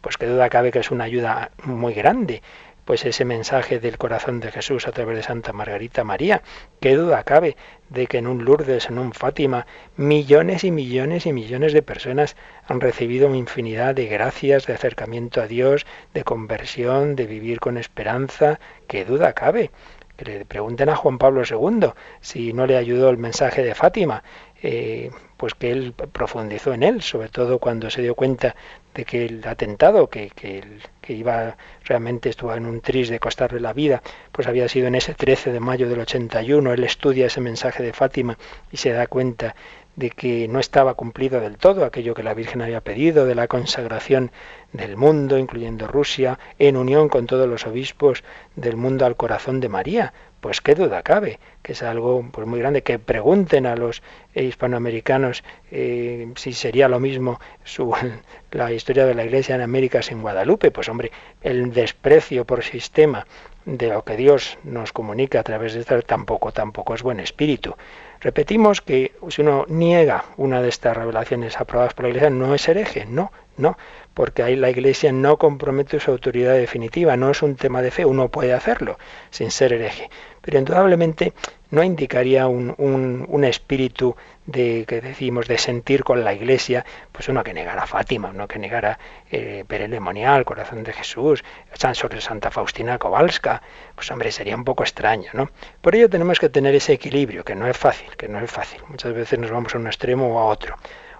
Pues 0.00 0.18
que 0.18 0.26
duda 0.26 0.50
cabe 0.50 0.70
que 0.70 0.80
es 0.80 0.90
una 0.90 1.04
ayuda 1.04 1.50
muy 1.62 1.94
grande 1.94 2.42
pues 2.84 3.04
ese 3.04 3.24
mensaje 3.24 3.80
del 3.80 3.98
corazón 3.98 4.40
de 4.40 4.50
Jesús 4.50 4.86
a 4.86 4.92
través 4.92 5.16
de 5.16 5.22
Santa 5.22 5.52
Margarita 5.52 6.04
María. 6.04 6.42
¿Qué 6.80 6.96
duda 6.96 7.24
cabe 7.24 7.56
de 7.88 8.06
que 8.06 8.18
en 8.18 8.26
un 8.26 8.44
Lourdes, 8.44 8.88
en 8.88 8.98
un 8.98 9.12
Fátima, 9.12 9.66
millones 9.96 10.64
y 10.64 10.70
millones 10.70 11.26
y 11.26 11.32
millones 11.32 11.72
de 11.72 11.82
personas 11.82 12.36
han 12.66 12.80
recibido 12.80 13.28
una 13.28 13.36
infinidad 13.36 13.94
de 13.94 14.06
gracias, 14.06 14.66
de 14.66 14.74
acercamiento 14.74 15.40
a 15.40 15.46
Dios, 15.46 15.86
de 16.12 16.24
conversión, 16.24 17.16
de 17.16 17.26
vivir 17.26 17.60
con 17.60 17.78
esperanza? 17.78 18.60
¿Qué 18.86 19.04
duda 19.04 19.32
cabe? 19.32 19.70
Que 20.16 20.24
le 20.24 20.44
pregunten 20.44 20.88
a 20.88 20.96
Juan 20.96 21.18
Pablo 21.18 21.42
II 21.48 21.90
si 22.20 22.52
no 22.52 22.66
le 22.66 22.76
ayudó 22.76 23.10
el 23.10 23.18
mensaje 23.18 23.62
de 23.62 23.74
Fátima. 23.74 24.22
Eh, 24.62 25.10
pues 25.36 25.54
que 25.54 25.70
él 25.70 25.92
profundizó 25.92 26.72
en 26.72 26.82
él, 26.82 27.02
sobre 27.02 27.28
todo 27.28 27.58
cuando 27.58 27.90
se 27.90 28.00
dio 28.00 28.14
cuenta 28.14 28.56
de 28.94 29.04
que 29.04 29.26
el 29.26 29.46
atentado, 29.46 30.08
que, 30.08 30.30
que, 30.30 30.64
que 31.04 31.12
iba 31.12 31.56
realmente 31.84 32.30
estuvo 32.30 32.54
en 32.54 32.66
un 32.66 32.80
tris 32.80 33.08
de 33.08 33.20
costarle 33.20 33.60
la 33.60 33.72
vida, 33.72 34.02
pues 34.32 34.48
había 34.48 34.68
sido 34.68 34.86
en 34.88 34.94
ese 34.94 35.14
13 35.14 35.52
de 35.52 35.60
mayo 35.60 35.88
del 35.88 36.00
81, 36.00 36.72
él 36.72 36.84
estudia 36.84 37.26
ese 37.26 37.40
mensaje 37.40 37.82
de 37.82 37.92
Fátima 37.92 38.38
y 38.72 38.78
se 38.78 38.90
da 38.90 39.06
cuenta 39.06 39.54
de 39.96 40.10
que 40.10 40.48
no 40.48 40.58
estaba 40.58 40.94
cumplido 40.94 41.40
del 41.40 41.56
todo 41.56 41.84
aquello 41.84 42.14
que 42.14 42.22
la 42.22 42.34
Virgen 42.34 42.62
había 42.62 42.80
pedido, 42.80 43.26
de 43.26 43.34
la 43.34 43.48
consagración 43.48 44.32
del 44.72 44.96
mundo, 44.96 45.38
incluyendo 45.38 45.86
Rusia, 45.86 46.38
en 46.58 46.76
unión 46.76 47.08
con 47.08 47.26
todos 47.26 47.48
los 47.48 47.66
obispos 47.66 48.24
del 48.56 48.76
mundo 48.76 49.06
al 49.06 49.16
corazón 49.16 49.60
de 49.60 49.68
María. 49.68 50.12
Pues 50.40 50.60
qué 50.60 50.74
duda 50.74 51.02
cabe, 51.02 51.38
que 51.62 51.72
es 51.72 51.82
algo 51.82 52.28
pues, 52.30 52.46
muy 52.46 52.58
grande, 52.58 52.82
que 52.82 52.98
pregunten 52.98 53.64
a 53.64 53.76
los 53.76 54.02
hispanoamericanos 54.34 55.42
eh, 55.70 56.30
si 56.36 56.52
sería 56.52 56.88
lo 56.88 57.00
mismo 57.00 57.40
su, 57.62 57.94
la 58.50 58.72
historia 58.72 59.06
de 59.06 59.14
la 59.14 59.24
Iglesia 59.24 59.54
en 59.54 59.62
América 59.62 60.02
sin 60.02 60.20
Guadalupe. 60.20 60.70
Pues 60.70 60.88
hombre, 60.90 61.12
el 61.40 61.72
desprecio 61.72 62.44
por 62.44 62.62
sistema 62.62 63.26
de 63.66 63.88
lo 63.88 64.04
que 64.04 64.16
Dios 64.16 64.58
nos 64.62 64.92
comunica 64.92 65.40
a 65.40 65.42
través 65.42 65.74
de 65.74 65.80
esto 65.80 66.00
tampoco, 66.02 66.52
tampoco 66.52 66.94
es 66.94 67.02
buen 67.02 67.20
espíritu. 67.20 67.74
Repetimos 68.20 68.80
que 68.80 69.12
si 69.28 69.42
uno 69.42 69.66
niega 69.68 70.24
una 70.36 70.62
de 70.62 70.68
estas 70.68 70.96
revelaciones 70.96 71.60
aprobadas 71.60 71.94
por 71.94 72.04
la 72.04 72.08
Iglesia, 72.10 72.30
no 72.30 72.54
es 72.54 72.68
hereje, 72.68 73.06
no, 73.06 73.32
no, 73.56 73.76
porque 74.14 74.42
ahí 74.42 74.56
la 74.56 74.70
Iglesia 74.70 75.12
no 75.12 75.38
compromete 75.38 76.00
su 76.00 76.10
autoridad 76.10 76.54
definitiva, 76.54 77.16
no 77.16 77.30
es 77.30 77.42
un 77.42 77.56
tema 77.56 77.82
de 77.82 77.90
fe, 77.90 78.04
uno 78.04 78.28
puede 78.28 78.52
hacerlo 78.52 78.98
sin 79.30 79.50
ser 79.50 79.72
hereje, 79.72 80.10
pero 80.44 80.58
indudablemente 80.58 81.32
no 81.70 81.82
indicaría 81.82 82.46
un, 82.46 82.74
un, 82.78 83.44
espíritu 83.44 84.14
de 84.46 84.84
que 84.86 85.00
decimos 85.00 85.48
de 85.48 85.58
sentir 85.58 86.04
con 86.04 86.22
la 86.22 86.32
Iglesia, 86.32 86.84
pues 87.10 87.28
uno 87.28 87.42
que 87.42 87.54
negara 87.54 87.86
Fátima, 87.86 88.28
uno 88.28 88.46
que 88.46 88.58
negara 88.58 88.98
eh, 89.30 89.64
Perelemonial, 89.66 90.44
Corazón 90.44 90.84
de 90.84 90.92
Jesús, 90.92 91.42
San 91.72 91.94
sobre 91.94 92.20
Santa 92.20 92.50
Faustina 92.50 92.98
Kowalska, 92.98 93.62
pues 93.94 94.10
hombre, 94.10 94.30
sería 94.30 94.54
un 94.54 94.64
poco 94.64 94.84
extraño, 94.84 95.30
¿no? 95.32 95.50
Por 95.80 95.96
ello 95.96 96.08
tenemos 96.08 96.38
que 96.38 96.48
tener 96.48 96.74
ese 96.74 96.92
equilibrio, 96.92 97.42
que 97.42 97.54
no 97.54 97.66
es 97.66 97.76
fácil, 97.76 98.14
que 98.16 98.28
no 98.28 98.38
es 98.38 98.50
fácil. 98.50 98.80
Muchas 98.88 99.14
veces 99.14 99.38
nos 99.38 99.50
vamos 99.50 99.74
a 99.74 99.78
un 99.78 99.86
extremo 99.86 100.28
o 100.28 100.38
a 100.38 100.44
otro 100.44 100.76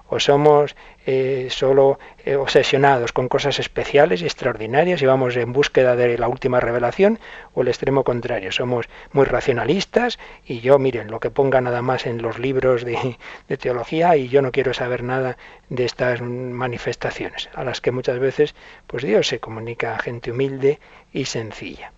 o 0.09 0.21
somos 0.21 0.77
eh, 1.07 1.49
solo 1.51 1.99
eh, 2.25 2.37
obsesionados 2.37 3.13
con 3.13 3.29
cosas 3.29 3.59
especiales 3.59 4.23
y 4.23 4.25
extraordinarias 4.25 5.03
y 5.03 5.07
vamos 5.07 5.37
en 5.37 5.53
búsqueda 5.53 5.97
de 5.97 6.19
la 6.19 6.29
última 6.29 6.61
revelación, 6.61 7.19
o 7.53 7.63
el 7.63 7.69
extremo 7.69 8.05
contrario, 8.05 8.53
somos 8.53 8.89
muy 9.13 9.25
racionalistas 9.25 10.19
y 10.47 10.61
yo, 10.61 10.79
miren, 10.79 11.11
lo 11.11 11.21
que 11.21 11.31
ponga 11.31 11.61
nada 11.61 11.83
más 11.83 12.07
en 12.07 12.23
los 12.23 12.39
libros 12.39 12.85
de, 12.85 13.19
de 13.49 13.57
teología 13.57 14.17
y 14.17 14.29
yo 14.29 14.43
no 14.43 14.53
quiero 14.53 14.75
saber 14.75 15.03
nada 15.03 15.37
de 15.69 15.85
estas 15.85 16.21
manifestaciones, 16.23 17.49
a 17.55 17.65
las 17.65 17.81
que 17.81 17.91
muchas 17.91 18.19
veces 18.19 18.55
pues 18.87 19.03
Dios 19.05 19.29
se 19.29 19.41
comunica 19.41 19.95
a 19.95 19.99
gente 19.99 20.31
humilde 20.31 20.81
y 21.13 21.25
sencilla. 21.27 21.93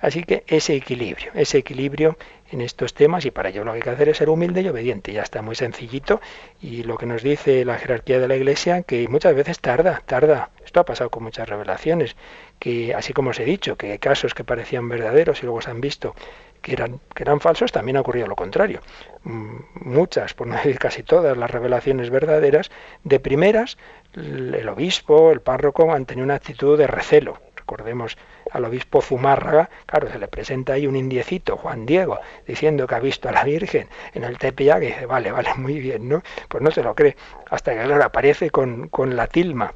Así 0.00 0.24
que 0.24 0.44
ese 0.46 0.74
equilibrio, 0.74 1.30
ese 1.34 1.58
equilibrio 1.58 2.16
en 2.50 2.60
estos 2.60 2.94
temas 2.94 3.24
y 3.24 3.30
para 3.30 3.50
ello 3.50 3.64
lo 3.64 3.72
que 3.72 3.76
hay 3.76 3.82
que 3.82 3.90
hacer 3.90 4.08
es 4.08 4.18
ser 4.18 4.28
humilde 4.28 4.62
y 4.62 4.68
obediente. 4.68 5.12
Ya 5.12 5.22
está 5.22 5.42
muy 5.42 5.54
sencillito 5.54 6.20
y 6.60 6.82
lo 6.82 6.96
que 6.98 7.06
nos 7.06 7.22
dice 7.22 7.64
la 7.64 7.78
jerarquía 7.78 8.18
de 8.18 8.28
la 8.28 8.36
Iglesia 8.36 8.82
que 8.82 9.06
muchas 9.08 9.34
veces 9.34 9.60
tarda, 9.60 10.02
tarda. 10.06 10.50
Esto 10.64 10.80
ha 10.80 10.84
pasado 10.84 11.10
con 11.10 11.22
muchas 11.22 11.48
revelaciones, 11.48 12.16
que 12.58 12.94
así 12.94 13.12
como 13.12 13.30
os 13.30 13.40
he 13.40 13.44
dicho, 13.44 13.76
que 13.76 13.98
casos 13.98 14.34
que 14.34 14.44
parecían 14.44 14.88
verdaderos 14.88 15.42
y 15.42 15.46
luego 15.46 15.60
se 15.60 15.70
han 15.70 15.80
visto 15.80 16.14
que 16.62 16.72
eran, 16.72 17.00
que 17.14 17.22
eran 17.22 17.40
falsos, 17.40 17.72
también 17.72 17.96
ha 17.96 18.00
ocurrido 18.00 18.26
lo 18.26 18.36
contrario. 18.36 18.80
Mm, 19.24 19.56
muchas, 19.76 20.34
por 20.34 20.46
no 20.46 20.56
decir 20.56 20.78
casi 20.78 21.02
todas, 21.02 21.36
las 21.36 21.50
revelaciones 21.50 22.10
verdaderas, 22.10 22.70
de 23.04 23.20
primeras, 23.20 23.78
el 24.14 24.68
obispo, 24.68 25.32
el 25.32 25.40
párroco 25.40 25.92
han 25.92 26.06
tenido 26.06 26.24
una 26.24 26.34
actitud 26.34 26.76
de 26.78 26.86
recelo. 26.86 27.38
Recordemos 27.56 28.18
al 28.52 28.64
obispo 28.64 29.02
Zumárraga, 29.02 29.70
claro, 29.86 30.10
se 30.10 30.18
le 30.18 30.28
presenta 30.28 30.74
ahí 30.74 30.86
un 30.86 30.96
indiecito, 30.96 31.56
Juan 31.56 31.86
Diego, 31.86 32.18
diciendo 32.46 32.86
que 32.86 32.94
ha 32.94 33.00
visto 33.00 33.28
a 33.28 33.32
la 33.32 33.44
Virgen 33.44 33.88
en 34.14 34.24
el 34.24 34.38
Tepeyac, 34.38 34.82
y 34.82 34.86
dice, 34.86 35.06
vale, 35.06 35.32
vale, 35.32 35.50
muy 35.56 35.78
bien, 35.78 36.08
¿no? 36.08 36.22
Pues 36.48 36.62
no 36.62 36.70
se 36.70 36.82
lo 36.82 36.94
cree, 36.94 37.16
hasta 37.50 37.72
que 37.72 37.84
claro, 37.84 38.04
aparece 38.04 38.50
con, 38.50 38.88
con 38.88 39.16
la 39.16 39.26
tilma 39.26 39.72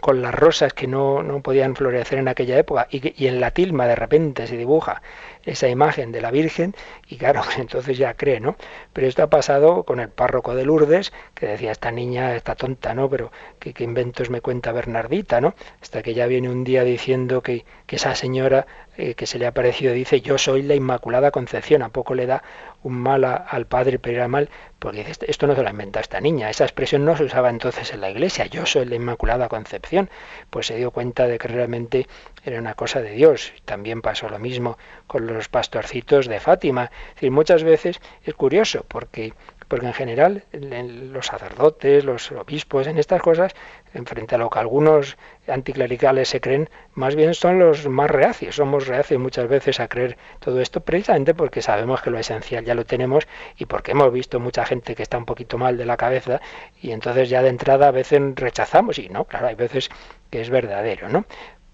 con 0.00 0.22
las 0.22 0.34
rosas 0.34 0.72
que 0.72 0.88
no, 0.88 1.22
no, 1.22 1.40
podían 1.40 1.76
florecer 1.76 2.18
en 2.18 2.26
aquella 2.26 2.58
época 2.58 2.88
y, 2.90 3.22
y, 3.22 3.28
en 3.28 3.40
la 3.40 3.52
tilma 3.52 3.86
de 3.86 3.94
repente 3.94 4.48
se 4.48 4.56
dibuja 4.56 5.02
esa 5.44 5.68
imagen 5.68 6.12
de 6.12 6.20
la 6.20 6.30
Virgen 6.30 6.74
y 7.08 7.16
claro, 7.16 7.42
entonces 7.58 7.98
ya 7.98 8.14
cree, 8.14 8.40
¿no? 8.40 8.56
Pero 8.92 9.06
esto 9.06 9.22
ha 9.22 9.30
pasado 9.30 9.84
con 9.84 10.00
el 10.00 10.08
párroco 10.08 10.54
de 10.54 10.64
Lourdes, 10.64 11.12
que 11.34 11.46
decía, 11.46 11.72
esta 11.72 11.90
niña 11.90 12.34
está 12.36 12.54
tonta, 12.54 12.94
¿no? 12.94 13.08
Pero 13.08 13.32
¿qué, 13.58 13.72
qué 13.72 13.84
inventos 13.84 14.30
me 14.30 14.40
cuenta 14.40 14.72
Bernardita, 14.72 15.40
¿no? 15.40 15.54
Hasta 15.80 16.02
que 16.02 16.14
ya 16.14 16.26
viene 16.26 16.48
un 16.50 16.64
día 16.64 16.84
diciendo 16.84 17.42
que, 17.42 17.64
que 17.86 17.96
esa 17.96 18.14
señora 18.14 18.66
eh, 18.96 19.14
que 19.14 19.26
se 19.26 19.40
le 19.40 19.46
ha 19.46 19.52
parecido 19.52 19.92
dice, 19.92 20.20
yo 20.20 20.38
soy 20.38 20.62
la 20.62 20.76
Inmaculada 20.76 21.32
Concepción, 21.32 21.82
¿a 21.82 21.88
poco 21.88 22.14
le 22.14 22.26
da 22.26 22.44
un 22.84 22.94
mal 22.94 23.24
al 23.24 23.66
padre 23.66 23.98
pero 23.98 24.18
era 24.18 24.28
mal? 24.28 24.50
Porque 24.78 25.02
dice, 25.02 25.26
esto 25.26 25.48
no 25.48 25.56
se 25.56 25.62
lo 25.62 25.68
ha 25.68 25.72
inventado 25.72 26.02
esta 26.02 26.20
niña, 26.20 26.48
esa 26.48 26.64
expresión 26.64 27.04
no 27.04 27.16
se 27.16 27.24
usaba 27.24 27.50
entonces 27.50 27.92
en 27.92 28.00
la 28.00 28.10
iglesia, 28.10 28.46
yo 28.46 28.66
soy 28.66 28.84
la 28.84 28.94
Inmaculada 28.94 29.48
Concepción. 29.48 30.10
Pues 30.50 30.66
se 30.66 30.76
dio 30.76 30.92
cuenta 30.92 31.26
de 31.26 31.38
que 31.38 31.48
realmente 31.48 32.06
era 32.44 32.58
una 32.58 32.74
cosa 32.74 33.00
de 33.00 33.10
Dios. 33.10 33.52
También 33.64 34.02
pasó 34.02 34.28
lo 34.28 34.38
mismo 34.38 34.78
con 35.06 35.26
los 35.26 35.48
pastorcitos 35.48 36.26
de 36.26 36.40
Fátima. 36.40 36.90
Es 37.20 37.30
muchas 37.30 37.62
veces 37.62 38.00
es 38.24 38.34
curioso 38.34 38.84
porque 38.86 39.32
porque 39.68 39.86
en 39.86 39.94
general 39.94 40.44
los 40.52 41.26
sacerdotes, 41.26 42.04
los 42.04 42.30
obispos, 42.32 42.86
en 42.86 42.98
estas 42.98 43.22
cosas, 43.22 43.54
en 43.92 44.06
frente 44.06 44.34
a 44.34 44.38
lo 44.38 44.50
que 44.50 44.58
algunos 44.58 45.16
anticlericales 45.48 46.28
se 46.28 46.40
creen, 46.40 46.68
más 46.94 47.16
bien 47.16 47.34
son 47.34 47.58
los 47.58 47.88
más 47.88 48.10
reacios. 48.10 48.56
Somos 48.56 48.86
reacios 48.86 49.20
muchas 49.20 49.48
veces 49.48 49.80
a 49.80 49.88
creer 49.88 50.16
todo 50.40 50.60
esto 50.60 50.80
precisamente 50.80 51.34
porque 51.34 51.62
sabemos 51.62 52.02
que 52.02 52.10
lo 52.10 52.18
esencial 52.18 52.64
ya 52.64 52.74
lo 52.74 52.84
tenemos 52.84 53.26
y 53.56 53.66
porque 53.66 53.92
hemos 53.92 54.12
visto 54.12 54.40
mucha 54.40 54.64
gente 54.64 54.94
que 54.94 55.02
está 55.02 55.18
un 55.18 55.24
poquito 55.24 55.58
mal 55.58 55.76
de 55.76 55.86
la 55.86 55.96
cabeza 55.96 56.40
y 56.80 56.92
entonces 56.92 57.28
ya 57.28 57.42
de 57.42 57.48
entrada 57.48 57.88
a 57.88 57.90
veces 57.90 58.20
rechazamos 58.34 58.98
y 58.98 59.08
no, 59.08 59.24
claro, 59.24 59.48
hay 59.48 59.54
veces 59.54 59.90
que 60.30 60.40
es 60.40 60.50
verdadero, 60.50 61.08
¿no? 61.08 61.24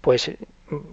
Pues 0.01 0.31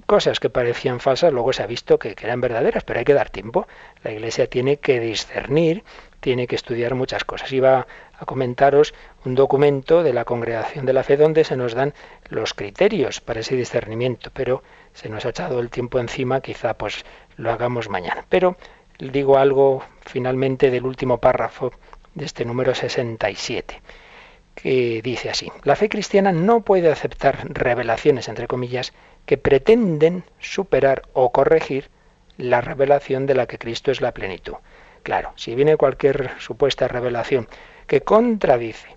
cosas 0.07 0.41
que 0.41 0.51
parecían 0.51 1.01
falsas 1.01 1.33
luego 1.33 1.53
se 1.53 1.63
ha 1.63 1.67
visto 1.67 1.99
que, 1.99 2.15
eran 2.21 2.41
verdaderas, 2.41 2.85
pero 2.85 2.99
hay 2.99 3.05
que 3.05 3.15
dar 3.15 3.31
tiempo. 3.31 3.67
La 4.03 4.13
Iglesia 4.13 4.49
tiene 4.49 4.79
que 4.79 5.01
discernir 5.01 5.85
tiene 6.21 6.47
que 6.47 6.57
estudiar 6.57 6.95
muchas 6.95 7.25
cosas. 7.25 7.53
Iba 7.53 7.87
a 8.19 8.25
comentaros 8.25 8.95
un 9.25 9.35
documento 9.35 10.03
de 10.03 10.13
la 10.13 10.25
Congregación 10.25 10.87
de 10.87 10.93
la 10.93 11.03
Fe 11.03 11.17
donde 11.17 11.45
se 11.45 11.57
nos 11.57 11.75
dan 11.75 11.95
los 12.29 12.55
criterios 12.55 13.21
para 13.21 13.41
ese 13.41 13.57
discernimiento, 13.57 14.31
pero 14.33 14.63
se 14.95 15.09
nos 15.09 15.25
ha 15.25 15.31
echado 15.31 15.61
el 15.61 15.71
tiempo 15.71 15.99
encima, 15.99 16.41
quizá 16.41 16.75
pues 16.75 17.05
lo 17.37 17.51
hagamos 17.51 17.89
mañana. 17.89 18.25
Pero 18.29 18.57
digo 18.99 19.39
algo 19.39 19.85
finalmente 20.05 20.71
del 20.71 20.87
último 20.87 21.19
párrafo 21.19 21.73
de 22.15 22.25
este 22.25 22.45
número 22.45 22.75
67, 22.75 23.81
que 24.57 25.01
dice 25.03 25.31
así, 25.31 25.53
la 25.63 25.77
fe 25.77 25.89
cristiana 25.89 26.33
no 26.33 26.63
puede 26.63 26.91
aceptar 26.91 27.47
revelaciones, 27.49 28.29
entre 28.29 28.49
comillas, 28.49 28.93
que 29.29 29.37
pretenden 29.37 30.25
superar 30.41 31.03
o 31.13 31.33
corregir 31.33 31.91
la 32.39 32.63
revelación 32.63 33.27
de 33.27 33.35
la 33.35 33.47
que 33.47 33.59
Cristo 33.59 33.91
es 33.91 34.01
la 34.01 34.13
plenitud. 34.13 34.55
Claro, 35.03 35.35
si 35.37 35.55
viene 35.55 35.77
cualquier 35.77 36.31
supuesta 36.39 36.89
revelación 36.89 37.47
que 37.87 38.01
contradice 38.01 38.89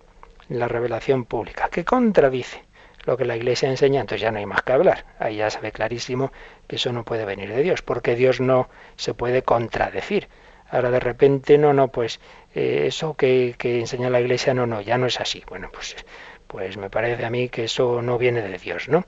la 0.47 0.69
revelación 0.69 1.25
pública, 1.25 1.67
que 1.69 1.84
contradice 1.84 2.63
lo 3.03 3.17
que 3.17 3.25
la 3.25 3.36
Iglesia 3.36 3.67
enseña, 3.67 3.99
entonces 3.99 4.21
ya 4.21 4.32
no 4.32 4.38
hay 4.38 4.45
más 4.45 4.61
que 4.61 4.71
hablar. 4.71 5.03
Ahí 5.19 5.36
ya 5.36 5.49
se 5.49 5.59
ve 5.59 5.73
clarísimo 5.73 6.32
que 6.65 6.77
eso 6.77 6.93
no 6.93 7.03
puede 7.03 7.25
venir 7.25 7.49
de 7.49 7.61
Dios, 7.61 7.82
porque 7.82 8.15
Dios 8.15 8.39
no 8.39 8.69
se 8.95 9.13
puede 9.13 9.43
contradecir. 9.43 10.29
Ahora 10.69 10.91
de 10.91 11.01
repente, 11.01 11.57
no, 11.57 11.73
no, 11.73 11.89
pues 11.89 12.21
eh, 12.55 12.86
eso 12.88 13.15
que, 13.15 13.55
que, 13.57 13.82
enseña 13.82 14.09
la 14.09 14.21
Iglesia, 14.21 14.53
no, 14.53 14.65
no, 14.65 14.79
ya 14.79 14.97
no 14.97 15.07
es 15.07 15.19
así. 15.19 15.43
Bueno, 15.49 15.69
pues, 15.73 15.97
pues 16.47 16.77
me 16.77 16.89
parece 16.89 17.25
a 17.25 17.29
mí 17.29 17.49
que 17.49 17.65
eso 17.65 18.01
no 18.01 18.17
viene 18.17 18.41
de 18.41 18.57
Dios, 18.57 18.88
¿no? 18.88 19.03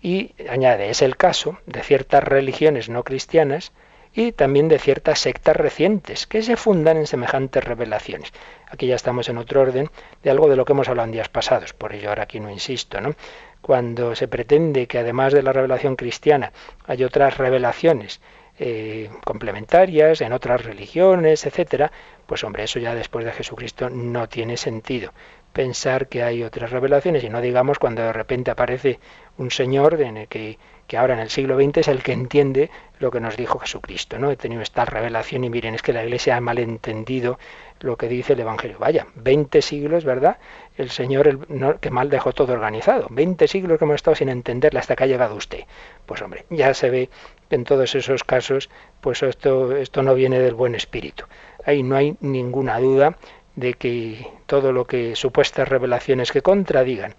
Y 0.00 0.34
añade, 0.48 0.90
es 0.90 1.02
el 1.02 1.16
caso 1.16 1.58
de 1.66 1.82
ciertas 1.82 2.22
religiones 2.22 2.88
no 2.88 3.02
cristianas 3.02 3.72
y 4.14 4.32
también 4.32 4.68
de 4.68 4.78
ciertas 4.78 5.20
sectas 5.20 5.56
recientes 5.56 6.26
que 6.26 6.42
se 6.42 6.56
fundan 6.56 6.96
en 6.96 7.06
semejantes 7.06 7.64
revelaciones. 7.64 8.32
Aquí 8.68 8.86
ya 8.86 8.96
estamos 8.96 9.28
en 9.28 9.38
otro 9.38 9.60
orden 9.60 9.90
de 10.22 10.30
algo 10.30 10.48
de 10.48 10.56
lo 10.56 10.64
que 10.64 10.72
hemos 10.72 10.88
hablado 10.88 11.06
en 11.06 11.12
días 11.12 11.28
pasados, 11.28 11.72
por 11.72 11.94
ello 11.94 12.08
ahora 12.08 12.24
aquí 12.24 12.40
no 12.40 12.50
insisto, 12.50 13.00
¿no? 13.00 13.14
Cuando 13.60 14.14
se 14.14 14.28
pretende 14.28 14.86
que 14.86 14.98
además 14.98 15.32
de 15.32 15.42
la 15.42 15.52
revelación 15.52 15.96
cristiana 15.96 16.52
hay 16.86 17.04
otras 17.04 17.38
revelaciones 17.38 18.20
eh, 18.60 19.10
complementarias 19.24 20.20
en 20.20 20.32
otras 20.32 20.64
religiones, 20.64 21.46
etcétera, 21.46 21.92
pues 22.26 22.42
hombre, 22.44 22.64
eso 22.64 22.78
ya 22.78 22.94
después 22.94 23.24
de 23.24 23.32
Jesucristo 23.32 23.88
no 23.88 24.28
tiene 24.28 24.56
sentido 24.56 25.12
pensar 25.52 26.08
que 26.08 26.22
hay 26.22 26.42
otras 26.42 26.70
revelaciones 26.70 27.24
y 27.24 27.30
no 27.30 27.40
digamos 27.40 27.78
cuando 27.78 28.02
de 28.02 28.12
repente 28.12 28.50
aparece 28.50 29.00
un 29.38 29.50
señor 29.50 29.96
que 30.28 30.96
ahora 30.96 31.14
en 31.14 31.20
el 31.20 31.30
siglo 31.30 31.56
XX 31.56 31.78
es 31.78 31.88
el 31.88 32.02
que 32.02 32.12
entiende 32.12 32.70
lo 32.98 33.10
que 33.10 33.20
nos 33.20 33.36
dijo 33.36 33.58
Jesucristo. 33.58 34.18
¿no? 34.18 34.30
He 34.30 34.36
tenido 34.36 34.62
esta 34.62 34.84
revelación 34.84 35.44
y 35.44 35.50
miren, 35.50 35.74
es 35.74 35.82
que 35.82 35.92
la 35.92 36.02
Iglesia 36.02 36.36
ha 36.36 36.40
malentendido 36.40 37.38
lo 37.80 37.96
que 37.96 38.08
dice 38.08 38.32
el 38.32 38.40
Evangelio. 38.40 38.78
Vaya, 38.78 39.06
20 39.14 39.62
siglos, 39.62 40.04
¿verdad? 40.04 40.38
El 40.76 40.90
Señor 40.90 41.28
el, 41.28 41.38
que 41.80 41.90
mal 41.90 42.10
dejó 42.10 42.32
todo 42.32 42.52
organizado. 42.52 43.06
20 43.10 43.46
siglos 43.46 43.78
que 43.78 43.84
hemos 43.84 43.96
estado 43.96 44.16
sin 44.16 44.28
entenderla 44.28 44.80
hasta 44.80 44.96
que 44.96 45.04
ha 45.04 45.06
llegado 45.06 45.36
usted. 45.36 45.64
Pues 46.06 46.22
hombre, 46.22 46.44
ya 46.50 46.74
se 46.74 46.90
ve 46.90 47.10
que 47.48 47.56
en 47.56 47.64
todos 47.64 47.94
esos 47.94 48.24
casos, 48.24 48.68
pues 49.00 49.22
esto, 49.22 49.76
esto 49.76 50.02
no 50.02 50.14
viene 50.14 50.40
del 50.40 50.54
buen 50.54 50.74
espíritu. 50.74 51.24
Ahí 51.64 51.82
no 51.82 51.96
hay 51.96 52.16
ninguna 52.20 52.80
duda 52.80 53.16
de 53.54 53.74
que 53.74 54.26
todo 54.46 54.72
lo 54.72 54.86
que 54.86 55.16
supuestas 55.16 55.68
revelaciones 55.68 56.32
que 56.32 56.42
contradigan 56.42 57.14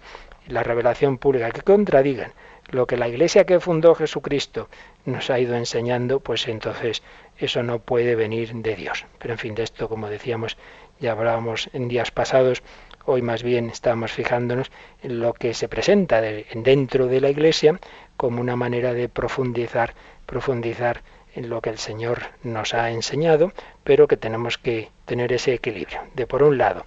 la 0.50 0.62
revelación 0.62 1.18
pública, 1.18 1.50
que 1.50 1.62
contradigan 1.62 2.32
lo 2.70 2.86
que 2.86 2.96
la 2.96 3.08
iglesia 3.08 3.44
que 3.44 3.60
fundó 3.60 3.94
Jesucristo 3.94 4.68
nos 5.04 5.30
ha 5.30 5.38
ido 5.38 5.56
enseñando, 5.56 6.20
pues 6.20 6.46
entonces 6.46 7.02
eso 7.38 7.62
no 7.62 7.80
puede 7.80 8.14
venir 8.14 8.52
de 8.54 8.76
Dios. 8.76 9.06
Pero 9.18 9.34
en 9.34 9.38
fin, 9.38 9.54
de 9.54 9.64
esto, 9.64 9.88
como 9.88 10.08
decíamos, 10.08 10.56
ya 11.00 11.12
hablábamos 11.12 11.70
en 11.72 11.88
días 11.88 12.10
pasados, 12.10 12.62
hoy 13.06 13.22
más 13.22 13.42
bien 13.42 13.70
estamos 13.70 14.12
fijándonos 14.12 14.70
en 15.02 15.20
lo 15.20 15.32
que 15.32 15.54
se 15.54 15.68
presenta 15.68 16.20
dentro 16.20 17.06
de 17.06 17.20
la 17.20 17.30
iglesia 17.30 17.80
como 18.16 18.40
una 18.40 18.56
manera 18.56 18.92
de 18.92 19.08
profundizar, 19.08 19.94
profundizar 20.26 21.02
en 21.34 21.48
lo 21.48 21.60
que 21.62 21.70
el 21.70 21.78
Señor 21.78 22.22
nos 22.42 22.74
ha 22.74 22.90
enseñado, 22.90 23.52
pero 23.84 24.06
que 24.06 24.16
tenemos 24.16 24.58
que 24.58 24.90
tener 25.06 25.32
ese 25.32 25.54
equilibrio. 25.54 26.00
De 26.14 26.26
por 26.26 26.42
un 26.42 26.58
lado, 26.58 26.84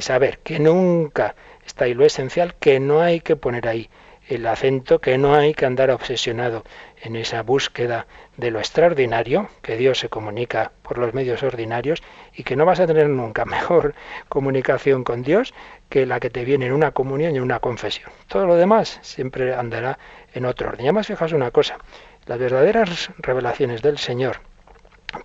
saber 0.00 0.38
que 0.38 0.58
nunca 0.58 1.34
está 1.66 1.84
ahí 1.84 1.94
lo 1.94 2.04
esencial, 2.04 2.54
que 2.54 2.80
no 2.80 3.00
hay 3.00 3.20
que 3.20 3.36
poner 3.36 3.68
ahí 3.68 3.88
el 4.28 4.46
acento 4.46 5.00
que 5.00 5.18
no 5.18 5.34
hay 5.34 5.52
que 5.52 5.66
andar 5.66 5.90
obsesionado 5.90 6.64
en 7.02 7.16
esa 7.16 7.42
búsqueda 7.42 8.06
de 8.36 8.50
lo 8.50 8.60
extraordinario, 8.60 9.48
que 9.62 9.76
Dios 9.76 9.98
se 9.98 10.08
comunica 10.08 10.72
por 10.82 10.98
los 10.98 11.12
medios 11.12 11.42
ordinarios 11.42 12.02
y 12.34 12.44
que 12.44 12.56
no 12.56 12.64
vas 12.64 12.80
a 12.80 12.86
tener 12.86 13.08
nunca 13.08 13.44
mejor 13.46 13.94
comunicación 14.28 15.04
con 15.04 15.22
Dios 15.22 15.52
que 15.88 16.06
la 16.06 16.20
que 16.20 16.30
te 16.30 16.44
viene 16.44 16.66
en 16.66 16.72
una 16.72 16.92
comunión 16.92 17.34
y 17.34 17.38
en 17.38 17.42
una 17.42 17.60
confesión. 17.60 18.10
Todo 18.28 18.46
lo 18.46 18.54
demás 18.54 18.98
siempre 19.02 19.54
andará 19.54 19.98
en 20.34 20.46
otro 20.46 20.68
orden. 20.68 20.86
Ya 20.86 20.92
más 20.92 21.08
fijas 21.08 21.32
una 21.32 21.50
cosa, 21.50 21.78
las 22.26 22.38
verdaderas 22.38 23.10
revelaciones 23.18 23.82
del 23.82 23.98
Señor 23.98 24.40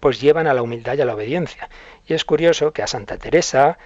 pues 0.01 0.19
llevan 0.19 0.47
a 0.47 0.53
la 0.53 0.61
humildad 0.61 0.95
y 0.97 1.01
a 1.01 1.05
la 1.05 1.15
obediencia. 1.15 1.69
Y 2.05 2.13
es 2.13 2.25
curioso 2.25 2.73
que 2.73 2.83
a 2.83 2.87
Santa 2.87 3.17
Teresa, 3.17 3.77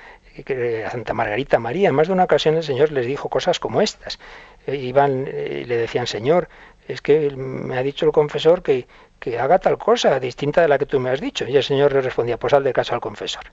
a 0.85 0.89
Santa 0.91 1.13
Margarita 1.13 1.59
María, 1.59 1.91
más 1.91 2.07
de 2.07 2.13
una 2.13 2.23
ocasión 2.23 2.55
el 2.55 2.63
Señor 2.63 2.91
les 2.91 3.05
dijo 3.05 3.29
cosas 3.29 3.59
como 3.59 3.81
estas. 3.81 4.19
Eh, 4.67 4.75
iban 4.75 5.27
y 5.27 5.65
le 5.65 5.77
decían, 5.77 6.07
Señor, 6.07 6.49
es 6.87 7.01
que 7.01 7.31
me 7.35 7.77
ha 7.77 7.83
dicho 7.83 8.05
el 8.05 8.11
confesor 8.11 8.63
que, 8.63 8.87
que 9.19 9.39
haga 9.39 9.59
tal 9.59 9.77
cosa 9.77 10.19
distinta 10.19 10.61
de 10.61 10.67
la 10.67 10.77
que 10.77 10.85
tú 10.85 10.99
me 10.99 11.09
has 11.09 11.21
dicho. 11.21 11.47
Y 11.47 11.57
el 11.57 11.63
Señor 11.63 11.93
le 11.93 12.01
respondía, 12.01 12.37
pues 12.37 12.53
haz 12.53 12.63
de 12.63 12.73
caso 12.73 12.93
al 12.93 13.01
confesor. 13.01 13.43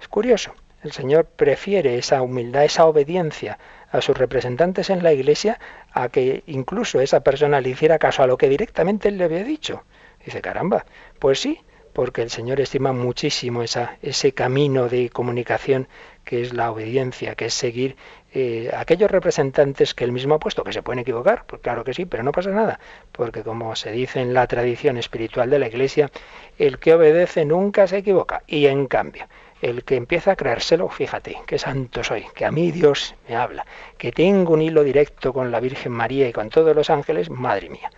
Es 0.00 0.08
curioso, 0.08 0.54
el 0.82 0.92
Señor 0.92 1.26
prefiere 1.26 1.98
esa 1.98 2.22
humildad, 2.22 2.64
esa 2.64 2.86
obediencia 2.86 3.58
a 3.90 4.00
sus 4.00 4.16
representantes 4.16 4.90
en 4.90 5.02
la 5.02 5.12
Iglesia 5.12 5.58
a 5.92 6.08
que 6.08 6.44
incluso 6.46 7.00
esa 7.00 7.20
persona 7.20 7.60
le 7.60 7.70
hiciera 7.70 7.98
caso 7.98 8.22
a 8.22 8.26
lo 8.26 8.36
que 8.36 8.48
directamente 8.48 9.08
él 9.08 9.18
le 9.18 9.24
había 9.24 9.42
dicho. 9.42 9.82
Dice, 10.24 10.40
caramba, 10.40 10.84
pues 11.18 11.40
sí, 11.40 11.60
porque 11.92 12.22
el 12.22 12.30
Señor 12.30 12.60
estima 12.60 12.92
muchísimo 12.92 13.62
esa, 13.62 13.96
ese 14.02 14.32
camino 14.32 14.88
de 14.88 15.10
comunicación 15.10 15.88
que 16.28 16.42
es 16.42 16.52
la 16.52 16.70
obediencia, 16.70 17.34
que 17.36 17.46
es 17.46 17.54
seguir 17.54 17.96
eh, 18.34 18.70
aquellos 18.76 19.10
representantes 19.10 19.94
que 19.94 20.04
él 20.04 20.12
mismo 20.12 20.34
ha 20.34 20.38
puesto, 20.38 20.62
que 20.62 20.74
se 20.74 20.82
pueden 20.82 20.98
equivocar, 20.98 21.46
pues 21.46 21.62
claro 21.62 21.84
que 21.84 21.94
sí, 21.94 22.04
pero 22.04 22.22
no 22.22 22.32
pasa 22.32 22.50
nada, 22.50 22.80
porque 23.12 23.42
como 23.42 23.74
se 23.76 23.92
dice 23.92 24.20
en 24.20 24.34
la 24.34 24.46
tradición 24.46 24.98
espiritual 24.98 25.48
de 25.48 25.58
la 25.58 25.68
Iglesia, 25.68 26.10
el 26.58 26.78
que 26.78 26.92
obedece 26.92 27.46
nunca 27.46 27.86
se 27.86 27.96
equivoca, 27.96 28.42
y 28.46 28.66
en 28.66 28.88
cambio, 28.88 29.26
el 29.62 29.84
que 29.84 29.96
empieza 29.96 30.32
a 30.32 30.36
creérselo, 30.36 30.90
fíjate, 30.90 31.38
qué 31.46 31.58
santo 31.58 32.04
soy, 32.04 32.26
que 32.34 32.44
a 32.44 32.50
mí 32.50 32.72
Dios 32.72 33.14
me 33.26 33.34
habla, 33.34 33.64
que 33.96 34.12
tengo 34.12 34.52
un 34.52 34.60
hilo 34.60 34.84
directo 34.84 35.32
con 35.32 35.50
la 35.50 35.60
Virgen 35.60 35.92
María 35.92 36.28
y 36.28 36.34
con 36.34 36.50
todos 36.50 36.76
los 36.76 36.90
ángeles, 36.90 37.30
madre 37.30 37.70
mía. 37.70 37.90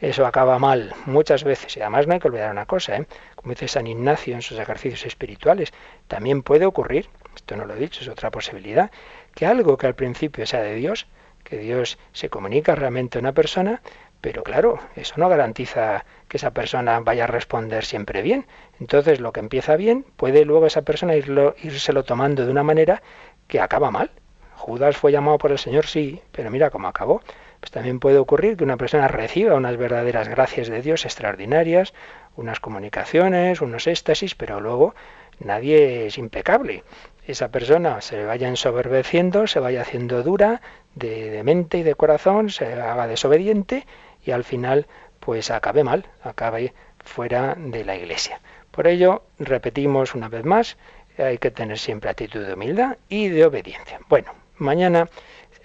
Eso 0.00 0.26
acaba 0.26 0.58
mal 0.60 0.94
muchas 1.06 1.42
veces. 1.42 1.76
Y 1.76 1.80
además 1.80 2.06
no 2.06 2.14
hay 2.14 2.20
que 2.20 2.28
olvidar 2.28 2.52
una 2.52 2.66
cosa, 2.66 2.96
¿eh? 2.96 3.06
como 3.34 3.50
dice 3.50 3.66
San 3.66 3.88
Ignacio 3.88 4.34
en 4.34 4.42
sus 4.42 4.58
ejercicios 4.58 5.04
espirituales, 5.06 5.72
también 6.06 6.42
puede 6.42 6.66
ocurrir, 6.66 7.08
esto 7.38 7.56
no 7.56 7.64
lo 7.64 7.74
he 7.74 7.78
dicho, 7.78 8.00
es 8.02 8.08
otra 8.08 8.30
posibilidad, 8.30 8.90
que 9.34 9.46
algo 9.46 9.76
que 9.76 9.86
al 9.86 9.94
principio 9.94 10.44
sea 10.44 10.60
de 10.60 10.74
Dios, 10.74 11.06
que 11.44 11.56
Dios 11.58 11.98
se 12.12 12.28
comunica 12.28 12.74
realmente 12.74 13.18
a 13.18 13.20
una 13.20 13.32
persona, 13.32 13.80
pero 14.20 14.42
claro, 14.42 14.80
eso 14.96 15.14
no 15.16 15.28
garantiza 15.28 16.04
que 16.28 16.36
esa 16.36 16.50
persona 16.50 16.98
vaya 17.00 17.24
a 17.24 17.26
responder 17.28 17.84
siempre 17.84 18.22
bien. 18.22 18.46
Entonces, 18.80 19.20
lo 19.20 19.32
que 19.32 19.40
empieza 19.40 19.76
bien, 19.76 20.04
puede 20.16 20.44
luego 20.44 20.66
esa 20.66 20.82
persona 20.82 21.14
irlo, 21.14 21.54
írselo 21.62 22.02
tomando 22.02 22.44
de 22.44 22.50
una 22.50 22.64
manera 22.64 23.02
que 23.46 23.60
acaba 23.60 23.92
mal. 23.92 24.10
Judas 24.56 24.96
fue 24.96 25.12
llamado 25.12 25.38
por 25.38 25.52
el 25.52 25.58
Señor, 25.58 25.86
sí, 25.86 26.20
pero 26.32 26.50
mira 26.50 26.70
cómo 26.70 26.88
acabó. 26.88 27.22
Pues 27.60 27.70
también 27.70 28.00
puede 28.00 28.18
ocurrir 28.18 28.56
que 28.56 28.64
una 28.64 28.76
persona 28.76 29.06
reciba 29.06 29.54
unas 29.54 29.76
verdaderas 29.76 30.28
gracias 30.28 30.68
de 30.68 30.82
Dios 30.82 31.04
extraordinarias, 31.04 31.94
unas 32.36 32.58
comunicaciones, 32.60 33.60
unos 33.60 33.86
éxtasis, 33.86 34.34
pero 34.34 34.60
luego 34.60 34.94
nadie 35.40 36.06
es 36.06 36.18
impecable. 36.18 36.82
Esa 37.28 37.50
persona 37.50 38.00
se 38.00 38.24
vaya 38.24 38.48
ensoberbeciendo, 38.48 39.46
se 39.46 39.60
vaya 39.60 39.82
haciendo 39.82 40.22
dura 40.22 40.62
de, 40.94 41.30
de 41.30 41.44
mente 41.44 41.76
y 41.76 41.82
de 41.82 41.94
corazón, 41.94 42.48
se 42.48 42.72
haga 42.72 43.06
desobediente 43.06 43.86
y 44.24 44.30
al 44.30 44.44
final 44.44 44.86
pues 45.20 45.50
acabe 45.50 45.84
mal, 45.84 46.06
acabe 46.22 46.72
fuera 47.04 47.54
de 47.54 47.84
la 47.84 47.96
iglesia. 47.96 48.40
Por 48.70 48.86
ello, 48.86 49.24
repetimos 49.38 50.14
una 50.14 50.30
vez 50.30 50.46
más, 50.46 50.78
hay 51.18 51.36
que 51.36 51.50
tener 51.50 51.78
siempre 51.78 52.08
actitud 52.08 52.46
de 52.46 52.54
humildad 52.54 52.96
y 53.10 53.28
de 53.28 53.44
obediencia. 53.44 54.00
Bueno, 54.08 54.32
mañana 54.56 55.10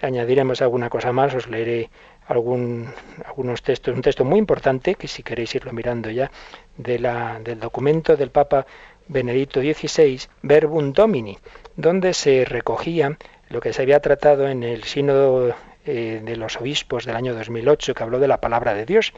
añadiremos 0.02 0.60
alguna 0.60 0.90
cosa 0.90 1.12
más, 1.12 1.34
os 1.34 1.48
leeré 1.48 1.88
algún, 2.26 2.92
algunos 3.24 3.62
textos, 3.62 3.94
un 3.94 4.02
texto 4.02 4.24
muy 4.24 4.38
importante, 4.38 4.94
que 4.96 5.08
si 5.08 5.22
queréis 5.22 5.54
irlo 5.54 5.72
mirando 5.72 6.10
ya, 6.10 6.30
de 6.76 6.98
la, 6.98 7.40
del 7.40 7.60
documento 7.60 8.16
del 8.16 8.30
Papa 8.30 8.66
Benedicto 9.08 9.60
XVI, 9.60 10.20
Verbum 10.42 10.92
Domini, 10.92 11.38
donde 11.76 12.14
se 12.14 12.44
recogía 12.44 13.18
lo 13.48 13.60
que 13.60 13.72
se 13.72 13.82
había 13.82 14.00
tratado 14.00 14.48
en 14.48 14.62
el 14.62 14.84
sínodo 14.84 15.54
eh, 15.86 16.22
de 16.24 16.36
los 16.36 16.56
obispos 16.56 17.04
del 17.04 17.16
año 17.16 17.34
2008, 17.34 17.94
que 17.94 18.02
habló 18.02 18.18
de 18.18 18.28
la 18.28 18.40
palabra 18.40 18.74
de 18.74 18.86
Dios. 18.86 19.12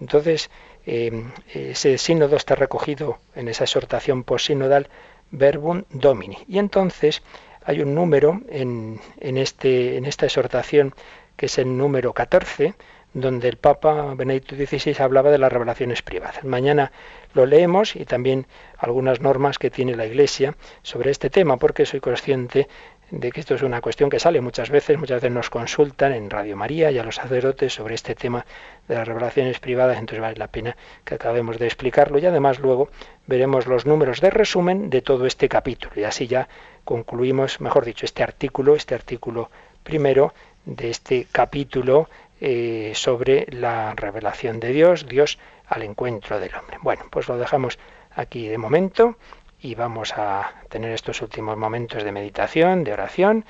Entonces, 0.00 0.50
eh, 0.86 1.24
ese 1.54 1.98
sínodo 1.98 2.36
está 2.36 2.54
recogido 2.54 3.18
en 3.34 3.48
esa 3.48 3.64
exhortación 3.64 4.24
posinodal 4.24 4.88
Verbum 5.30 5.84
Domini. 5.90 6.38
Y 6.48 6.58
entonces 6.58 7.22
hay 7.64 7.80
un 7.80 7.94
número 7.94 8.40
en, 8.48 9.00
en, 9.20 9.38
este, 9.38 9.96
en 9.96 10.06
esta 10.06 10.26
exhortación 10.26 10.94
que 11.36 11.46
es 11.46 11.58
el 11.58 11.76
número 11.76 12.12
14, 12.12 12.74
donde 13.14 13.48
el 13.48 13.56
Papa 13.56 14.14
Benedicto 14.14 14.54
XVI 14.54 14.94
hablaba 15.02 15.30
de 15.30 15.38
las 15.38 15.52
revelaciones 15.52 16.02
privadas. 16.02 16.44
Mañana 16.44 16.92
lo 17.34 17.46
leemos 17.46 17.96
y 17.96 18.04
también 18.04 18.46
algunas 18.78 19.20
normas 19.20 19.58
que 19.58 19.70
tiene 19.70 19.96
la 19.96 20.06
Iglesia 20.06 20.54
sobre 20.82 21.10
este 21.10 21.30
tema, 21.30 21.56
porque 21.56 21.86
soy 21.86 22.00
consciente 22.00 22.68
de 23.10 23.32
que 23.32 23.40
esto 23.40 23.54
es 23.54 23.62
una 23.62 23.80
cuestión 23.80 24.08
que 24.08 24.20
sale 24.20 24.40
muchas 24.40 24.70
veces, 24.70 24.96
muchas 24.96 25.20
veces 25.20 25.34
nos 25.34 25.50
consultan 25.50 26.12
en 26.12 26.30
Radio 26.30 26.56
María 26.56 26.90
y 26.90 26.98
a 26.98 27.04
los 27.04 27.16
sacerdotes 27.16 27.74
sobre 27.74 27.94
este 27.94 28.14
tema 28.14 28.46
de 28.86 28.94
las 28.94 29.06
revelaciones 29.06 29.58
privadas, 29.58 29.98
entonces 29.98 30.20
vale 30.20 30.36
la 30.36 30.46
pena 30.46 30.76
que 31.04 31.14
acabemos 31.16 31.58
de 31.58 31.66
explicarlo 31.66 32.18
y 32.18 32.26
además 32.26 32.60
luego 32.60 32.88
veremos 33.26 33.66
los 33.66 33.84
números 33.84 34.20
de 34.20 34.30
resumen 34.30 34.90
de 34.90 35.02
todo 35.02 35.26
este 35.26 35.48
capítulo 35.48 35.92
y 35.96 36.04
así 36.04 36.28
ya 36.28 36.48
concluimos, 36.84 37.60
mejor 37.60 37.84
dicho, 37.84 38.06
este 38.06 38.22
artículo, 38.22 38.76
este 38.76 38.94
artículo 38.94 39.50
primero 39.82 40.32
de 40.64 40.90
este 40.90 41.26
capítulo 41.32 42.08
eh, 42.40 42.92
sobre 42.94 43.46
la 43.50 43.94
revelación 43.94 44.60
de 44.60 44.72
Dios, 44.72 45.06
Dios 45.06 45.38
al 45.66 45.82
encuentro 45.82 46.40
del 46.40 46.54
hombre. 46.54 46.78
Bueno, 46.80 47.04
pues 47.10 47.28
lo 47.28 47.36
dejamos 47.36 47.78
aquí 48.14 48.48
de 48.48 48.58
momento 48.58 49.16
y 49.60 49.74
vamos 49.74 50.14
a 50.16 50.54
tener 50.68 50.90
estos 50.92 51.20
últimos 51.22 51.56
momentos 51.56 52.02
de 52.02 52.12
meditación, 52.12 52.84
de 52.84 52.92
oración 52.92 53.44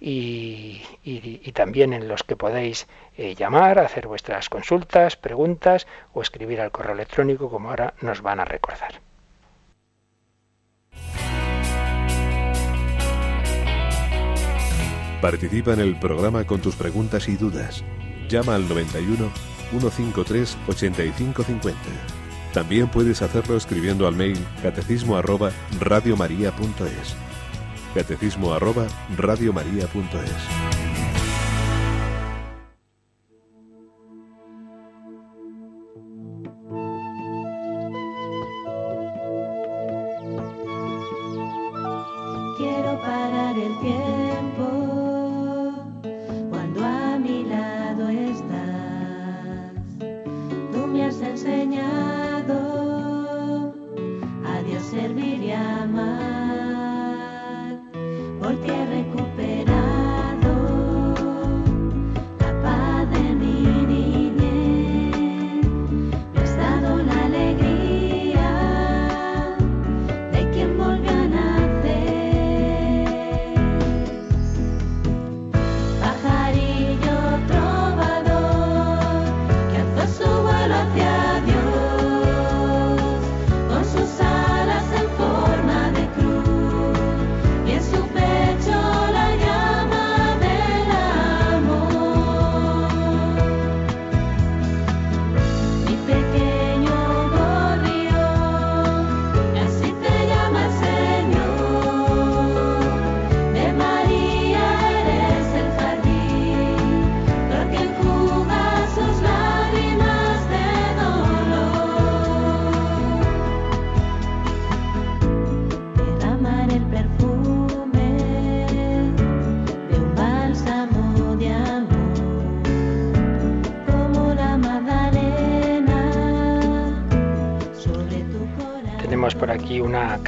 y, 0.00 0.82
también 1.52 1.92
en 1.92 2.06
los 2.06 2.22
que 2.22 2.36
podéis 2.36 2.86
eh, 3.16 3.34
llamar, 3.34 3.80
hacer 3.80 4.06
vuestras 4.06 4.48
consultas, 4.48 5.16
preguntas 5.16 5.88
o 6.12 6.22
escribir 6.22 6.60
al 6.60 6.70
correo 6.70 6.94
electrónico 6.94 7.50
como 7.50 7.70
ahora 7.70 7.94
nos 8.00 8.22
van 8.22 8.38
a 8.38 8.44
recordar. 8.44 9.00
Participa 15.20 15.72
en 15.72 15.80
el 15.80 15.98
programa 15.98 16.46
con 16.46 16.60
tus 16.60 16.76
preguntas 16.76 17.28
y 17.28 17.36
dudas. 17.36 17.82
Llama 18.28 18.54
al 18.54 18.68
91 18.68 19.30
153 19.70 20.56
8550. 20.68 21.78
También 22.52 22.88
puedes 22.88 23.22
hacerlo 23.22 23.56
escribiendo 23.56 24.06
al 24.06 24.16
mail 24.16 24.38
catecismo 24.62 25.16
arroba 25.16 25.50
radiomaria.es. 25.80 27.16
Catecismo 27.94 28.52
arroba 28.52 28.86
radiomaria.es. 29.16 30.87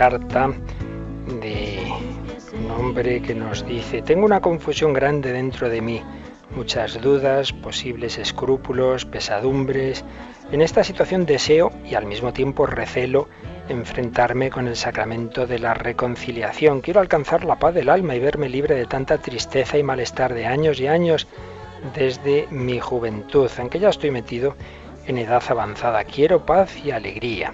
carta 0.01 0.51
de 1.43 1.79
un 2.59 2.71
hombre 2.71 3.21
que 3.21 3.35
nos 3.35 3.67
dice, 3.67 4.01
tengo 4.01 4.25
una 4.25 4.41
confusión 4.41 4.95
grande 4.95 5.31
dentro 5.31 5.69
de 5.69 5.83
mí. 5.83 6.03
muchas 6.57 6.99
dudas, 7.03 7.53
posibles 7.53 8.17
escrúpulos, 8.17 9.05
pesadumbres. 9.05 10.03
En 10.53 10.63
esta 10.63 10.85
situación 10.85 11.27
deseo 11.27 11.71
y 11.85 11.97
al 11.97 12.07
mismo 12.07 12.33
tiempo 12.33 12.65
recelo 12.65 13.29
enfrentarme 13.69 14.49
con 14.49 14.69
el 14.69 14.77
sacramento 14.77 15.47
de 15.47 15.59
la 15.59 15.75
reconciliación. 15.75 16.81
Quiero 16.81 17.01
alcanzar 17.01 17.45
la 17.45 17.59
paz 17.59 17.75
del 17.75 17.91
alma 17.91 18.15
y 18.15 18.21
verme 18.21 18.49
libre 18.49 18.77
de 18.77 18.87
tanta 18.87 19.19
tristeza 19.19 19.77
y 19.77 19.83
malestar 19.83 20.33
de 20.33 20.47
años 20.47 20.81
y 20.81 20.87
años 20.87 21.29
desde 21.95 22.47
mi 22.51 22.81
juventud, 22.81 23.51
aunque 23.59 23.79
ya 23.79 23.91
estoy 23.91 24.11
metido 24.11 24.57
en 25.07 25.19
edad 25.19 25.43
avanzada. 25.51 26.05
Quiero 26.05 26.47
paz 26.47 26.75
y 26.83 26.91
alegría. 26.91 27.53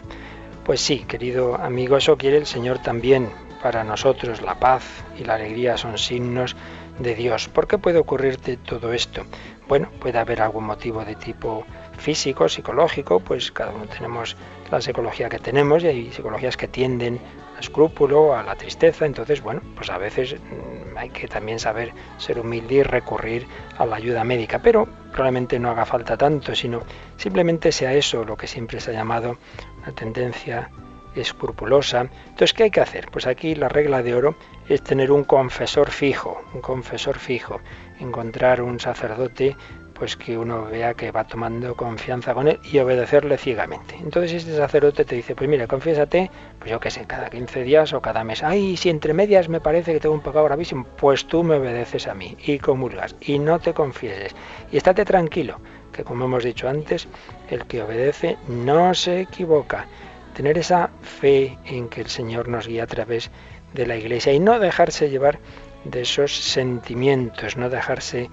Pues 0.66 0.80
sí, 0.80 1.04
querido 1.06 1.54
amigo, 1.54 1.96
eso 1.96 2.18
quiere 2.18 2.38
el 2.38 2.46
Señor 2.46 2.80
también. 2.80 3.30
Para 3.62 3.84
nosotros 3.84 4.42
la 4.42 4.58
paz 4.58 4.82
y 5.16 5.22
la 5.22 5.34
alegría 5.34 5.76
son 5.76 5.96
signos 5.96 6.56
de 6.98 7.14
Dios. 7.14 7.46
¿Por 7.46 7.68
qué 7.68 7.78
puede 7.78 8.00
ocurrirte 8.00 8.56
todo 8.56 8.92
esto? 8.92 9.22
Bueno, 9.68 9.88
puede 10.00 10.18
haber 10.18 10.42
algún 10.42 10.64
motivo 10.64 11.04
de 11.04 11.14
tipo 11.14 11.64
físico, 11.96 12.48
psicológico, 12.48 13.20
pues 13.20 13.52
cada 13.52 13.70
uno 13.70 13.86
tenemos 13.86 14.36
la 14.70 14.80
psicología 14.80 15.28
que 15.28 15.38
tenemos 15.38 15.84
y 15.84 15.86
hay 15.86 16.12
psicologías 16.12 16.56
que 16.56 16.66
tienden 16.66 17.20
al 17.54 17.60
escrúpulo, 17.60 18.36
a 18.36 18.42
la 18.42 18.56
tristeza, 18.56 19.06
entonces 19.06 19.42
bueno, 19.42 19.62
pues 19.76 19.88
a 19.88 19.98
veces 19.98 20.34
mm, 20.34 20.96
hay 20.96 21.10
que 21.10 21.28
también 21.28 21.58
saber 21.58 21.92
ser 22.18 22.40
humilde 22.40 22.74
y 22.74 22.82
recurrir 22.82 23.46
a 23.78 23.86
la 23.86 23.96
ayuda 23.96 24.24
médica, 24.24 24.58
pero 24.58 24.86
probablemente 25.12 25.58
no 25.58 25.70
haga 25.70 25.86
falta 25.86 26.16
tanto, 26.16 26.54
sino 26.54 26.82
simplemente 27.16 27.72
sea 27.72 27.94
eso 27.94 28.24
lo 28.24 28.36
que 28.36 28.46
siempre 28.46 28.80
se 28.80 28.90
ha 28.90 28.94
llamado 28.94 29.38
una 29.86 29.94
tendencia 29.94 30.70
escrupulosa. 31.14 32.08
Entonces, 32.26 32.52
¿qué 32.52 32.64
hay 32.64 32.70
que 32.70 32.80
hacer? 32.80 33.08
Pues 33.10 33.26
aquí 33.26 33.54
la 33.54 33.68
regla 33.68 34.02
de 34.02 34.14
oro 34.14 34.36
es 34.68 34.82
tener 34.82 35.10
un 35.12 35.24
confesor 35.24 35.90
fijo, 35.90 36.42
un 36.52 36.60
confesor 36.60 37.18
fijo, 37.18 37.60
encontrar 38.00 38.60
un 38.60 38.80
sacerdote 38.80 39.56
pues 39.94 40.14
que 40.14 40.36
uno 40.36 40.66
vea 40.66 40.92
que 40.92 41.10
va 41.10 41.24
tomando 41.24 41.74
confianza 41.74 42.34
con 42.34 42.48
él 42.48 42.60
y 42.70 42.78
obedecerle 42.80 43.38
ciegamente. 43.38 43.96
Entonces 43.96 44.34
este 44.34 44.54
sacerdote 44.54 45.06
te 45.06 45.14
dice, 45.14 45.34
pues 45.34 45.48
mira, 45.48 45.66
confiésate, 45.66 46.30
pues 46.58 46.70
yo 46.70 46.78
qué 46.78 46.90
sé, 46.90 47.06
cada 47.06 47.30
15 47.30 47.62
días 47.62 47.94
o 47.94 48.02
cada 48.02 48.22
mes. 48.22 48.42
Ay, 48.42 48.76
si 48.76 48.90
entre 48.90 49.14
medias 49.14 49.48
me 49.48 49.60
parece 49.60 49.94
que 49.94 50.00
tengo 50.00 50.14
un 50.14 50.20
pecado 50.20 50.44
gravísimo, 50.44 50.84
pues 50.98 51.26
tú 51.26 51.42
me 51.42 51.56
obedeces 51.56 52.08
a 52.08 52.14
mí 52.14 52.36
y 52.44 52.58
comulgas 52.58 53.16
y 53.22 53.38
no 53.38 53.58
te 53.58 53.72
confieses. 53.72 54.34
Y 54.70 54.76
estate 54.76 55.06
tranquilo, 55.06 55.60
que 55.92 56.04
como 56.04 56.26
hemos 56.26 56.44
dicho 56.44 56.68
antes, 56.68 57.08
el 57.50 57.66
que 57.66 57.82
obedece 57.82 58.36
no 58.48 58.94
se 58.94 59.20
equivoca. 59.20 59.86
Tener 60.34 60.58
esa 60.58 60.90
fe 61.02 61.58
en 61.64 61.88
que 61.88 62.02
el 62.02 62.08
Señor 62.08 62.48
nos 62.48 62.68
guía 62.68 62.84
a 62.84 62.86
través 62.86 63.30
de 63.72 63.86
la 63.86 63.96
iglesia 63.96 64.32
y 64.32 64.40
no 64.40 64.58
dejarse 64.58 65.10
llevar 65.10 65.38
de 65.84 66.02
esos 66.02 66.34
sentimientos, 66.36 67.56
no 67.56 67.70
dejarse 67.70 68.28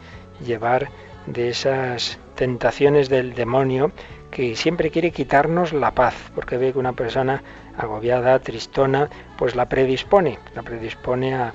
llevar 0.45 0.89
de 1.27 1.49
esas 1.49 2.19
tentaciones 2.35 3.09
del 3.09 3.33
demonio 3.33 3.91
que 4.31 4.55
siempre 4.55 4.89
quiere 4.89 5.11
quitarnos 5.11 5.73
la 5.73 5.91
paz, 5.91 6.15
porque 6.33 6.57
ve 6.57 6.73
que 6.73 6.79
una 6.79 6.93
persona 6.93 7.43
agobiada, 7.77 8.39
tristona, 8.39 9.09
pues 9.37 9.55
la 9.55 9.69
predispone, 9.69 10.39
la 10.55 10.63
predispone 10.63 11.35
a, 11.35 11.53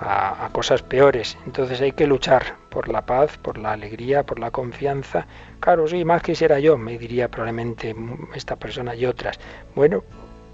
a, 0.00 0.48
cosas 0.52 0.82
peores. 0.82 1.36
Entonces 1.46 1.80
hay 1.80 1.92
que 1.92 2.06
luchar 2.06 2.56
por 2.70 2.88
la 2.88 3.04
paz, 3.04 3.36
por 3.38 3.58
la 3.58 3.72
alegría, 3.72 4.24
por 4.24 4.38
la 4.38 4.50
confianza. 4.50 5.26
Claro, 5.60 5.86
sí, 5.86 6.04
más 6.04 6.22
quisiera 6.22 6.58
yo, 6.58 6.78
me 6.78 6.98
diría 6.98 7.28
probablemente 7.28 7.94
esta 8.34 8.56
persona 8.56 8.94
y 8.94 9.06
otras. 9.06 9.38
Bueno, 9.74 10.02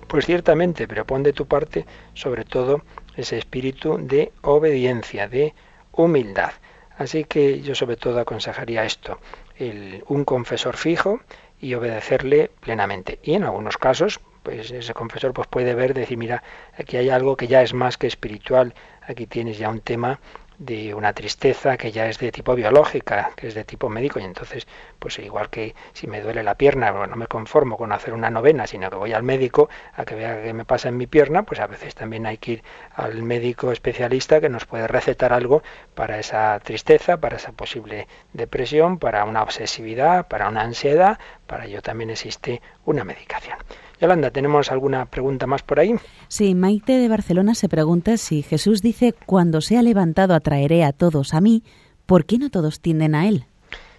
pues 0.09 0.27
ciertamente, 0.27 0.87
pero 0.89 1.05
pon 1.05 1.23
de 1.23 1.33
tu 1.33 1.47
parte 1.47 1.87
sobre 2.15 2.45
todo 2.45 2.83
ese 3.17 3.39
espíritu 3.39 3.99
de 4.01 4.33
obediencia, 4.43 5.29
de 5.29 5.55
humildad. 5.93 6.53
Así 6.99 7.25
que 7.25 7.61
yo 7.61 7.75
sobre 7.75 7.97
todo 7.97 8.21
aconsejaría 8.21 8.85
esto, 8.85 9.19
el, 9.57 10.03
un 10.09 10.25
confesor 10.25 10.77
fijo 10.77 11.21
y 11.61 11.75
obedecerle 11.75 12.51
plenamente. 12.61 13.19
Y 13.23 13.35
en 13.35 13.45
algunos 13.45 13.77
casos, 13.77 14.21
pues 14.43 14.71
ese 14.71 14.95
confesor 14.95 15.33
pues 15.33 15.49
puede 15.49 15.75
ver, 15.75 15.93
decir, 15.93 16.17
mira, 16.17 16.43
aquí 16.79 16.97
hay 16.97 17.11
algo 17.11 17.37
que 17.37 17.49
ya 17.49 17.63
es 17.63 17.75
más 17.75 17.99
que 17.99 18.07
espiritual, 18.07 18.75
aquí 19.07 19.27
tienes 19.27 19.59
ya 19.59 19.69
un 19.69 19.81
tema 19.81 20.19
de 20.59 20.95
una 20.95 21.13
tristeza 21.13 21.77
que 21.77 21.93
ya 21.93 22.07
es 22.09 22.19
de 22.19 22.33
tipo 22.33 22.55
biológica, 22.55 23.33
que 23.37 23.49
es 23.49 23.55
de 23.55 23.65
tipo 23.65 23.89
médico, 23.89 24.19
y 24.21 24.25
entonces, 24.25 24.67
pues 24.99 25.19
igual 25.19 25.51
que 25.51 25.75
si 25.93 26.07
me 26.07 26.21
duele 26.21 26.43
la 26.43 26.55
pierna, 26.55 26.91
no 27.07 27.17
me 27.17 27.27
conformo 27.27 27.77
con 27.77 27.93
hacer 27.93 28.15
una 28.15 28.31
novena, 28.31 28.67
sino 28.67 28.89
que 28.91 28.97
voy 28.97 29.13
al 29.13 29.23
médico 29.23 29.69
a 29.95 30.05
que 30.05 30.15
vea 30.15 30.43
qué 30.43 30.53
me 30.53 30.65
pasa 30.65 30.89
en 30.89 30.97
mi 30.97 31.07
pierna, 31.07 31.43
pues 31.43 31.61
a 31.61 31.67
veces 31.67 31.95
también 31.95 32.27
hay 32.27 32.39
que 32.39 32.53
ir 32.53 32.63
al 32.95 33.23
médico 33.23 33.71
especialista 33.71 34.41
que 34.41 34.49
nos 34.49 34.65
puede 34.65 34.87
recetar 34.89 35.33
algo 35.33 35.63
para 35.95 36.19
esa 36.19 36.59
tristeza, 36.61 37.19
para 37.19 37.37
esa 37.37 37.53
posible 37.53 38.09
depresión, 38.33 38.99
para 38.99 39.25
una 39.25 39.43
obsesividad, 39.43 40.27
para 40.29 40.49
una 40.49 40.63
ansiedad, 40.63 41.19
para 41.47 41.67
ello 41.67 41.83
también 41.83 42.11
existe 42.11 42.63
una 42.85 43.05
medicación. 43.05 43.59
Yolanda, 44.01 44.31
¿tenemos 44.31 44.71
alguna 44.71 45.07
pregunta 45.07 45.47
más 45.47 45.63
por 45.63 45.81
ahí? 45.81 45.95
Sí, 46.29 46.55
Maite 46.55 46.99
de 46.99 47.09
Barcelona 47.09 47.55
se 47.55 47.69
pregunta 47.69 48.17
si 48.19 48.43
Jesús 48.43 48.83
dice, 48.83 49.15
cuando 49.25 49.61
sea 49.61 49.83
levantado 49.83 50.35
atraeré 50.35 50.85
a 50.85 50.93
todos 50.93 51.33
a 51.33 51.41
mí, 51.41 51.63
¿por 52.05 52.27
qué 52.27 52.39
no 52.39 52.51
todos 52.51 52.81
tienden 52.81 53.15
a 53.15 53.27
él? 53.27 53.47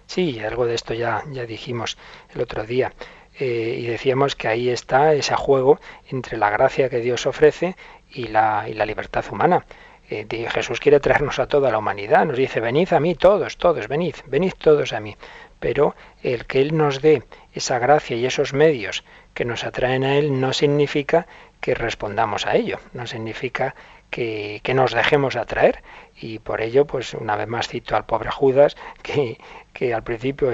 Sí, 0.06 0.38
algo 0.40 0.66
de 0.66 0.74
esto 0.74 0.94
ya, 0.94 1.22
ya 1.32 1.44
dijimos 1.46 1.98
el 2.34 2.40
otro 2.40 2.64
día. 2.64 2.92
Eh, 3.40 3.78
y 3.80 3.86
decíamos 3.86 4.34
que 4.34 4.48
ahí 4.48 4.68
está 4.68 5.14
ese 5.14 5.36
juego 5.36 5.78
entre 6.10 6.38
la 6.38 6.50
gracia 6.50 6.88
que 6.88 7.00
Dios 7.00 7.26
ofrece 7.26 7.76
y 8.10 8.28
la, 8.28 8.66
y 8.68 8.74
la 8.74 8.86
libertad 8.86 9.24
humana. 9.30 9.64
Eh, 10.10 10.26
Jesús 10.50 10.80
quiere 10.80 11.00
traernos 11.00 11.38
a 11.38 11.46
toda 11.46 11.70
la 11.70 11.78
humanidad, 11.78 12.24
nos 12.24 12.38
dice, 12.38 12.60
venid 12.60 12.92
a 12.92 13.00
mí 13.00 13.14
todos, 13.14 13.58
todos, 13.58 13.88
venid, 13.88 14.14
venid 14.26 14.52
todos 14.58 14.92
a 14.92 15.00
mí. 15.00 15.14
Pero 15.60 15.94
el 16.22 16.46
que 16.46 16.60
Él 16.60 16.76
nos 16.76 17.00
dé 17.02 17.22
esa 17.52 17.78
gracia 17.78 18.16
y 18.16 18.26
esos 18.26 18.52
medios 18.52 19.04
que 19.34 19.44
nos 19.44 19.64
atraen 19.64 20.04
a 20.04 20.16
Él 20.16 20.40
no 20.40 20.52
significa 20.52 21.26
que 21.60 21.74
respondamos 21.74 22.46
a 22.46 22.54
ello, 22.54 22.78
no 22.92 23.06
significa 23.06 23.74
que, 24.10 24.72
nos 24.74 24.92
dejemos 24.92 25.36
atraer. 25.36 25.82
Y 26.20 26.38
por 26.38 26.60
ello, 26.60 26.86
pues 26.86 27.14
una 27.14 27.36
vez 27.36 27.46
más 27.46 27.68
cito 27.68 27.96
al 27.96 28.04
pobre 28.04 28.30
Judas, 28.30 28.76
que, 29.02 29.38
que 29.72 29.94
al 29.94 30.02
principio 30.02 30.50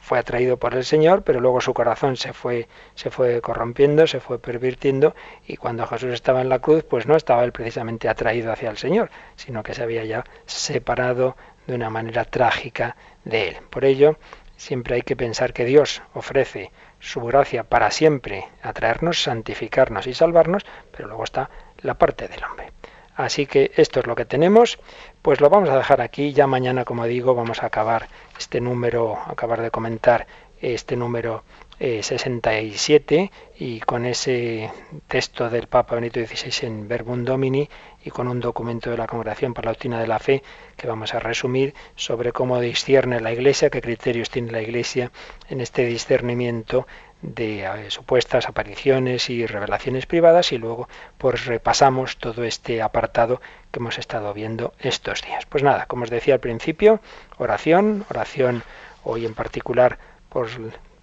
fue 0.00 0.18
atraído 0.18 0.58
por 0.58 0.74
el 0.74 0.84
Señor, 0.84 1.22
pero 1.22 1.40
luego 1.40 1.60
su 1.60 1.74
corazón 1.74 2.16
se 2.16 2.32
fue, 2.32 2.68
se 2.94 3.10
fue 3.10 3.40
corrompiendo, 3.40 4.06
se 4.06 4.20
fue 4.20 4.38
pervirtiendo, 4.38 5.14
y 5.46 5.56
cuando 5.56 5.86
Jesús 5.86 6.12
estaba 6.12 6.40
en 6.40 6.48
la 6.48 6.60
cruz, 6.60 6.84
pues 6.84 7.06
no 7.06 7.16
estaba 7.16 7.44
él 7.44 7.52
precisamente 7.52 8.08
atraído 8.08 8.52
hacia 8.52 8.70
el 8.70 8.78
Señor, 8.78 9.10
sino 9.36 9.62
que 9.62 9.74
se 9.74 9.82
había 9.82 10.04
ya 10.04 10.24
separado 10.46 11.36
de 11.66 11.74
una 11.74 11.90
manera 11.90 12.24
trágica 12.24 12.96
de 13.24 13.48
él. 13.48 13.56
Por 13.68 13.84
ello, 13.84 14.18
siempre 14.58 14.96
hay 14.96 15.02
que 15.02 15.16
pensar 15.16 15.54
que 15.54 15.64
Dios 15.64 16.02
ofrece 16.12 16.72
su 17.00 17.22
gracia 17.22 17.62
para 17.64 17.90
siempre 17.90 18.48
atraernos, 18.60 19.22
santificarnos 19.22 20.06
y 20.06 20.12
salvarnos, 20.12 20.66
pero 20.94 21.08
luego 21.08 21.24
está 21.24 21.48
la 21.78 21.94
parte 21.94 22.28
del 22.28 22.44
hombre. 22.44 22.72
Así 23.14 23.46
que 23.46 23.72
esto 23.76 24.00
es 24.00 24.06
lo 24.06 24.14
que 24.14 24.24
tenemos, 24.24 24.78
pues 25.22 25.40
lo 25.40 25.48
vamos 25.48 25.70
a 25.70 25.76
dejar 25.76 26.00
aquí, 26.00 26.32
ya 26.32 26.46
mañana, 26.46 26.84
como 26.84 27.06
digo, 27.06 27.34
vamos 27.34 27.62
a 27.62 27.66
acabar 27.66 28.08
este 28.38 28.60
número, 28.60 29.18
acabar 29.26 29.62
de 29.62 29.70
comentar 29.70 30.26
este 30.60 30.96
número 30.96 31.44
67 31.78 33.16
eh, 33.16 33.30
y 33.58 33.80
con 33.80 34.04
ese 34.04 34.70
texto 35.06 35.48
del 35.48 35.68
Papa 35.68 35.94
Benito 35.94 36.20
XVI 36.20 36.66
en 36.66 36.88
Verbum 36.88 37.24
Domini 37.24 37.68
y 38.08 38.10
con 38.10 38.26
un 38.26 38.40
documento 38.40 38.90
de 38.90 38.96
la 38.96 39.06
Congregación 39.06 39.52
para 39.52 39.66
la 39.66 39.72
Doctrina 39.72 40.00
de 40.00 40.06
la 40.06 40.18
Fe 40.18 40.42
que 40.78 40.86
vamos 40.86 41.12
a 41.12 41.20
resumir 41.20 41.74
sobre 41.94 42.32
cómo 42.32 42.58
discierne 42.58 43.20
la 43.20 43.32
Iglesia, 43.32 43.68
qué 43.68 43.82
criterios 43.82 44.30
tiene 44.30 44.50
la 44.50 44.62
Iglesia 44.62 45.12
en 45.50 45.60
este 45.60 45.84
discernimiento 45.84 46.86
de 47.20 47.64
eh, 47.66 47.90
supuestas 47.90 48.48
apariciones 48.48 49.28
y 49.28 49.44
revelaciones 49.44 50.06
privadas 50.06 50.52
y 50.52 50.58
luego 50.58 50.88
pues 51.18 51.44
repasamos 51.44 52.16
todo 52.16 52.44
este 52.44 52.80
apartado 52.80 53.42
que 53.70 53.78
hemos 53.78 53.98
estado 53.98 54.32
viendo 54.32 54.72
estos 54.80 55.20
días. 55.20 55.44
Pues 55.44 55.62
nada, 55.62 55.84
como 55.84 56.04
os 56.04 56.10
decía 56.10 56.32
al 56.34 56.40
principio, 56.40 57.00
oración, 57.36 58.06
oración 58.08 58.62
hoy 59.04 59.26
en 59.26 59.34
particular 59.34 59.98
por 60.30 60.48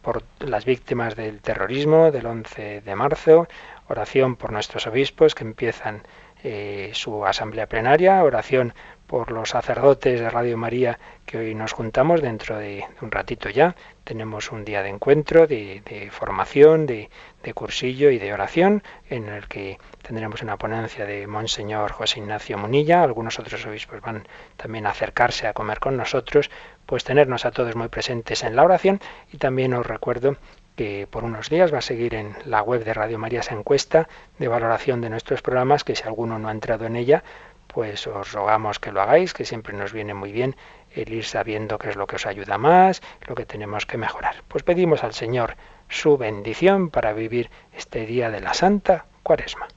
por 0.06 0.22
las 0.38 0.66
víctimas 0.66 1.16
del 1.16 1.42
terrorismo 1.42 2.12
del 2.12 2.28
11 2.28 2.82
de 2.82 2.96
marzo, 2.96 3.48
oración 3.90 4.36
por 4.36 4.52
nuestros 4.52 4.86
obispos 4.86 5.34
que 5.34 5.44
empiezan 5.44 6.04
eh, 6.48 6.92
su 6.94 7.26
asamblea 7.26 7.66
plenaria, 7.66 8.24
oración 8.24 8.76
por 9.08 9.32
los 9.32 9.50
sacerdotes 9.50 10.20
de 10.20 10.30
Radio 10.30 10.58
María 10.58 11.00
que 11.26 11.40
hoy 11.40 11.56
nos 11.56 11.74
juntamos 11.74 12.22
dentro 12.22 12.60
de, 12.60 12.86
un 13.02 13.10
ratito 13.10 13.50
ya. 13.50 13.76
Tenemos 14.04 14.52
un 14.52 14.64
día 14.64 14.84
de 14.84 14.90
encuentro, 14.90 15.48
de, 15.48 16.08
formación, 16.12 16.86
de, 16.86 17.10
de, 17.42 17.54
cursillo 17.56 18.12
y 18.12 18.20
de 18.20 18.32
oración, 18.32 18.84
en 19.10 19.28
el 19.28 19.48
que 19.48 19.80
tendremos 20.04 20.44
una 20.44 20.58
ponencia 20.58 21.06
de 21.06 21.26
Monseñor 21.26 21.92
José 21.92 22.20
Ignacio 22.20 22.60
Munilla. 22.60 23.02
Algunos 23.02 23.40
otros 23.40 23.66
obispos 23.66 24.02
van 24.02 24.28
también 24.56 24.86
a 24.86 24.92
acercarse 24.92 25.48
a 25.48 25.54
comer 25.54 25.80
con 25.80 25.98
nosotros, 25.98 26.52
pues 26.86 27.04
tenernos 27.04 27.46
a 27.46 27.52
todos 27.52 27.76
muy 27.76 27.88
presentes 27.88 28.44
en 28.44 28.56
la 28.56 28.64
oración. 28.64 29.00
Y 29.34 29.38
también 29.38 29.74
os 29.74 29.86
recuerdo 29.86 30.38
que 30.76 31.08
por 31.10 31.24
unos 31.24 31.50
días 31.50 31.74
va 31.74 31.80
a 31.80 31.82
seguir 31.82 32.16
en 32.16 32.36
la 32.46 32.62
web 32.62 32.84
de 32.84 32.94
Radio 32.94 33.18
María 33.18 33.40
esa 33.40 33.56
encuesta 33.56 34.08
de 34.40 34.48
valoración 34.48 35.02
de 35.02 35.10
nuestros 35.10 35.42
programas, 35.42 35.84
que 35.84 35.96
si 35.96 36.04
alguno 36.04 36.38
no 36.40 36.50
ha 36.50 36.52
entrado 36.52 36.86
en 36.86 36.96
ella, 36.96 37.24
pues 37.68 38.08
os 38.08 38.32
rogamos 38.32 38.80
que 38.80 38.92
lo 38.92 39.02
hagáis, 39.02 39.34
que 39.34 39.46
siempre 39.46 39.76
nos 39.76 39.92
viene 39.92 40.14
muy 40.14 40.32
bien 40.32 40.56
el 40.92 41.12
ir 41.12 41.26
sabiendo 41.26 41.78
qué 41.78 41.90
es 41.90 41.96
lo 41.96 42.08
que 42.08 42.16
os 42.16 42.26
ayuda 42.26 42.58
más, 42.58 43.02
lo 43.28 43.36
que 43.36 43.46
tenemos 43.46 43.86
que 43.86 43.98
mejorar. 43.98 44.36
Pues 44.48 44.64
pedimos 44.64 45.04
al 45.04 45.14
Señor 45.14 45.56
su 45.90 46.18
bendición 46.18 46.90
para 46.90 47.14
vivir 47.14 47.50
este 47.74 48.06
día 48.06 48.32
de 48.32 48.42
la 48.42 48.54
Santa 48.54 49.06
Cuaresma. 49.24 49.68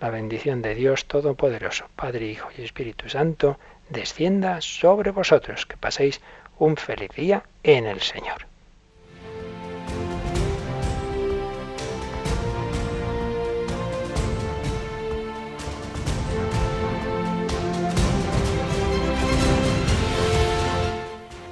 La 0.00 0.10
bendición 0.10 0.62
de 0.62 0.74
Dios 0.74 1.06
Todopoderoso, 1.06 1.86
Padre, 1.96 2.26
Hijo 2.26 2.48
y 2.56 2.62
Espíritu 2.62 3.08
Santo, 3.08 3.58
descienda 3.88 4.60
sobre 4.60 5.10
vosotros, 5.10 5.66
que 5.66 5.76
paséis 5.76 6.20
un 6.58 6.76
feliz 6.76 7.10
día 7.10 7.42
en 7.62 7.86
el 7.86 8.00
Señor. 8.00 8.49